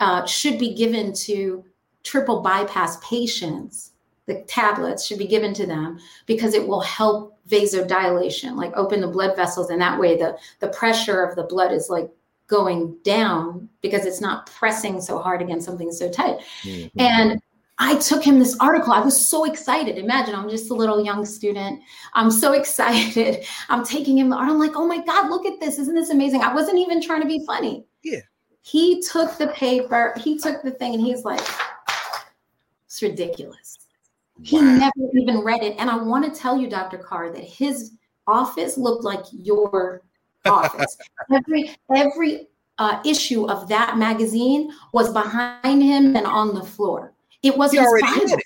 [0.00, 1.64] uh, should be given to
[2.02, 3.92] triple bypass patients.
[4.26, 9.08] The tablets should be given to them because it will help vasodilation, like open the
[9.08, 12.08] blood vessels, and that way the the pressure of the blood is like
[12.46, 16.38] going down because it's not pressing so hard against something so tight.
[16.62, 17.00] Mm-hmm.
[17.00, 17.42] And
[17.84, 18.92] I took him this article.
[18.92, 19.98] I was so excited.
[19.98, 21.82] Imagine I'm just a little young student.
[22.14, 23.44] I'm so excited.
[23.68, 24.48] I'm taking him the art.
[24.48, 25.80] I'm like, oh my God, look at this.
[25.80, 26.42] Isn't this amazing?
[26.42, 27.84] I wasn't even trying to be funny.
[28.04, 28.20] Yeah.
[28.60, 31.40] He took the paper, he took the thing, and he's like,
[32.86, 33.80] it's ridiculous.
[34.36, 34.42] Wow.
[34.44, 35.74] He never even read it.
[35.80, 36.98] And I want to tell you, Dr.
[36.98, 37.94] Carr, that his
[38.28, 40.02] office looked like your
[40.46, 40.96] office.
[41.32, 42.46] every every
[42.78, 47.11] uh, issue of that magazine was behind him and on the floor.
[47.42, 48.34] It was he his Bible.
[48.34, 48.44] It.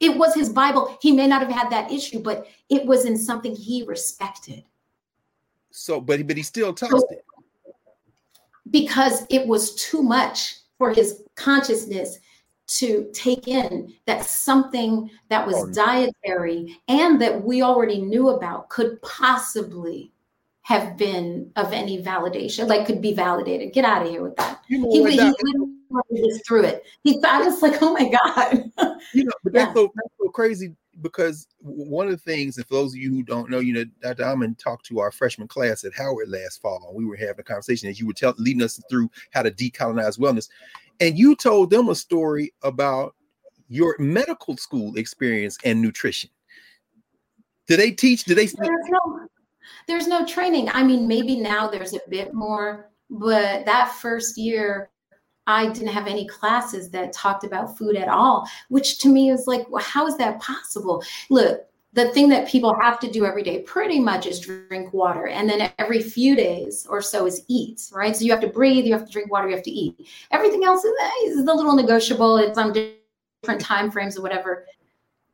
[0.00, 0.96] it was his Bible.
[1.00, 4.64] He may not have had that issue, but it was in something he respected.
[5.70, 7.24] So, but but he still tossed so, it
[8.70, 12.18] because it was too much for his consciousness
[12.66, 18.68] to take in that something that was oh, dietary and that we already knew about
[18.68, 20.10] could possibly
[20.62, 23.72] have been of any validation, like could be validated.
[23.72, 24.62] Get out of here with that.
[24.68, 25.75] You know, he, he
[26.16, 26.84] just threw it.
[27.02, 28.70] He thought it's like, oh my God.
[29.14, 32.74] you know, but that's, so, that's so crazy because one of the things, and for
[32.74, 34.24] those of you who don't know, you know, Dr.
[34.24, 36.92] Amen talked to our freshman class at Howard last fall.
[36.94, 40.18] We were having a conversation as you were tell, leading us through how to decolonize
[40.18, 40.48] wellness.
[41.00, 43.14] And you told them a story about
[43.68, 46.30] your medical school experience and nutrition.
[47.66, 48.24] Did they teach?
[48.24, 48.46] Did they?
[48.46, 49.28] There's no,
[49.88, 50.68] there's no training.
[50.72, 54.90] I mean, maybe now there's a bit more, but that first year,
[55.46, 59.46] I didn't have any classes that talked about food at all, which to me is
[59.46, 61.02] like, well, how is that possible?
[61.30, 65.28] Look, the thing that people have to do every day pretty much is drink water.
[65.28, 68.14] And then every few days or so is eat, right?
[68.14, 70.06] So you have to breathe, you have to drink water, you have to eat.
[70.30, 72.36] Everything else is, eh, is a little negotiable.
[72.36, 74.66] It's on different time frames or whatever.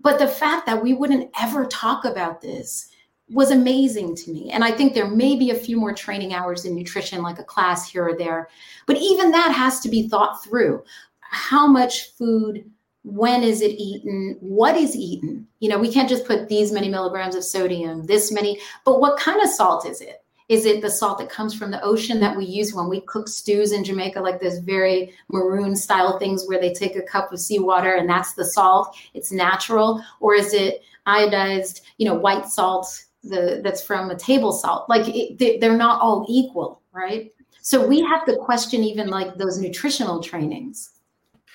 [0.01, 2.91] But the fact that we wouldn't ever talk about this
[3.32, 4.50] was amazing to me.
[4.50, 7.44] And I think there may be a few more training hours in nutrition, like a
[7.44, 8.48] class here or there.
[8.86, 10.82] But even that has to be thought through.
[11.20, 12.70] How much food
[13.04, 16.88] when is it eaten what is eaten you know we can't just put these many
[16.88, 20.90] milligrams of sodium this many but what kind of salt is it is it the
[20.90, 24.20] salt that comes from the ocean that we use when we cook stews in Jamaica,
[24.20, 28.34] like those very maroon style things where they take a cup of seawater and that's
[28.34, 28.94] the salt?
[29.14, 34.53] It's natural, or is it iodized, you know, white salt the that's from a table
[34.53, 34.89] salt?
[34.89, 37.32] Like it, they're not all equal, right?
[37.61, 40.90] So we have to question even like those nutritional trainings.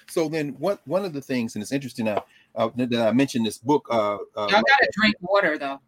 [0.07, 2.21] So then, what one of the things, and it's interesting uh,
[2.55, 3.87] uh, that I mentioned this book.
[3.91, 5.79] Uh, uh, Y'all gotta drink water though.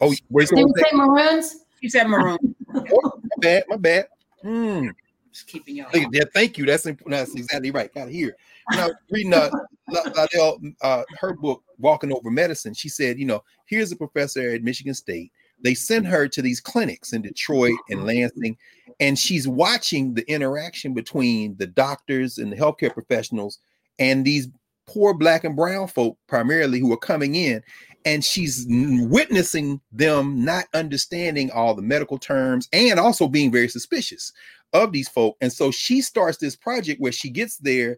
[0.00, 1.56] Oh, where's Did you say maroons?
[1.80, 2.38] You said maroon.
[2.74, 4.08] oh, my bad, my bad.
[4.44, 4.90] Mm.
[5.32, 5.88] Just keeping y'all.
[6.12, 6.66] Yeah, thank you.
[6.66, 7.92] That's that's exactly right.
[7.92, 8.26] Got here.
[8.26, 8.36] hear.
[8.70, 9.50] You know, reading uh,
[9.90, 14.62] Loudell, uh, her book, Walking Over Medicine, she said, you know, here's a professor at
[14.62, 15.32] Michigan State.
[15.62, 18.08] They send her to these clinics in Detroit and mm-hmm.
[18.08, 18.56] Lansing,
[19.00, 23.58] and she's watching the interaction between the doctors and the healthcare professionals
[23.98, 24.48] and these
[24.86, 27.62] poor black and brown folk, primarily, who are coming in
[28.04, 34.32] and she's witnessing them not understanding all the medical terms and also being very suspicious
[34.72, 37.96] of these folk and so she starts this project where she gets there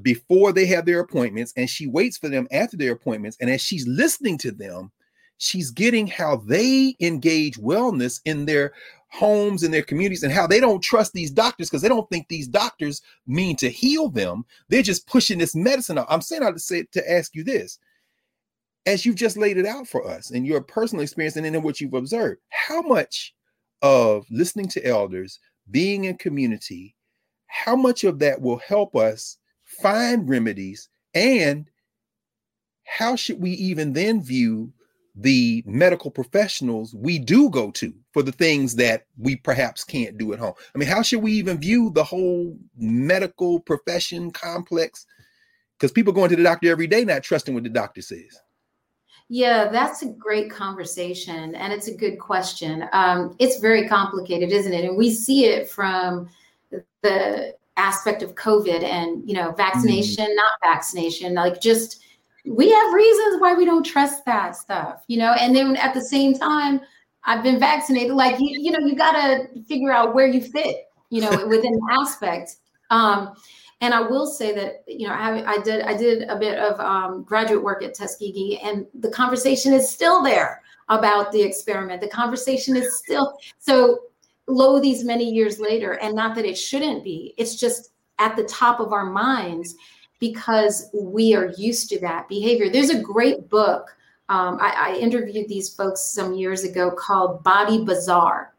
[0.00, 3.60] before they have their appointments and she waits for them after their appointments and as
[3.60, 4.90] she's listening to them
[5.42, 8.72] she's getting how they engage wellness in their
[9.12, 12.26] homes and their communities and how they don't trust these doctors because they don't think
[12.28, 14.44] these doctors mean to heal them.
[14.68, 16.06] They're just pushing this medicine out.
[16.08, 17.78] I'm saying i to say to ask you this.
[18.86, 21.80] As you've just laid it out for us and your personal experience and then what
[21.80, 23.34] you've observed, how much
[23.82, 25.38] of listening to elders,
[25.70, 26.96] being in community,
[27.48, 29.36] how much of that will help us
[29.82, 31.68] find remedies and
[32.84, 34.72] how should we even then view
[35.14, 40.32] the medical professionals we do go to for the things that we perhaps can't do
[40.32, 40.54] at home?
[40.74, 45.06] I mean, how should we even view the whole medical profession complex?
[45.78, 48.40] Because people going to the doctor every day not trusting what the doctor says.
[49.28, 52.86] Yeah, that's a great conversation, and it's a good question.
[52.92, 54.84] Um, it's very complicated, isn't it?
[54.84, 56.28] And we see it from
[57.02, 60.36] the aspect of COVID and you know vaccination, mm.
[60.36, 61.34] not vaccination.
[61.34, 62.02] Like just
[62.44, 65.32] we have reasons why we don't trust that stuff, you know.
[65.32, 66.80] And then at the same time,
[67.24, 68.12] I've been vaccinated.
[68.12, 71.72] Like you, you know, you got to figure out where you fit, you know, within
[71.72, 72.56] the aspect.
[72.90, 73.34] Um,
[73.80, 76.78] and I will say that you know I, I did I did a bit of
[76.80, 82.00] um, graduate work at Tuskegee, and the conversation is still there about the experiment.
[82.00, 83.98] The conversation is still so
[84.46, 87.34] low these many years later, and not that it shouldn't be.
[87.36, 89.74] It's just at the top of our minds
[90.18, 92.70] because we are used to that behavior.
[92.70, 93.88] There's a great book.
[94.28, 98.54] Um, I, I, interviewed these folks some years ago called Body Bazaar,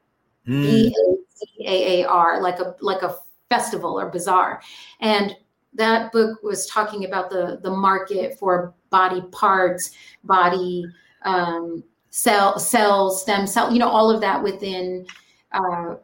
[0.46, 0.62] mm.
[0.62, 3.16] B A Z A A R, like a like a
[3.50, 4.62] festival or bazaar.
[5.00, 5.36] And
[5.76, 9.92] that book was talking about the, the market for body parts,
[10.24, 10.86] body
[11.24, 15.06] um, cell, cells, stem cell, you know, all of that within
[15.54, 15.96] uh,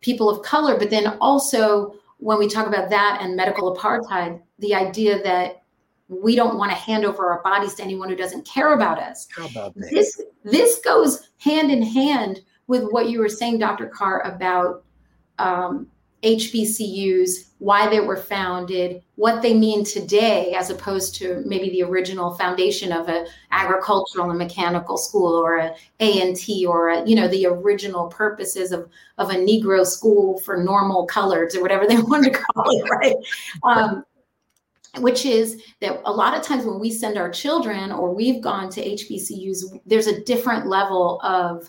[0.00, 0.78] people of color.
[0.78, 5.62] But then also, when we talk about that and medical apartheid, the idea that
[6.08, 9.26] we don't want to hand over our bodies to anyone who doesn't care about us.
[9.34, 9.74] How about?
[9.74, 13.86] This this goes hand in hand with what you were saying, Dr.
[13.86, 14.84] Carr, about
[15.38, 15.88] um,
[16.24, 22.34] HBCUs, why they were founded, what they mean today, as opposed to maybe the original
[22.34, 27.46] foundation of an agricultural and mechanical school or a A&T or a, you know the
[27.46, 28.88] original purposes of
[29.18, 33.16] of a Negro school for normal coloreds or whatever they wanted to call it, right?
[33.62, 34.04] Um,
[34.98, 38.70] which is that a lot of times when we send our children or we've gone
[38.70, 41.68] to HBCUs, there's a different level of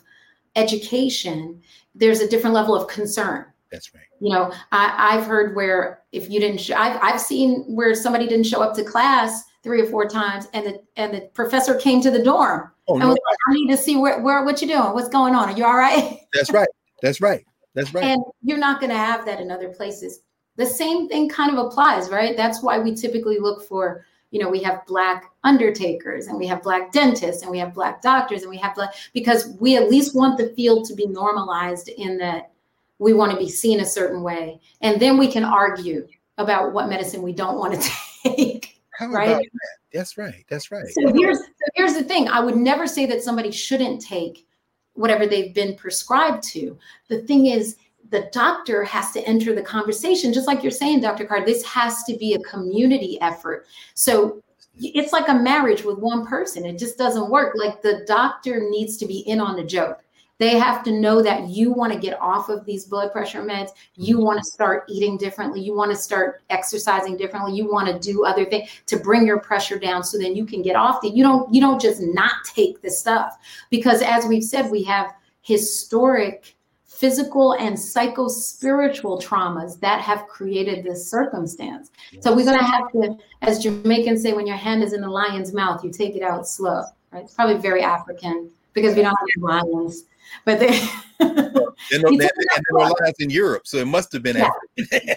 [0.55, 1.61] education.
[1.95, 3.45] There's a different level of concern
[3.75, 4.04] that's right.
[4.19, 8.27] You know, I, have heard where if you didn't, sh- I've, I've seen where somebody
[8.27, 12.01] didn't show up to class three or four times, and the and the professor came
[12.01, 12.71] to the dorm.
[12.87, 13.07] Oh, no.
[13.07, 15.49] was like, I need to see where where what you doing, what's going on.
[15.49, 16.19] Are you all right?
[16.33, 16.67] That's right.
[17.01, 17.45] That's right.
[17.73, 18.05] That's right.
[18.05, 20.21] And you're not going to have that in other places.
[20.55, 22.37] The same thing kind of applies, right?
[22.37, 26.61] That's why we typically look for you know we have black undertakers and we have
[26.61, 30.15] black dentists and we have black doctors and we have black because we at least
[30.15, 32.51] want the field to be normalized in that
[32.99, 34.59] we want to be seen a certain way.
[34.81, 36.07] And then we can argue
[36.37, 37.89] about what medicine we don't want to
[38.23, 39.37] take How right?
[39.37, 39.45] that?
[39.93, 40.85] that's right that's right.
[40.87, 42.27] So here's so here's the thing.
[42.27, 44.45] I would never say that somebody shouldn't take
[44.93, 46.77] whatever they've been prescribed to.
[47.09, 47.77] The thing is
[48.09, 52.03] the doctor has to enter the conversation just like you're saying dr Carr this has
[52.03, 53.65] to be a community effort.
[53.93, 54.41] So
[54.77, 56.65] it's like a marriage with one person.
[56.65, 57.55] It just doesn't work.
[57.57, 60.04] Like the doctor needs to be in on the joke
[60.37, 63.69] They have to know that you want to get off of these blood pressure meds.
[63.95, 64.25] You mm-hmm.
[64.25, 65.61] want to start eating differently.
[65.61, 67.55] You want to start exercising differently.
[67.55, 70.61] You want to do other things to bring your pressure down so then you can
[70.61, 73.37] get off the you don't you don't just not take the stuff
[73.69, 76.55] because as we've said we have historic
[76.95, 81.91] physical and psycho spiritual traumas that have created this circumstance.
[82.11, 82.23] Yes.
[82.23, 85.09] So we're going to have to, as Jamaicans say, when your hand is in the
[85.09, 86.83] lion's mouth, you take it out slow.
[87.11, 87.25] Right?
[87.25, 90.05] It's probably very African because we don't have lions,
[90.43, 90.87] but they.
[91.19, 92.29] and there
[92.73, 94.49] are lions in Europe, so it must have been yeah.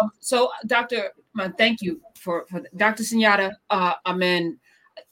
[0.00, 1.12] um, so, Doctor,
[1.56, 3.02] thank you for for Dr.
[3.02, 3.52] Sunyatta.
[3.70, 4.58] Uh, I mean,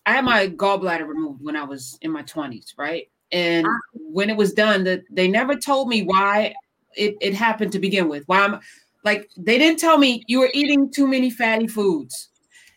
[0.06, 3.08] I had my gallbladder removed when I was in my twenties, right?
[3.32, 3.70] And ah.
[3.94, 6.54] when it was done, that they never told me why
[6.96, 8.24] it, it happened to begin with.
[8.26, 8.60] Why I'm
[9.04, 12.30] like they didn't tell me you were eating too many fatty foods.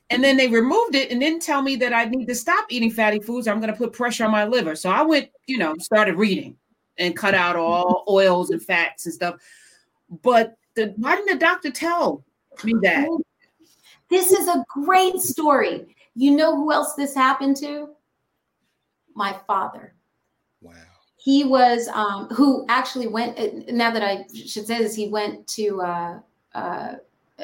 [0.10, 2.92] And then they removed it and didn't tell me that I need to stop eating
[2.92, 3.48] fatty foods.
[3.48, 4.76] I'm going to put pressure on my liver.
[4.76, 6.56] So I went, you know, started reading
[6.98, 9.36] and cut out all oils and fats and stuff.
[10.24, 12.24] But the, why didn't the doctor tell
[12.64, 13.10] me that?
[14.10, 15.96] This is a great story.
[16.16, 17.90] You know who else this happened to?
[19.14, 19.94] My father.
[20.62, 20.74] Wow.
[21.18, 23.70] He was um, who actually went.
[23.72, 26.20] Now that I should say this, he went to uh,
[26.56, 26.94] uh,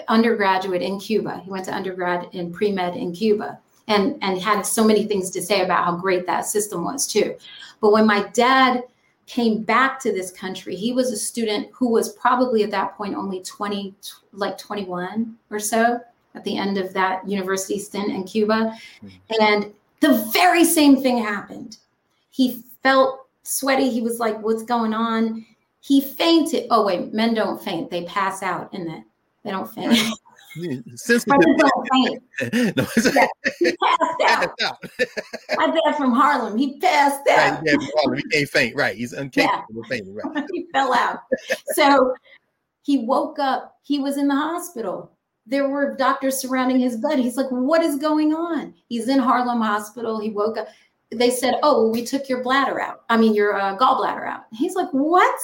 [0.08, 1.42] undergraduate in Cuba.
[1.44, 5.30] He went to undergrad in pre med in Cuba, and and had so many things
[5.32, 7.36] to say about how great that system was too.
[7.82, 8.84] But when my dad
[9.26, 13.16] came back to this country, he was a student who was probably at that point
[13.16, 13.94] only 20,
[14.34, 16.00] like 21 or so
[16.36, 18.78] at the end of that university stint in Cuba.
[19.04, 19.42] Mm-hmm.
[19.42, 21.78] And the very same thing happened.
[22.32, 23.90] He felt sweaty.
[23.90, 25.46] He was like, What's going on?
[25.82, 26.68] He fainted.
[26.70, 29.04] Oh, wait, men don't faint, they pass out in that.
[29.44, 29.98] They don't faint.
[30.56, 30.86] Faint.
[32.78, 33.76] no, yeah, he
[34.22, 34.78] passed out.
[35.56, 37.64] My dad from Harlem, he passed out.
[37.64, 38.20] Right, Harlem.
[38.20, 38.96] He can't faint, right?
[38.96, 39.80] He's incapable yeah.
[39.82, 40.46] of fainting, right?
[40.52, 41.22] he fell out.
[41.74, 42.14] So
[42.84, 43.78] he woke up.
[43.82, 45.12] He was in the hospital.
[45.48, 47.18] There were doctors surrounding his bed.
[47.18, 50.20] He's like, "What is going on?" He's in Harlem Hospital.
[50.20, 50.68] He woke up
[51.16, 53.04] they said, "Oh, we took your bladder out.
[53.10, 55.40] I mean, your uh, gallbladder out." He's like, "What?"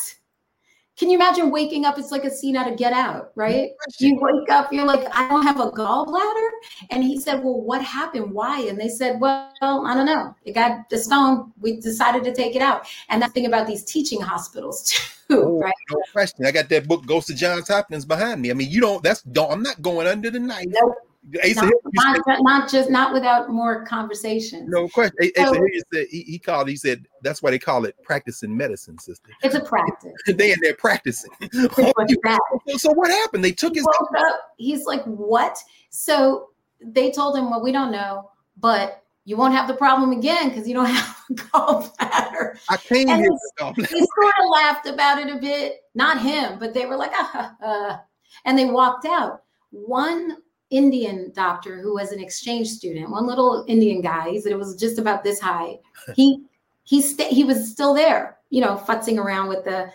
[0.99, 1.97] Can you imagine waking up?
[1.97, 3.71] It's like a scene out of Get Out, right?
[3.99, 6.49] You wake up, you're like, "I don't have a gallbladder,"
[6.89, 8.33] and he said, "Well, what happened?
[8.33, 10.35] Why?" And they said, "Well, I don't know.
[10.43, 11.53] It got the stone.
[11.61, 14.83] We decided to take it out." And that thing about these teaching hospitals
[15.29, 15.73] too, oh, right?
[15.89, 16.45] No question.
[16.45, 18.51] I got that book, Ghost of Johns Hopkins, behind me.
[18.51, 19.01] I mean, you don't.
[19.01, 19.53] That's don't.
[19.53, 20.65] I'm not going under the knife.
[20.67, 24.69] Nope not, not, not, just not without more conversation.
[24.69, 25.31] No question.
[25.35, 25.53] So,
[25.93, 26.69] said, he, he, called.
[26.69, 29.31] He said that's why they call it practicing medicine, sister.
[29.43, 30.13] It's a practice.
[30.27, 31.31] they and they're practicing.
[31.51, 33.43] so what happened?
[33.43, 33.85] They took his.
[34.17, 35.57] Up, he's like, what?
[35.89, 36.49] So
[36.81, 40.67] they told him, well, we don't know, but you won't have the problem again because
[40.67, 42.57] you don't have a gallbladder.
[42.69, 43.73] I came and here.
[43.75, 45.81] He, he sort of laughed about it a bit.
[45.95, 47.97] Not him, but they were like, ah, uh,
[48.45, 49.43] and they walked out.
[49.71, 50.37] One
[50.69, 54.29] Indian doctor who was an exchange student, one little Indian guy.
[54.29, 55.79] He said it was just about this high.
[56.15, 56.43] He
[56.83, 59.91] he st- he was still there, you know, futzing around with the,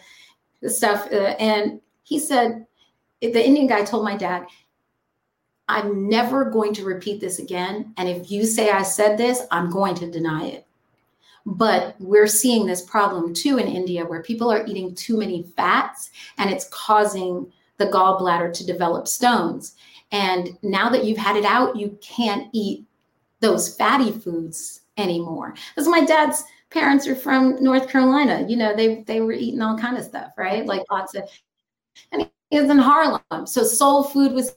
[0.63, 1.09] the stuff.
[1.13, 2.67] Uh, and he said,
[3.21, 4.47] the Indian guy told my dad,
[5.67, 7.95] I'm never going to repeat this again.
[7.97, 10.67] And if you say I said this, I'm going to deny it.
[11.47, 16.11] But we're seeing this problem too in India where people are eating too many fats
[16.39, 19.75] and it's causing the gallbladder to develop stones.
[20.15, 22.87] And now that you've had it out, you can't eat
[23.41, 25.55] those fatty foods anymore.
[25.75, 28.47] Because my dad's parents are from North Carolina.
[28.49, 30.65] You know, they they were eating all kind of stuff, right?
[30.65, 31.29] Like lots of
[32.13, 33.23] and he was in Harlem.
[33.45, 34.57] So soul food was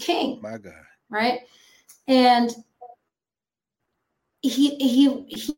[0.00, 0.38] king.
[0.42, 0.74] My God.
[1.08, 1.40] Right.
[2.06, 2.54] And
[4.42, 5.56] he he he,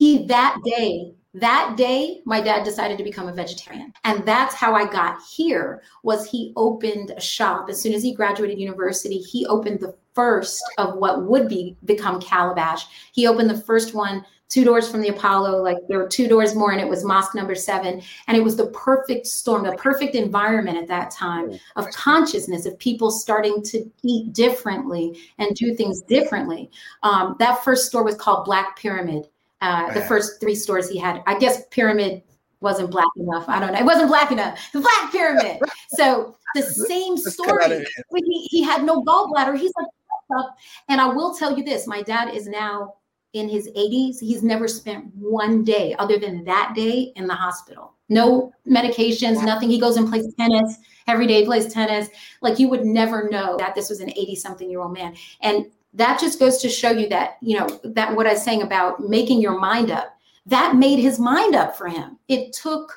[0.00, 3.92] he that day that day my dad decided to become a vegetarian.
[4.04, 7.68] And that's how i got here was he opened a shop.
[7.68, 12.20] As soon as he graduated university he opened the first of what would be become
[12.20, 12.86] calabash.
[13.12, 16.54] He opened the first one two doors from the apollo like there were two doors
[16.54, 18.00] more and it was mosque number seven.
[18.28, 22.78] And it was the perfect storm the perfect environment at that time of consciousness of
[22.78, 26.70] people starting to eat differently and do things differently.
[27.02, 29.26] Um, that first store was called black pyramid
[29.64, 31.22] uh, the first three stores he had.
[31.26, 32.22] I guess Pyramid
[32.60, 33.48] wasn't black enough.
[33.48, 33.78] I don't know.
[33.78, 34.58] It wasn't black enough.
[34.72, 35.58] The Black Pyramid.
[35.88, 37.84] So the same story.
[38.14, 39.58] He, he had no gallbladder.
[39.58, 40.46] He's like,
[40.88, 42.94] and I will tell you this: my dad is now
[43.32, 44.20] in his 80s.
[44.20, 47.94] He's never spent one day other than that day in the hospital.
[48.10, 49.70] No medications, nothing.
[49.70, 50.76] He goes and plays tennis
[51.06, 51.46] every day.
[51.46, 52.08] Plays tennis.
[52.42, 55.14] Like you would never know that this was an 80 something year old man.
[55.40, 58.62] And that just goes to show you that you know that what i was saying
[58.62, 60.14] about making your mind up
[60.46, 62.18] that made his mind up for him.
[62.28, 62.92] It took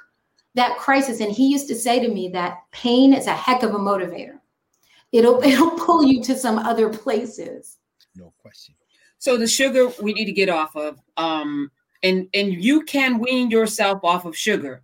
[0.56, 1.20] that crisis.
[1.20, 4.40] And he used to say to me that pain is a heck of a motivator.
[5.12, 7.78] It'll it'll pull you to some other places.
[8.16, 8.76] No question.
[9.20, 11.00] So the sugar we need to get off of.
[11.16, 11.72] Um,
[12.04, 14.84] and and you can wean yourself off of sugar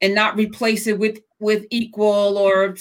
[0.00, 2.76] and not replace it with with equal or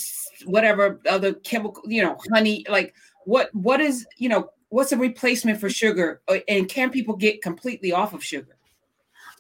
[0.46, 2.66] whatever other chemical, you know, honey.
[2.70, 2.94] Like
[3.30, 6.22] what what is you know what's a replacement for sugar?
[6.28, 8.56] Uh, and can people get completely off of sugar?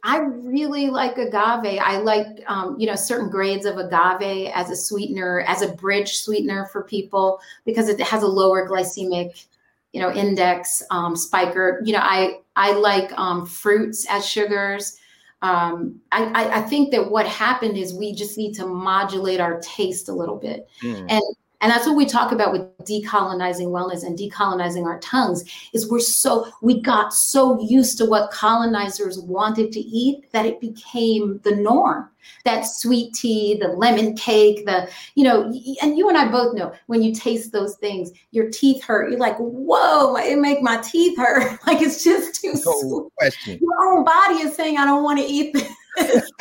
[0.03, 1.79] I really like agave.
[1.81, 6.17] I like, um, you know, certain grades of agave as a sweetener, as a bridge
[6.17, 9.45] sweetener for people because it has a lower glycemic,
[9.91, 10.81] you know, index.
[10.89, 14.97] Um, spiker, you know, I I like um, fruits as sugars.
[15.41, 19.59] Um, I, I, I think that what happened is we just need to modulate our
[19.61, 21.05] taste a little bit, mm.
[21.09, 21.21] and
[21.61, 25.99] and that's what we talk about with decolonizing wellness and decolonizing our tongues is we're
[25.99, 31.55] so we got so used to what colonizers wanted to eat that it became the
[31.55, 32.09] norm.
[32.45, 36.73] That sweet tea the lemon cake the you know and you and i both know
[36.87, 39.09] when you taste those things your teeth hurt.
[39.09, 41.59] You're like whoa it make my teeth hurt?
[41.67, 43.59] Like it's just too no question.
[43.61, 46.31] your own body is saying i don't want to eat this.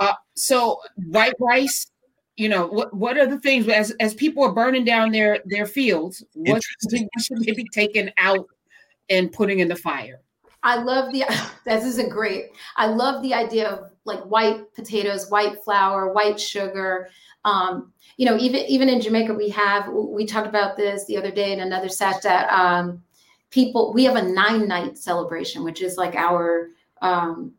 [0.00, 1.90] Uh, so white rice
[2.38, 5.66] you know what what are the things as as people are burning down their their
[5.66, 6.62] fields what
[7.18, 8.46] should they be taken out
[9.10, 10.20] and putting in the fire?
[10.62, 11.24] I love the
[11.64, 12.46] this is a great
[12.76, 17.08] i love the idea of like white potatoes white flour white sugar.
[17.44, 21.30] Um, you know even even in jamaica we have we talked about this the other
[21.30, 23.02] day in another set that um,
[23.50, 26.70] people we have a nine night celebration which is like our
[27.00, 27.52] um,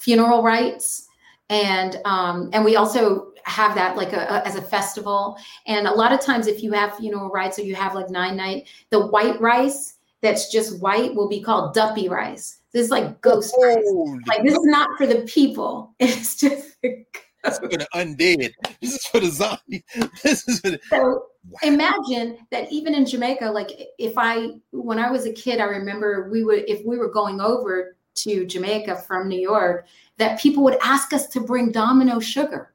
[0.00, 1.06] funeral rites.
[1.48, 5.36] And um, and we also have that like a, a, as a festival.
[5.66, 7.94] And a lot of times, if you have you know a rice so you have
[7.94, 12.60] like nine night, the white rice that's just white will be called duppy rice.
[12.72, 14.22] This is like ghost oh, rice.
[14.28, 15.94] Like this is not for the people.
[16.00, 18.52] It's just This is for the undead.
[18.80, 19.84] This is for the zombie.
[20.22, 21.26] This is for the- so
[21.62, 26.28] imagine that even in Jamaica, like if I when I was a kid, I remember
[26.30, 29.86] we would if we were going over to Jamaica from New York,
[30.18, 32.74] that people would ask us to bring domino sugar,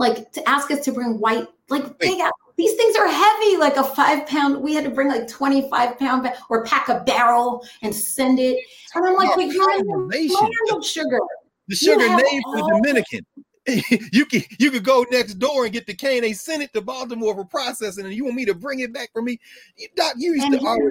[0.00, 2.20] like to ask us to bring white, like big.
[2.56, 4.60] These things are heavy, like a five pound.
[4.62, 8.58] We had to bring like 25 pound or pack a barrel and send it.
[8.94, 11.20] And I'm like, but you're in the sugar.
[11.68, 13.20] The sugar named for Dominican.
[14.12, 16.22] you can you could go next door and get the cane.
[16.22, 19.10] They sent it to Baltimore for processing, and you want me to bring it back
[19.12, 19.38] for me?
[19.76, 20.90] You, Doc, you used and to always.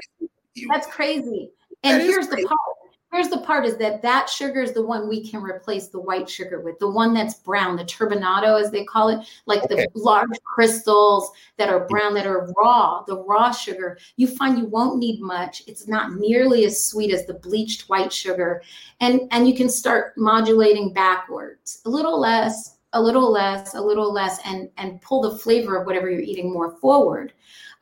[0.53, 1.49] You, that's crazy.
[1.83, 2.59] And here's the part
[3.11, 6.29] here's the part is that that sugar is the one we can replace the white
[6.29, 9.87] sugar with the one that's brown the turbinado as they call it like okay.
[9.93, 13.97] the large crystals that are brown that are raw the raw sugar.
[14.17, 15.63] You find you won't need much.
[15.67, 18.61] It's not nearly as sweet as the bleached white sugar.
[18.99, 21.81] And and you can start modulating backwards.
[21.85, 25.85] A little less a little less a little less and and pull the flavor of
[25.85, 27.33] whatever you're eating more forward.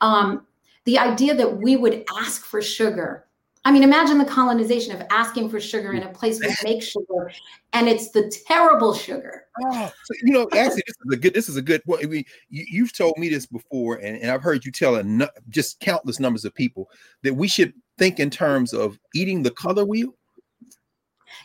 [0.02, 0.46] Um,
[0.86, 3.27] the idea that we would ask for sugar
[3.66, 6.84] I mean, imagine the colonization of asking for sugar in a place where they make
[6.84, 7.32] sugar,
[7.74, 9.46] and it's the terrible sugar.
[9.66, 11.34] Oh, so, you know, actually, this is a good.
[11.34, 12.04] This is a good point.
[12.04, 15.30] I mean, you, have told me this before, and, and I've heard you tell a,
[15.50, 16.90] just countless numbers of people
[17.24, 20.16] that we should think in terms of eating the color wheel.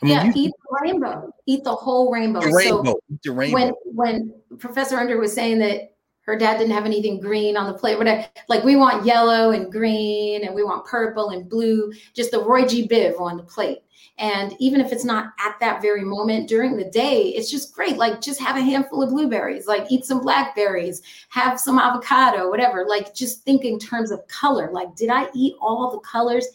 [0.02, 1.34] I mean, yeah, you, eat the rainbow.
[1.46, 2.40] Eat the whole rainbow.
[2.40, 2.92] The rainbow.
[2.92, 3.56] So the rainbow.
[3.56, 7.78] When when Professor Hunter was saying that her dad didn't have anything green on the
[7.78, 8.26] plate, whatever.
[8.48, 12.64] Like we want yellow and green and we want purple and blue, just the Roy
[12.64, 12.86] G.
[12.86, 13.80] Biv on the plate.
[14.18, 17.96] And even if it's not at that very moment during the day, it's just great.
[17.96, 22.84] Like just have a handful of blueberries, like eat some blackberries, have some avocado, whatever.
[22.86, 24.70] Like just think in terms of color.
[24.72, 26.46] Like, did I eat all the colors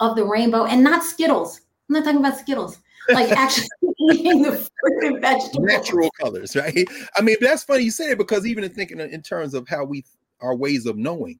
[0.00, 1.62] of the rainbow and not Skittles?
[1.88, 2.78] I'm not talking about Skittles
[3.10, 3.68] like actually
[4.00, 5.66] eating the fruit and vegetables.
[5.66, 6.86] Natural colors, right?
[7.16, 9.84] I mean, that's funny you say it because even in thinking in terms of how
[9.84, 10.04] we
[10.40, 11.38] our ways of knowing,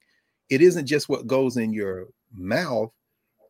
[0.50, 2.90] it isn't just what goes in your mouth,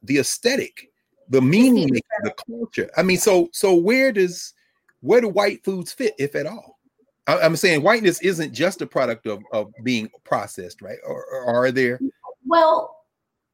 [0.03, 0.91] the aesthetic,
[1.29, 1.89] the meaning,
[2.23, 2.91] the culture.
[2.97, 4.55] I mean, so so where does
[5.01, 6.79] where do white foods fit, if at all?
[7.27, 10.99] I, am saying whiteness isn't just a product of, of being processed, right?
[11.05, 11.99] Or, or are there?
[12.47, 13.05] Well,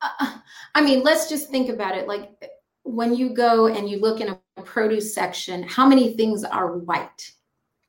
[0.03, 0.39] uh,
[0.75, 2.07] I mean, let's just think about it.
[2.07, 2.31] Like
[2.85, 7.33] when you go and you look in a produce section, how many things are white?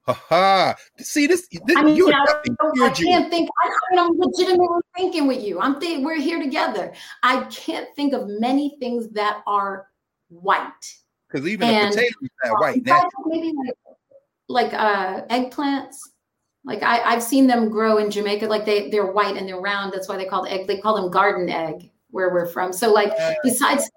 [0.05, 0.75] Ha ha!
[0.97, 1.47] See this.
[1.65, 2.25] this I mean, you know,
[2.83, 3.49] I can't think.
[3.63, 5.61] I, am legitimately thinking with you.
[5.61, 6.93] I'm think we're here together.
[7.23, 9.87] I can't think of many things that are
[10.27, 10.97] white.
[11.31, 12.85] Because even and, a potato is not white.
[12.85, 13.09] Now.
[13.27, 13.75] Maybe like,
[14.49, 15.95] like uh, eggplants.
[16.65, 18.47] Like I, I've seen them grow in Jamaica.
[18.47, 19.93] Like they they're white and they're round.
[19.93, 20.67] That's why they call egg.
[20.67, 22.73] They call them garden egg where we're from.
[22.73, 23.89] So like besides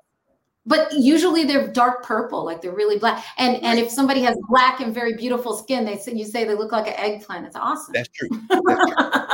[0.67, 3.25] but usually they're dark purple, like they're really black.
[3.39, 6.55] And and if somebody has black and very beautiful skin, they say you say they
[6.55, 7.47] look like an eggplant.
[7.47, 7.93] It's awesome.
[7.93, 8.29] That's true.
[8.49, 9.27] That's true.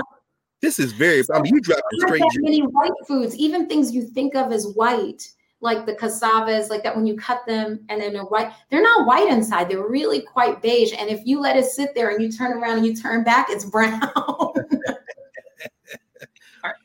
[0.61, 1.23] this is very.
[1.33, 2.23] I mean, you drop straight.
[2.37, 5.27] Many white foods, even things you think of as white,
[5.61, 9.07] like the cassavas, like that when you cut them and then they're white, they're not
[9.07, 9.71] white inside.
[9.71, 10.93] They're really quite beige.
[10.99, 13.47] And if you let it sit there and you turn around and you turn back,
[13.49, 14.01] it's brown.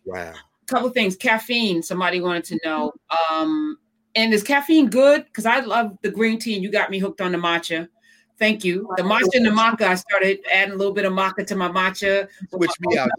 [0.06, 0.34] wow.
[0.34, 0.36] A
[0.68, 1.18] Couple things.
[1.18, 1.84] Caffeine.
[1.84, 2.94] Somebody wanted to know.
[3.30, 3.78] Um,
[4.18, 5.26] and is caffeine good?
[5.26, 7.88] Because I love the green tea, and you got me hooked on the matcha.
[8.40, 8.90] Thank you.
[8.98, 9.84] The matcha and the maca.
[9.84, 12.28] I started adding a little bit of maca to my matcha.
[12.50, 13.10] Switch me out.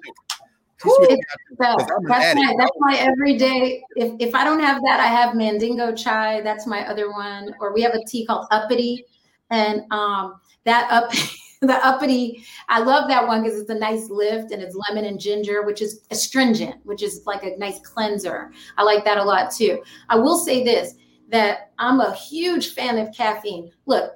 [1.59, 3.83] that's, my, that's my everyday.
[3.97, 6.41] If, if I don't have that, I have mandingo chai.
[6.41, 7.55] That's my other one.
[7.61, 9.05] Or we have a tea called uppity.
[9.51, 11.11] And um, that up
[11.61, 15.21] the uppity, I love that one because it's a nice lift and it's lemon and
[15.21, 18.53] ginger, which is astringent, which is like a nice cleanser.
[18.77, 19.83] I like that a lot too.
[20.09, 20.95] I will say this
[21.31, 23.71] that I'm a huge fan of caffeine.
[23.87, 24.13] Look,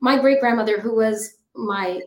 [0.00, 2.00] my great grandmother, who was my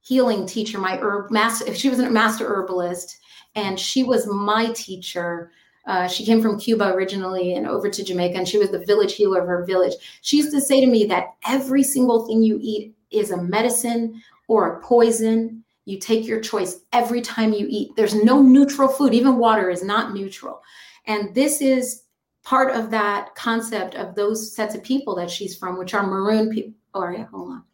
[0.00, 3.18] healing teacher, my herb master, she was a master herbalist,
[3.54, 5.52] and she was my teacher.
[5.86, 9.14] Uh, she came from Cuba originally and over to Jamaica, and she was the village
[9.14, 9.94] healer of her village.
[10.22, 14.22] She used to say to me that every single thing you eat is a medicine
[14.48, 15.64] or a poison.
[15.84, 17.96] You take your choice every time you eat.
[17.96, 19.14] There's no neutral food.
[19.14, 20.62] Even water is not neutral.
[21.06, 22.04] And this is
[22.44, 26.50] part of that concept of those sets of people that she's from, which are maroon
[26.50, 26.72] people.
[26.94, 27.64] Oh, yeah, hold on.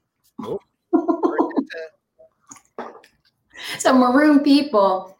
[0.43, 0.61] Oh.
[3.79, 5.18] so maroon people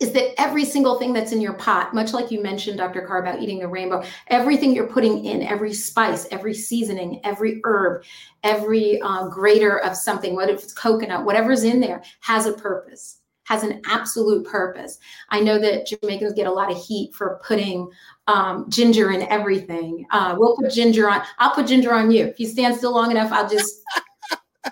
[0.00, 3.02] is that every single thing that's in your pot, much like you mentioned, Dr.
[3.02, 8.04] Carr, about eating the rainbow, everything you're putting in, every spice, every seasoning, every herb,
[8.44, 13.64] every uh, grater of something, whether it's coconut, whatever's in there, has a purpose, has
[13.64, 14.98] an absolute purpose.
[15.30, 17.90] I know that Jamaicans get a lot of heat for putting
[18.28, 20.06] um, ginger in everything.
[20.12, 22.26] Uh, we'll put ginger on, I'll put ginger on you.
[22.26, 23.80] If you stand still long enough, I'll just,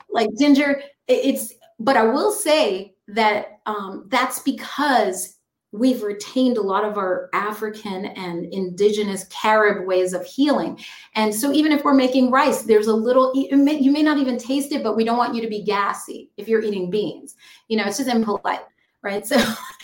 [0.09, 5.37] like ginger, it's, but I will say, that um, that's because
[5.73, 10.79] we've retained a lot of our African and indigenous Carib ways of healing.
[11.15, 14.19] And so even if we're making rice, there's a little, you may, you may not
[14.19, 17.37] even taste it, but we don't want you to be gassy if you're eating beans.
[17.69, 18.65] You know, it's just impolite.
[19.03, 19.25] Right.
[19.25, 19.37] So,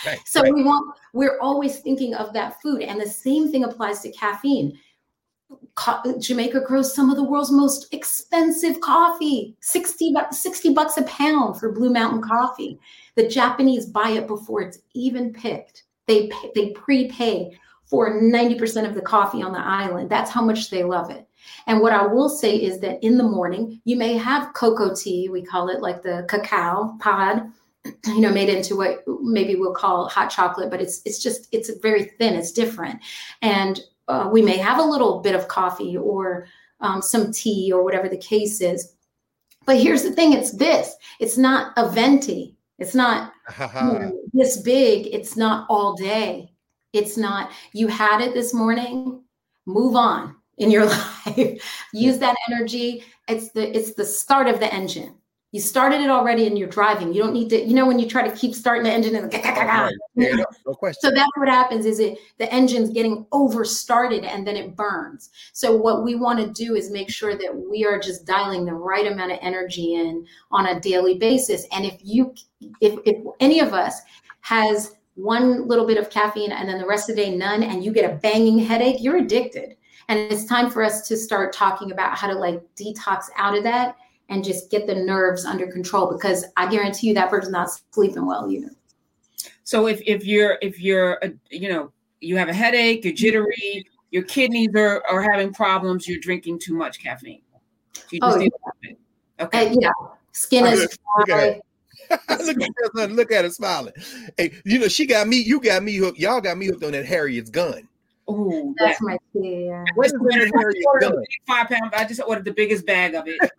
[0.04, 0.52] right, so right.
[0.52, 2.82] we want, we're always thinking of that food.
[2.82, 4.78] And the same thing applies to caffeine.
[6.18, 11.72] Jamaica grows some of the world's most expensive coffee, 60, 60 bucks a pound for
[11.72, 12.78] Blue Mountain coffee.
[13.14, 15.84] The Japanese buy it before it's even picked.
[16.06, 20.08] They pay, they prepay for 90% of the coffee on the island.
[20.08, 21.26] That's how much they love it.
[21.66, 25.28] And what I will say is that in the morning, you may have cocoa tea,
[25.28, 27.52] we call it like the cacao pod,
[28.06, 31.70] you know, made into what maybe we'll call hot chocolate, but it's it's just it's
[31.80, 33.00] very thin, it's different.
[33.42, 36.46] And uh, we may have a little bit of coffee or
[36.80, 38.94] um, some tea or whatever the case is.
[39.64, 40.94] But here's the thing: it's this.
[41.20, 42.56] It's not a venti.
[42.78, 45.08] It's not you know, this big.
[45.12, 46.52] It's not all day.
[46.92, 49.22] It's not, you had it this morning,
[49.64, 50.84] move on in your
[51.26, 51.86] life.
[51.92, 53.04] Use that energy.
[53.28, 55.14] It's the it's the start of the engine
[55.52, 57.12] you started it already and you're driving.
[57.12, 59.30] You don't need to, you know, when you try to keep starting the engine and
[59.32, 59.92] right.
[60.14, 60.98] yeah, no, no question.
[61.02, 65.28] So that's what happens is it the engine's getting over started and then it burns.
[65.52, 68.72] So what we want to do is make sure that we are just dialing the
[68.72, 71.66] right amount of energy in on a daily basis.
[71.70, 72.34] And if you
[72.80, 74.00] if if any of us
[74.40, 77.84] has one little bit of caffeine and then the rest of the day none and
[77.84, 79.76] you get a banging headache, you're addicted.
[80.08, 83.64] And it's time for us to start talking about how to like detox out of
[83.64, 83.96] that
[84.32, 88.26] and just get the nerves under control because I guarantee you that person's not sleeping
[88.26, 88.70] well either.
[89.64, 93.84] So if if you're if you're uh, you know you have a headache, you're jittery,
[94.10, 97.42] your kidneys are, are having problems, you're drinking too much caffeine.
[98.10, 98.92] You oh, yeah.
[99.40, 99.68] Okay.
[99.68, 99.90] Uh, yeah.
[100.32, 101.60] Skin is dry.
[102.10, 103.92] look at her, look at her smiling.
[104.36, 106.92] Hey, you know, she got me, you got me hooked, y'all got me hooked on
[106.92, 107.88] that Harriet's gun.
[108.34, 109.66] Oh, that's my kid.
[109.66, 109.84] Yeah.
[109.94, 111.92] What's the five pound?
[111.94, 113.38] I just ordered the biggest bag of it.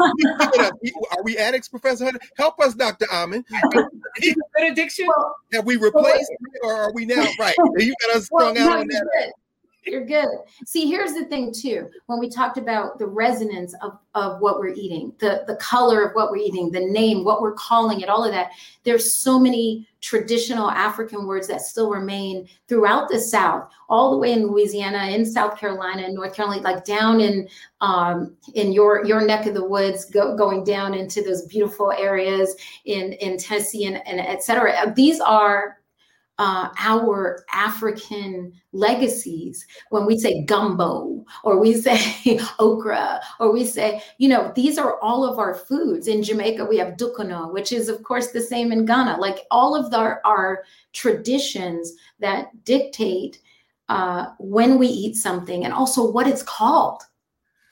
[0.00, 0.70] Uh,
[1.12, 2.20] are we addicts, Professor Hunter?
[2.36, 3.06] Help us, Dr.
[3.12, 3.44] Amen.
[3.72, 5.06] good addiction?
[5.52, 6.32] Have we replaced
[6.62, 7.54] or are we now right?
[7.78, 9.32] You got us strung well, out on that.
[9.84, 10.28] You're good.
[10.64, 11.90] See, here's the thing too.
[12.06, 16.14] When we talked about the resonance of, of what we're eating, the, the color of
[16.14, 18.52] what we're eating, the name, what we're calling it, all of that,
[18.84, 24.32] there's so many traditional African words that still remain throughout the South, all the way
[24.32, 27.48] in Louisiana, in South Carolina, in North Carolina, like down in
[27.80, 32.54] um, in your your neck of the woods, go, going down into those beautiful areas
[32.84, 34.92] in in Tennessee and, and et cetera.
[34.94, 35.78] These are
[36.42, 44.02] uh, our African legacies when we say gumbo or we say okra or we say,
[44.18, 46.08] you know, these are all of our foods.
[46.08, 49.18] In Jamaica, we have dukono, which is, of course, the same in Ghana.
[49.18, 53.38] Like all of our, our traditions that dictate
[53.88, 57.04] uh, when we eat something and also what it's called.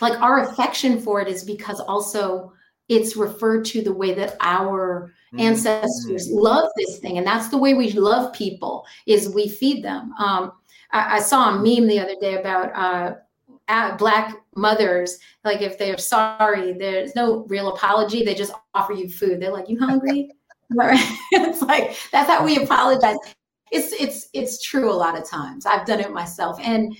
[0.00, 2.52] Like our affection for it is because also
[2.88, 5.40] it's referred to the way that our mm-hmm.
[5.40, 10.12] ancestors love this thing and that's the way we love people is we feed them.
[10.18, 10.52] Um,
[10.92, 13.16] I, I, saw a meme the other day about
[13.68, 19.08] uh, black mothers like if they're sorry there's no real apology they just offer you
[19.08, 19.40] food.
[19.40, 20.30] They're like you hungry?
[21.32, 23.16] It's like that's how we apologize.
[23.72, 25.66] It's it's it's true a lot of times.
[25.66, 26.58] I've done it myself.
[26.60, 26.96] And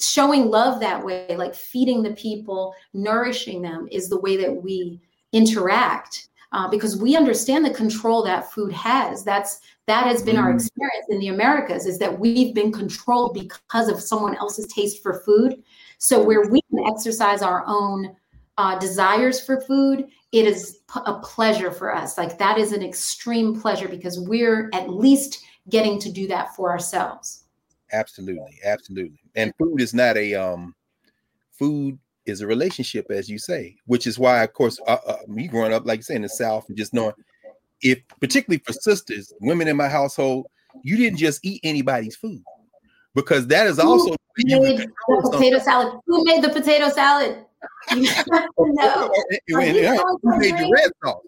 [0.00, 5.00] showing love that way, like feeding the people, nourishing them, is the way that we
[5.32, 6.28] interact.
[6.52, 9.24] Uh, because we understand the control that food has.
[9.24, 10.56] That's that has been our mm-hmm.
[10.56, 15.20] experience in the Americas is that we've been controlled because of someone else's taste for
[15.20, 15.62] food.
[15.98, 18.16] So where we can exercise our own
[18.58, 22.16] uh, desires for food, it is a pleasure for us.
[22.16, 26.70] Like that is an extreme pleasure because we're at least getting to do that for
[26.70, 27.44] ourselves.
[27.92, 29.20] Absolutely, absolutely.
[29.34, 30.74] And food is not a um
[31.52, 35.48] food is a relationship, as you say, which is why, of course, uh, uh, me
[35.48, 37.12] growing up, like you say, in the South, and just knowing
[37.82, 40.46] if, particularly for sisters, women in my household,
[40.82, 42.42] you didn't just eat anybody's food
[43.14, 44.88] because that is also Who made the
[45.30, 45.94] potato salad.
[46.06, 47.44] Who made the potato salad?
[47.92, 49.10] no.
[49.48, 49.74] Who made
[50.56, 51.22] the red sauce?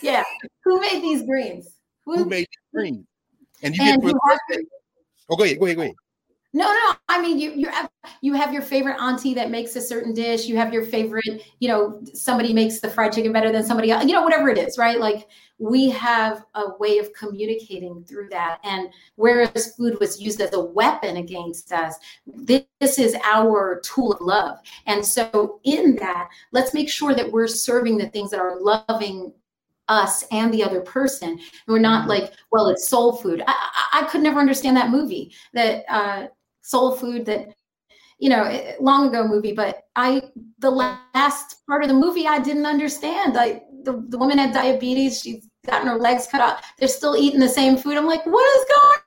[0.00, 0.22] Yeah.
[0.64, 1.68] Who made these greens?
[2.04, 3.06] Who, Who made these greens?
[3.62, 4.14] And you and get
[5.28, 5.94] Oh, go ahead, go ahead, go ahead.
[6.54, 6.94] No, no.
[7.08, 10.46] I mean, you you have you have your favorite auntie that makes a certain dish.
[10.46, 11.24] You have your favorite,
[11.60, 14.04] you know, somebody makes the fried chicken better than somebody else.
[14.04, 15.00] You know, whatever it is, right?
[15.00, 18.58] Like we have a way of communicating through that.
[18.64, 21.96] And whereas food was used as a weapon against us,
[22.26, 24.58] this, this is our tool of love.
[24.86, 29.32] And so, in that, let's make sure that we're serving the things that are loving
[29.88, 31.38] us and the other person.
[31.66, 32.10] we're not mm-hmm.
[32.10, 33.42] like, well, it's soul food.
[33.46, 33.52] I,
[33.92, 36.28] I, I, could never understand that movie, that uh,
[36.62, 37.54] soul food that,
[38.18, 40.22] you know, eh, long ago movie, but I,
[40.58, 43.36] the last part of the movie, I didn't understand.
[43.36, 45.20] I, the, the woman had diabetes.
[45.20, 46.72] She's gotten her legs cut off.
[46.78, 47.96] They're still eating the same food.
[47.96, 49.02] I'm like, what is going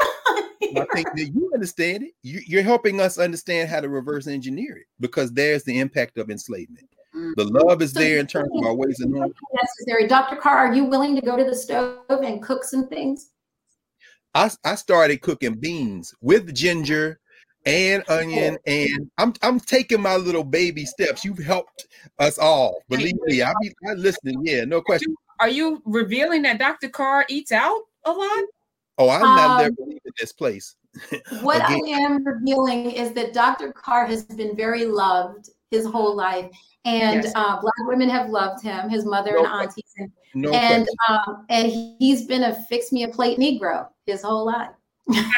[0.76, 2.12] I think that you understand it.
[2.22, 6.30] You, are helping us understand how to reverse engineer it because there's the impact of
[6.30, 6.88] enslavement.
[7.14, 7.34] Mm.
[7.36, 9.34] The love is so there in terms of our ways and norms.
[9.52, 10.06] Necessary.
[10.06, 10.36] Dr.
[10.36, 13.30] Carr, are you willing to go to the stove and cook some things?
[14.34, 17.18] I, I started cooking beans with ginger
[17.66, 21.24] and onion and I'm I'm taking my little baby steps.
[21.24, 21.88] You've helped
[22.18, 22.82] us all.
[22.88, 24.40] Believe me, I be I listening.
[24.44, 25.14] Yeah, no question.
[25.40, 26.88] Are you revealing that Dr.
[26.88, 28.44] Carr eats out a lot?
[28.98, 30.76] Oh, I'm um, not there believing this place.
[31.42, 33.72] what I am revealing is that Dr.
[33.72, 36.50] Carr has been very loved his whole life
[36.84, 37.32] and yes.
[37.34, 41.46] uh, black women have loved him, his mother no and aunties, and no and, um,
[41.48, 44.70] and he's been a fix me a plate Negro his whole life.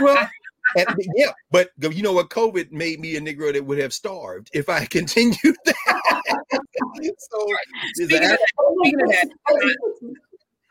[0.01, 0.29] well,
[0.77, 2.31] and, yeah, but you know what?
[2.31, 6.41] COVID made me a Negro that would have starved if I continued that.
[7.19, 7.47] so,
[7.95, 8.39] speaking that, of
[8.89, 9.29] that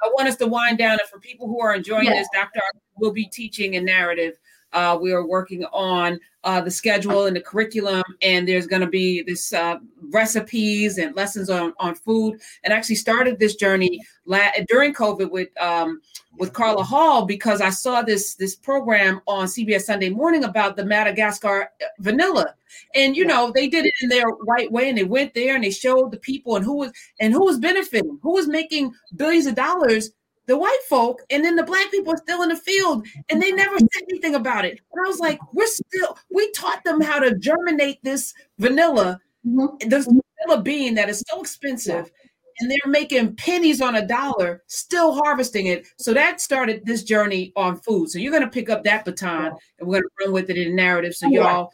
[0.03, 2.27] I want us to wind down, and for people who are enjoying yes.
[2.34, 2.60] this, Dr.
[2.98, 4.39] will be teaching a narrative
[4.73, 8.88] uh, we are working on uh, the schedule and the curriculum, and there's going to
[8.88, 9.77] be this uh,
[10.10, 12.39] recipes and lessons on, on food.
[12.64, 16.02] And actually started this journey la- during COVID with um,
[16.38, 20.85] with Carla Hall because I saw this this program on CBS Sunday Morning about the
[20.85, 22.56] Madagascar uh, vanilla,
[22.95, 25.64] and you know they did it in their right way, and they went there and
[25.64, 29.45] they showed the people and who was and who was benefiting, who was making billions
[29.45, 30.11] of dollars
[30.52, 33.53] the white folk, and then the black people are still in the field, and they
[33.53, 34.82] never said anything about it.
[34.91, 39.88] And I was like, we're still, we taught them how to germinate this vanilla, mm-hmm.
[39.88, 42.11] this vanilla bean that is so expensive,
[42.60, 45.88] and they're making pennies on a dollar, still harvesting it.
[45.98, 48.10] So that started this journey on food.
[48.10, 50.57] So you're going to pick up that baton, and we're going to run with it
[50.57, 51.15] in narrative.
[51.15, 51.72] So y'all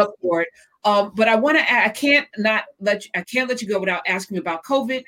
[0.00, 0.48] up for it.
[0.84, 3.78] Um, but I want to, I can't not let you, I can't let you go
[3.78, 5.04] without asking about COVID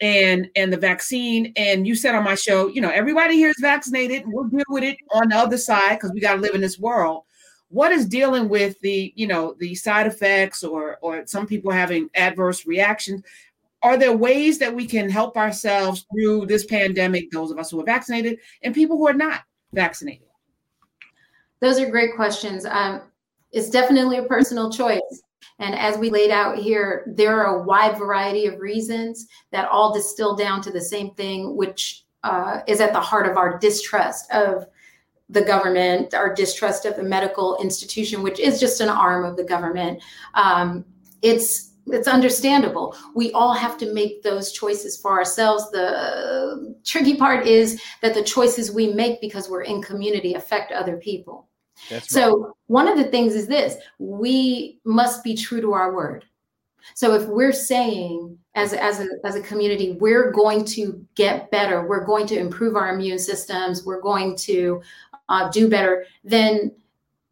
[0.00, 3.56] and and the vaccine and you said on my show you know everybody here is
[3.60, 6.60] vaccinated we'll deal with it on the other side because we got to live in
[6.60, 7.24] this world.
[7.68, 12.08] What is dealing with the you know the side effects or or some people having
[12.14, 13.22] adverse reactions?
[13.82, 17.80] Are there ways that we can help ourselves through this pandemic those of us who
[17.80, 19.42] are vaccinated and people who are not
[19.72, 20.26] vaccinated?
[21.60, 22.64] Those are great questions.
[22.64, 23.02] Um,
[23.52, 25.22] it's definitely a personal choice
[25.58, 29.94] and as we laid out here, there are a wide variety of reasons that all
[29.94, 34.30] distill down to the same thing, which uh, is at the heart of our distrust
[34.32, 34.66] of
[35.28, 39.44] the government, our distrust of the medical institution, which is just an arm of the
[39.44, 40.02] government.
[40.34, 40.84] Um,
[41.22, 42.96] it's it's understandable.
[43.14, 45.70] We all have to make those choices for ourselves.
[45.70, 50.96] The tricky part is that the choices we make because we're in community affect other
[50.96, 51.48] people.
[51.90, 52.52] That's so right.
[52.66, 56.24] one of the things is this: we must be true to our word.
[56.94, 61.86] So if we're saying as as a, as a community, we're going to get better,
[61.86, 64.82] we're going to improve our immune systems, we're going to
[65.28, 66.72] uh, do better, then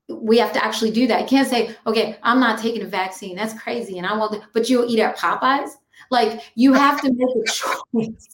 [0.08, 1.22] we have to actually do that.
[1.22, 3.36] You can't say, okay, I'm not taking a vaccine.
[3.36, 3.98] That's crazy.
[3.98, 5.70] And I won't, but you'll eat at Popeyes.
[6.10, 8.28] Like you have to make a choice.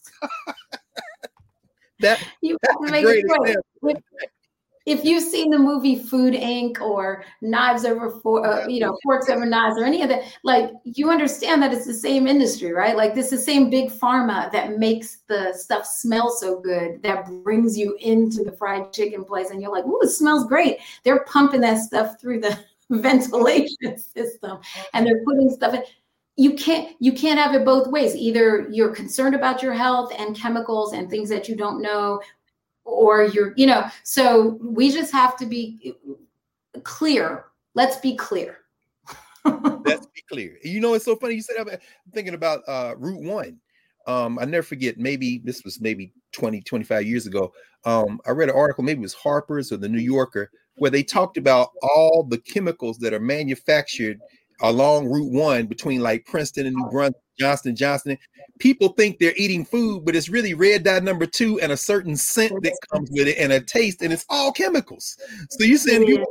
[1.99, 3.95] that, you have to make a choice
[4.91, 6.81] if you've seen the movie Food Inc.
[6.81, 10.71] or Knives Over for uh, you know Forks Over Knives or any of that, like
[10.83, 12.97] you understand that it's the same industry, right?
[12.97, 17.25] Like this is the same big pharma that makes the stuff smell so good that
[17.43, 21.23] brings you into the fried chicken place, and you're like, "Ooh, it smells great." They're
[21.23, 22.59] pumping that stuff through the
[22.89, 24.59] ventilation system,
[24.93, 25.83] and they're putting stuff in
[26.37, 30.35] you can't you can't have it both ways either you're concerned about your health and
[30.35, 32.21] chemicals and things that you don't know
[32.91, 35.95] or you're, you know, so we just have to be
[36.83, 37.45] clear.
[37.73, 38.57] Let's be clear.
[39.45, 40.57] Let's be clear.
[40.63, 41.35] You know, it's so funny.
[41.35, 41.69] You said I'm
[42.13, 43.59] thinking about uh, Route One.
[44.07, 47.53] Um, I never forget, maybe this was maybe 20, 25 years ago.
[47.85, 51.03] Um, I read an article, maybe it was Harper's or the New Yorker, where they
[51.03, 54.19] talked about all the chemicals that are manufactured
[54.61, 58.17] along Route One between like Princeton and New Brunswick, Johnson, Johnson.
[58.59, 62.15] People think they're eating food, but it's really red dye number two and a certain
[62.15, 65.17] scent that comes with it and a taste, and it's all chemicals.
[65.49, 66.25] So you're saying you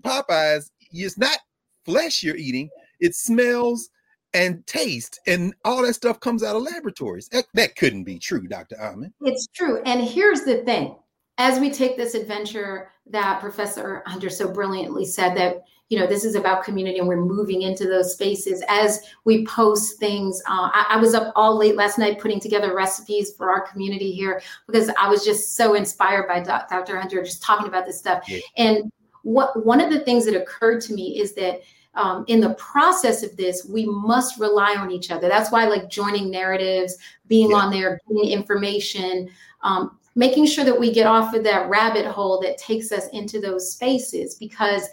[0.00, 1.38] Popeyes, it's not
[1.84, 2.70] flesh you're eating,
[3.00, 3.90] it smells
[4.34, 7.28] and taste, and all that stuff comes out of laboratories.
[7.28, 8.76] That, that couldn't be true, Dr.
[8.80, 9.12] Amen.
[9.22, 9.82] It's true.
[9.84, 10.96] And here's the thing
[11.38, 16.24] as we take this adventure that Professor Hunter so brilliantly said that you know this
[16.24, 20.86] is about community and we're moving into those spaces as we post things uh, I,
[20.90, 24.90] I, was up all late last night putting together recipes for our community here because
[24.98, 28.40] i was just so inspired by dr hunter just talking about this stuff yeah.
[28.56, 28.92] and
[29.22, 31.60] what one of the things that occurred to me is that
[31.94, 35.28] um, in the process of this, we must rely on each other.
[35.28, 36.96] That's why, like joining narratives,
[37.26, 37.56] being yeah.
[37.56, 39.28] on there, getting information,
[39.62, 43.40] um, making sure that we get off of that rabbit hole that takes us into
[43.40, 44.88] those spaces because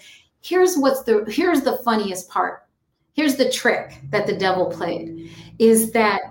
[0.46, 2.66] here's what's the here's the funniest part.
[3.14, 6.22] Here's the trick that the devil played is that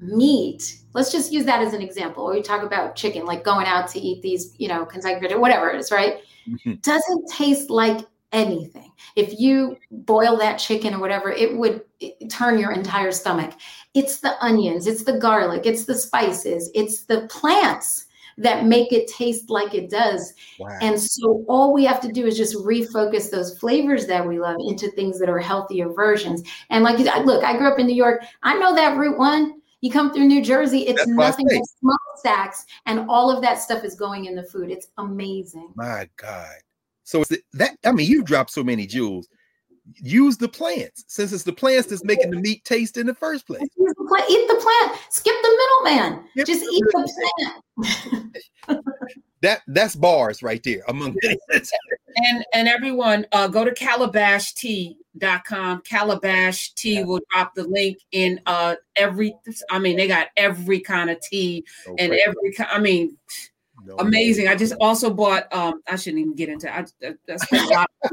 [0.00, 2.24] meat let's just use that as an example.
[2.24, 5.70] Or we talk about chicken like going out to eat these you know or whatever
[5.70, 6.22] it is right?
[6.48, 6.74] Mm-hmm.
[6.82, 8.90] doesn't taste like anything.
[9.14, 11.82] If you boil that chicken or whatever it would
[12.28, 13.52] turn your entire stomach.
[13.94, 18.06] It's the onions it's the garlic it's the spices it's the plants
[18.40, 20.34] that make it taste like it does.
[20.58, 20.78] Wow.
[20.80, 24.56] And so all we have to do is just refocus those flavors that we love
[24.66, 26.42] into things that are healthier versions.
[26.70, 28.24] And like, look, I grew up in New York.
[28.42, 29.54] I know that Route One.
[29.82, 33.82] You come through New Jersey, it's That's nothing but smokestacks, and all of that stuff
[33.82, 34.70] is going in the food.
[34.70, 35.72] It's amazing.
[35.74, 36.56] My God.
[37.04, 37.78] So it's that.
[37.86, 39.26] I mean, you've dropped so many jewels
[39.96, 43.46] use the plants since it's the plants that's making the meat taste in the first
[43.46, 43.60] place.
[43.60, 44.98] Use the plant, eat the plant.
[45.10, 46.24] Skip the middleman.
[46.36, 48.30] Just the eat the
[48.66, 48.82] plant.
[49.42, 51.16] that that's bars right there among
[52.16, 58.74] and and everyone uh, go to calabashtea.com calabash tea will drop the link in uh
[58.96, 59.34] every
[59.70, 63.16] i mean they got every kind of tea oh, and every i mean
[63.84, 67.36] no amazing i just also bought um i shouldn't even get into i, I, I
[67.36, 68.10] spent a lot of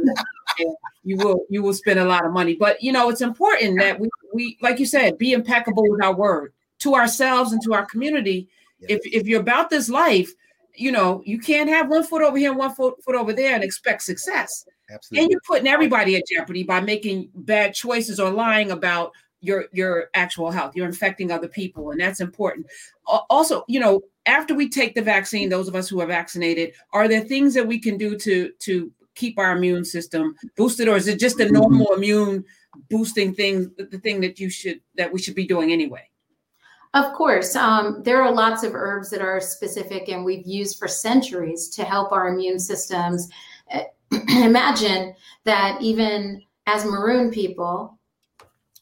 [1.04, 2.56] you will you will spend a lot of money.
[2.56, 6.16] But you know, it's important that we we like you said, be impeccable with our
[6.16, 8.50] word to ourselves and to our community.
[8.82, 10.32] If if you're about this life,
[10.76, 13.56] you know, you can't have one foot over here and one foot, foot over there
[13.56, 14.66] and expect success.
[14.90, 15.24] Absolutely.
[15.24, 19.12] And you're putting everybody at jeopardy by making bad choices or lying about
[19.42, 20.76] your your actual health.
[20.76, 22.68] You're infecting other people, and that's important.
[23.06, 27.08] Also, you know, after we take the vaccine, those of us who are vaccinated, are
[27.08, 31.08] there things that we can do to to keep our immune system boosted, or is
[31.08, 32.46] it just a normal immune
[32.90, 36.10] boosting thing, the thing that you should that we should be doing anyway?
[36.94, 40.88] Of course, um, there are lots of herbs that are specific and we've used for
[40.88, 43.30] centuries to help our immune systems.
[44.30, 45.14] Imagine
[45.44, 48.00] that even as maroon people,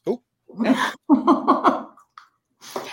[0.06, 0.22] oh.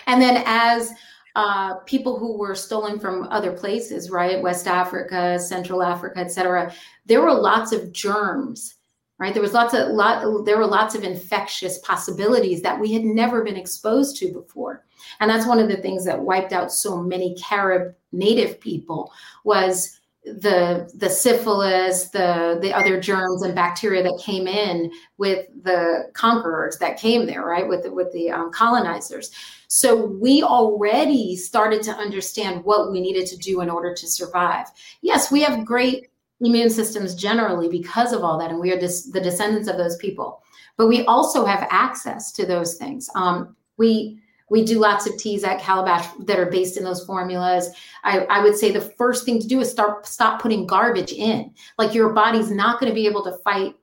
[0.08, 0.92] and then as
[1.36, 4.42] uh, people who were stolen from other places, right?
[4.42, 6.74] West Africa, Central Africa, etc.
[7.06, 8.76] There were lots of germs,
[9.18, 9.34] right?
[9.34, 10.46] There was lots of lot.
[10.46, 14.86] There were lots of infectious possibilities that we had never been exposed to before,
[15.20, 19.12] and that's one of the things that wiped out so many Carib native people
[19.44, 26.10] was the the syphilis, the the other germs and bacteria that came in with the
[26.14, 27.68] conquerors that came there, right?
[27.68, 29.32] With the, with the um, colonizers.
[29.68, 34.68] So we already started to understand what we needed to do in order to survive.
[35.02, 36.10] Yes, we have great
[36.40, 39.98] immune systems generally because of all that, and we are des- the descendants of those
[39.98, 40.42] people.
[40.78, 43.10] But we also have access to those things.
[43.16, 44.20] Um, we
[44.54, 47.72] we do lots of teas at Calabash that are based in those formulas.
[48.04, 51.52] I, I would say the first thing to do is start stop putting garbage in.
[51.80, 53.74] Like your body's not going to be able to fight.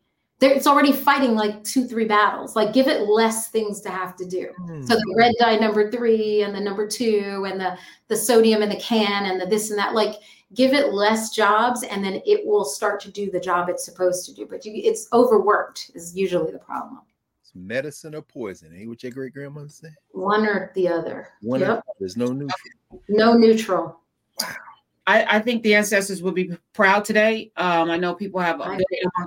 [0.41, 2.55] It's already fighting like two, three battles.
[2.55, 4.51] Like give it less things to have to do.
[4.61, 4.87] Mm.
[4.87, 7.77] So the red dye number three and the number two and the
[8.07, 9.97] the sodium in the can and the this and that.
[9.97, 10.15] Like
[10.55, 14.25] give it less jobs and then it will start to do the job it's supposed
[14.27, 14.47] to do.
[14.47, 17.01] But you, it's overworked is usually the problem
[17.55, 18.74] medicine or poison.
[18.77, 19.94] Ain't what your great grandmother said?
[20.12, 21.28] One or the other.
[21.43, 21.85] One yep.
[21.98, 22.59] There's no neutral.
[23.09, 24.01] No neutral.
[24.40, 24.55] Wow.
[25.06, 27.51] I, I, think the ancestors will be proud today.
[27.56, 28.78] Um, I know people have a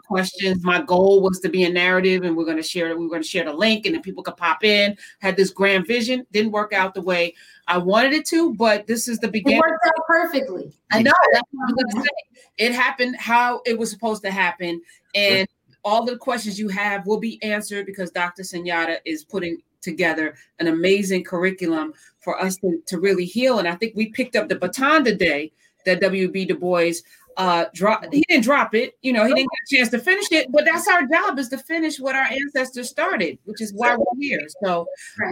[0.08, 0.64] questions.
[0.64, 2.96] My goal was to be a narrative, and we're going to share.
[2.96, 4.96] We are going to share the link, and then people could pop in.
[5.20, 7.34] Had this grand vision, didn't work out the way
[7.68, 9.58] I wanted it to, but this is the beginning.
[9.58, 10.74] It worked out perfectly.
[10.92, 11.12] I know.
[11.34, 12.38] That's what I'm going to say.
[12.58, 14.82] It happened how it was supposed to happen,
[15.16, 15.48] and
[15.84, 18.44] all the questions you have will be answered because Dr.
[18.44, 23.60] Sunyatta is putting together an amazing curriculum for us to, to really heal.
[23.60, 25.52] And I think we picked up the baton today
[25.86, 26.46] that W.B.
[26.46, 26.94] Du Bois
[27.36, 30.32] uh drop he didn't drop it you know he didn't get a chance to finish
[30.32, 33.96] it but that's our job is to finish what our ancestors started which is why
[33.96, 34.86] we're here so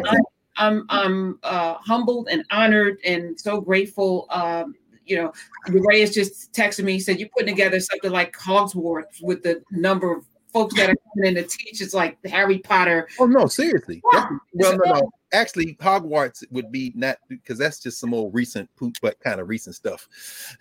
[0.07, 0.23] I'm,
[0.57, 4.73] I'm i'm uh humbled and honored and so grateful um
[5.05, 5.33] you know,
[5.67, 10.15] Ray has just texted me, said you're putting together something like Hogwarts with the number
[10.15, 11.81] of folks that are coming in to teach.
[11.81, 13.07] It's like Harry Potter.
[13.19, 14.01] Oh no, seriously.
[14.13, 14.29] Yeah.
[14.53, 15.11] Well, no, no.
[15.33, 19.47] Actually, Hogwarts would be not because that's just some old recent poop, but kind of
[19.47, 20.07] recent stuff.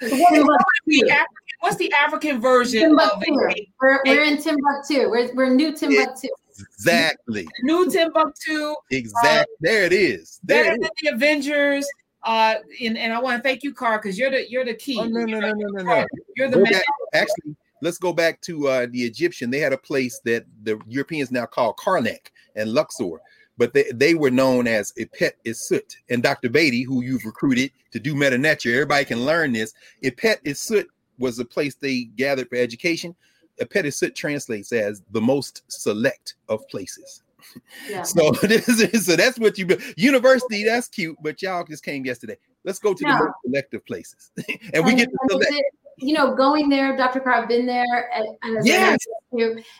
[0.01, 3.15] What's the African version Timbuktu.
[3.17, 3.69] of it?
[3.81, 5.11] We're, we're in Timbuktu.
[5.11, 6.29] We're, we're new Timbuktu.
[6.59, 7.49] Exactly.
[7.63, 8.75] New Timbuktu.
[8.91, 9.41] Exactly.
[9.41, 10.41] Uh, there it is.
[10.45, 11.87] There better than the Avengers.
[12.23, 14.99] Uh, and, and I want to thank you, Carr, because you're the you're the key.
[15.01, 16.07] Oh, no, no, no, no, no, no.
[16.37, 16.81] You're the man.
[17.15, 19.51] Actually, let's go back to uh, the Egyptian.
[19.51, 23.21] They had a place that the Europeans now call Karnak and Luxor,
[23.59, 25.97] but they, they were known as Epet Isut.
[26.09, 26.49] And Dr.
[26.49, 29.75] Beatty, who you've recruited to do Medu Neter, everybody can learn this.
[30.03, 30.87] Epet Isut
[31.19, 33.15] was a place they gathered for education.
[33.61, 37.23] Epet Isut translates as the most select of places.
[37.89, 38.03] Yeah.
[38.05, 39.67] so this is so that's what you
[39.97, 40.65] university.
[40.65, 42.37] That's cute, but y'all just came yesterday.
[42.65, 43.11] Let's go to no.
[43.11, 44.31] the most selective places,
[44.75, 45.53] and we get to select
[46.01, 47.21] you know, going there, Dr.
[47.21, 48.99] Carr, I've been there, and, and yes.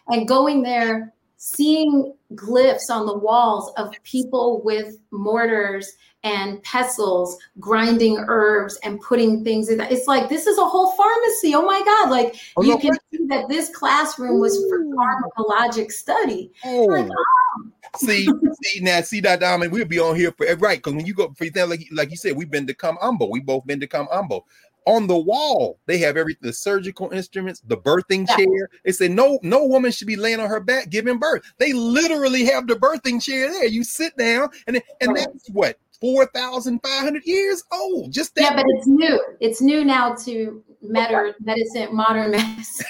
[0.09, 8.23] and going there, seeing glyphs on the walls of people with mortars and pestles grinding
[8.29, 9.91] herbs and putting things in that.
[9.91, 11.55] It's like this is a whole pharmacy.
[11.55, 12.11] Oh my God.
[12.11, 16.53] Like oh, you no, can see that this classroom was for pharmacologic study.
[16.65, 16.85] Oh.
[16.85, 17.71] Like, oh.
[17.97, 18.29] see,
[18.63, 19.73] see now, see that diamond.
[19.73, 20.79] We'll be on here for right.
[20.79, 23.31] Because when you go for example, like, like you said, we've been to Kom Ombo.
[23.31, 24.43] We both been to Kom Ombo
[24.87, 28.37] on the wall they have everything the surgical instruments the birthing yeah.
[28.37, 31.73] chair they say no no woman should be laying on her back giving birth they
[31.73, 35.27] literally have the birthing chair there you sit down and and right.
[35.33, 40.63] that's what 4500 years old just that yeah but it's new it's new now to
[40.83, 42.87] matter medicine modern medicine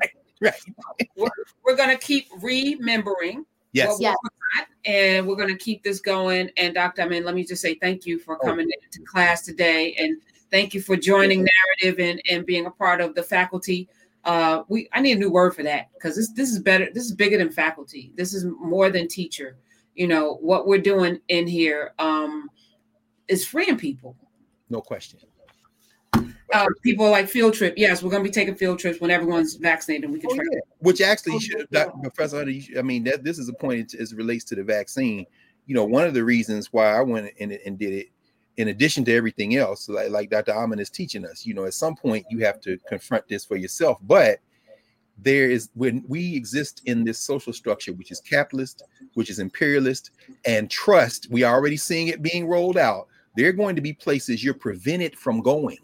[0.00, 0.54] right, right.
[1.16, 1.28] we're,
[1.64, 3.98] we're going to keep remembering Yes.
[4.00, 4.16] yes.
[4.84, 6.50] And we're going to keep this going.
[6.56, 7.02] And Dr.
[7.02, 8.46] I mean, let me just say thank you for oh.
[8.46, 8.84] coming oh.
[8.84, 10.20] into class today and
[10.50, 11.46] Thank you for joining
[11.82, 13.88] Narrative and, and being a part of the faculty.
[14.24, 16.88] Uh, we I need a new word for that because this this is better.
[16.92, 18.12] This is bigger than faculty.
[18.16, 19.56] This is more than teacher.
[19.94, 22.48] You know what we're doing in here um,
[23.28, 24.16] is freeing people.
[24.70, 25.20] No question.
[26.52, 27.74] Uh, people like field trip.
[27.76, 30.10] Yes, we're going to be taking field trips when everyone's vaccinated.
[30.10, 30.60] We can oh, yeah.
[30.78, 31.98] Which actually, oh, should, Dr.
[32.02, 35.26] Professor Hunter, I mean, that this is a point as relates to the vaccine.
[35.66, 38.08] You know, one of the reasons why I went and, and did it
[38.58, 40.52] in addition to everything else, like, like Dr.
[40.52, 43.56] Amen is teaching us, you know, at some point you have to confront this for
[43.56, 43.98] yourself.
[44.02, 44.40] But
[45.16, 48.82] there is when we exist in this social structure, which is capitalist,
[49.14, 50.10] which is imperialist,
[50.44, 53.06] and trust, we are already seeing it being rolled out.
[53.36, 55.78] There are going to be places you're prevented from going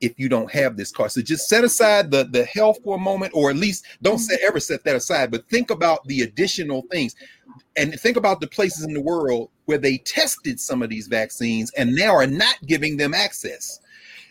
[0.00, 1.12] if you don't have this card.
[1.12, 4.22] So just set aside the, the health for a moment, or at least don't mm-hmm.
[4.22, 7.14] set, ever set that aside, but think about the additional things
[7.80, 11.70] and think about the places in the world where they tested some of these vaccines
[11.72, 13.80] and now are not giving them access.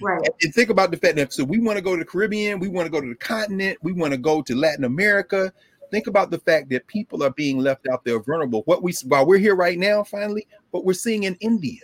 [0.01, 0.21] Right.
[0.43, 2.69] And think about the fact that so we want to go to the Caribbean, we
[2.69, 5.51] want to go to the continent, we want to go to Latin America.
[5.91, 8.61] Think about the fact that people are being left out there vulnerable.
[8.65, 11.81] What we while we're here right now, finally, what we're seeing in India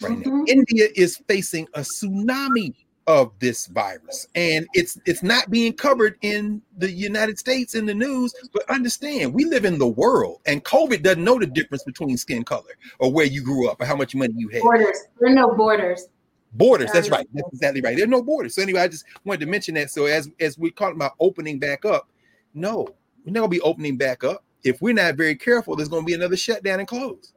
[0.00, 0.38] right mm-hmm.
[0.38, 0.44] now.
[0.48, 2.74] India is facing a tsunami
[3.08, 4.28] of this virus.
[4.34, 9.32] And it's it's not being covered in the united states in the news but understand
[9.32, 13.10] we live in the world and covid doesn't know the difference between skin color or
[13.10, 14.62] where you grew up or how much money you had.
[14.62, 14.98] Borders.
[15.18, 16.06] There are no borders.
[16.52, 17.96] Borders that's right that's exactly right.
[17.96, 18.54] There's no borders.
[18.54, 19.90] So anyway i just wanted to mention that.
[19.90, 22.10] So as as we talk about opening back up
[22.52, 22.86] no
[23.24, 24.44] we're not going to be opening back up.
[24.64, 27.32] If we're not very careful there's going to be another shutdown and close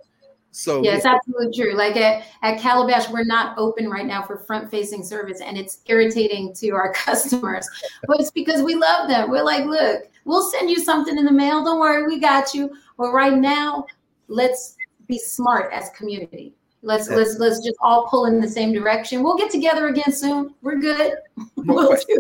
[0.52, 1.76] so yeah, it's absolutely true.
[1.76, 5.80] Like at, at Calabash, we're not open right now for front facing service, and it's
[5.86, 7.68] irritating to our customers.
[8.06, 9.32] but it's because we love them.
[9.32, 11.64] We're like, look, we'll send you something in the mail.
[11.64, 12.70] Don't worry, we got you.
[12.98, 13.86] But right now,
[14.28, 14.76] let's
[15.08, 16.54] be smart as community.
[16.84, 19.24] Let's let's let's just all pull in the same direction.
[19.24, 20.54] We'll get together again soon.
[20.62, 21.14] We're good.
[21.38, 22.18] No we'll question.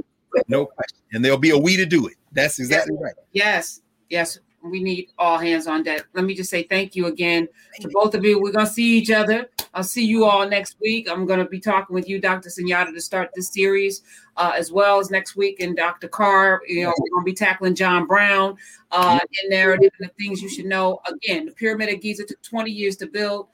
[0.47, 0.99] No question.
[1.13, 2.13] And there'll be a we to do it.
[2.31, 3.03] That's exactly yes.
[3.03, 3.13] right.
[3.33, 3.81] Yes.
[4.09, 6.05] Yes we need all hands on deck.
[6.13, 7.47] Let me just say thank you again
[7.79, 8.41] to both of you.
[8.41, 9.47] We're gonna see each other.
[9.73, 11.09] I'll see you all next week.
[11.09, 12.49] I'm gonna be talking with you, Dr.
[12.49, 14.01] Sunyatta, to start this series
[14.37, 15.59] uh, as well as next week.
[15.59, 16.07] And Dr.
[16.07, 18.57] Carr, you know, we're gonna be tackling John Brown
[18.91, 20.99] uh, in narrative and the things you should know.
[21.07, 23.47] Again, the Pyramid of Giza took 20 years to build.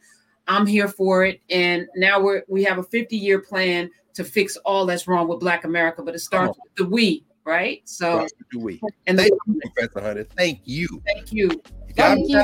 [0.48, 4.56] I'm here for it, and now we're we have a 50 year plan to fix
[4.58, 6.02] all that's wrong with Black America.
[6.02, 7.82] But it starts with the we right?
[7.86, 8.80] So, we.
[9.08, 10.26] and thank you, Professor Hunter.
[10.36, 11.02] Thank you.
[11.06, 11.50] Thank you.
[11.96, 12.44] Thank you.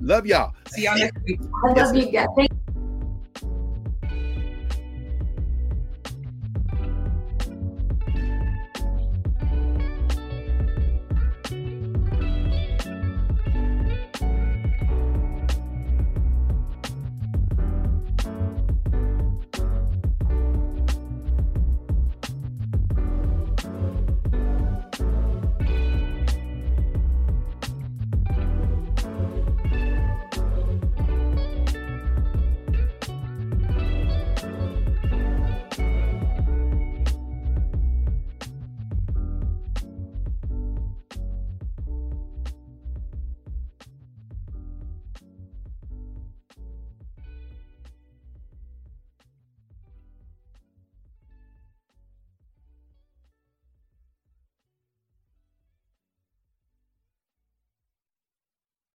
[0.00, 0.52] Love y'all.
[0.68, 1.40] See y'all next week.
[1.64, 2.26] I love you guys.
[2.36, 2.52] Thank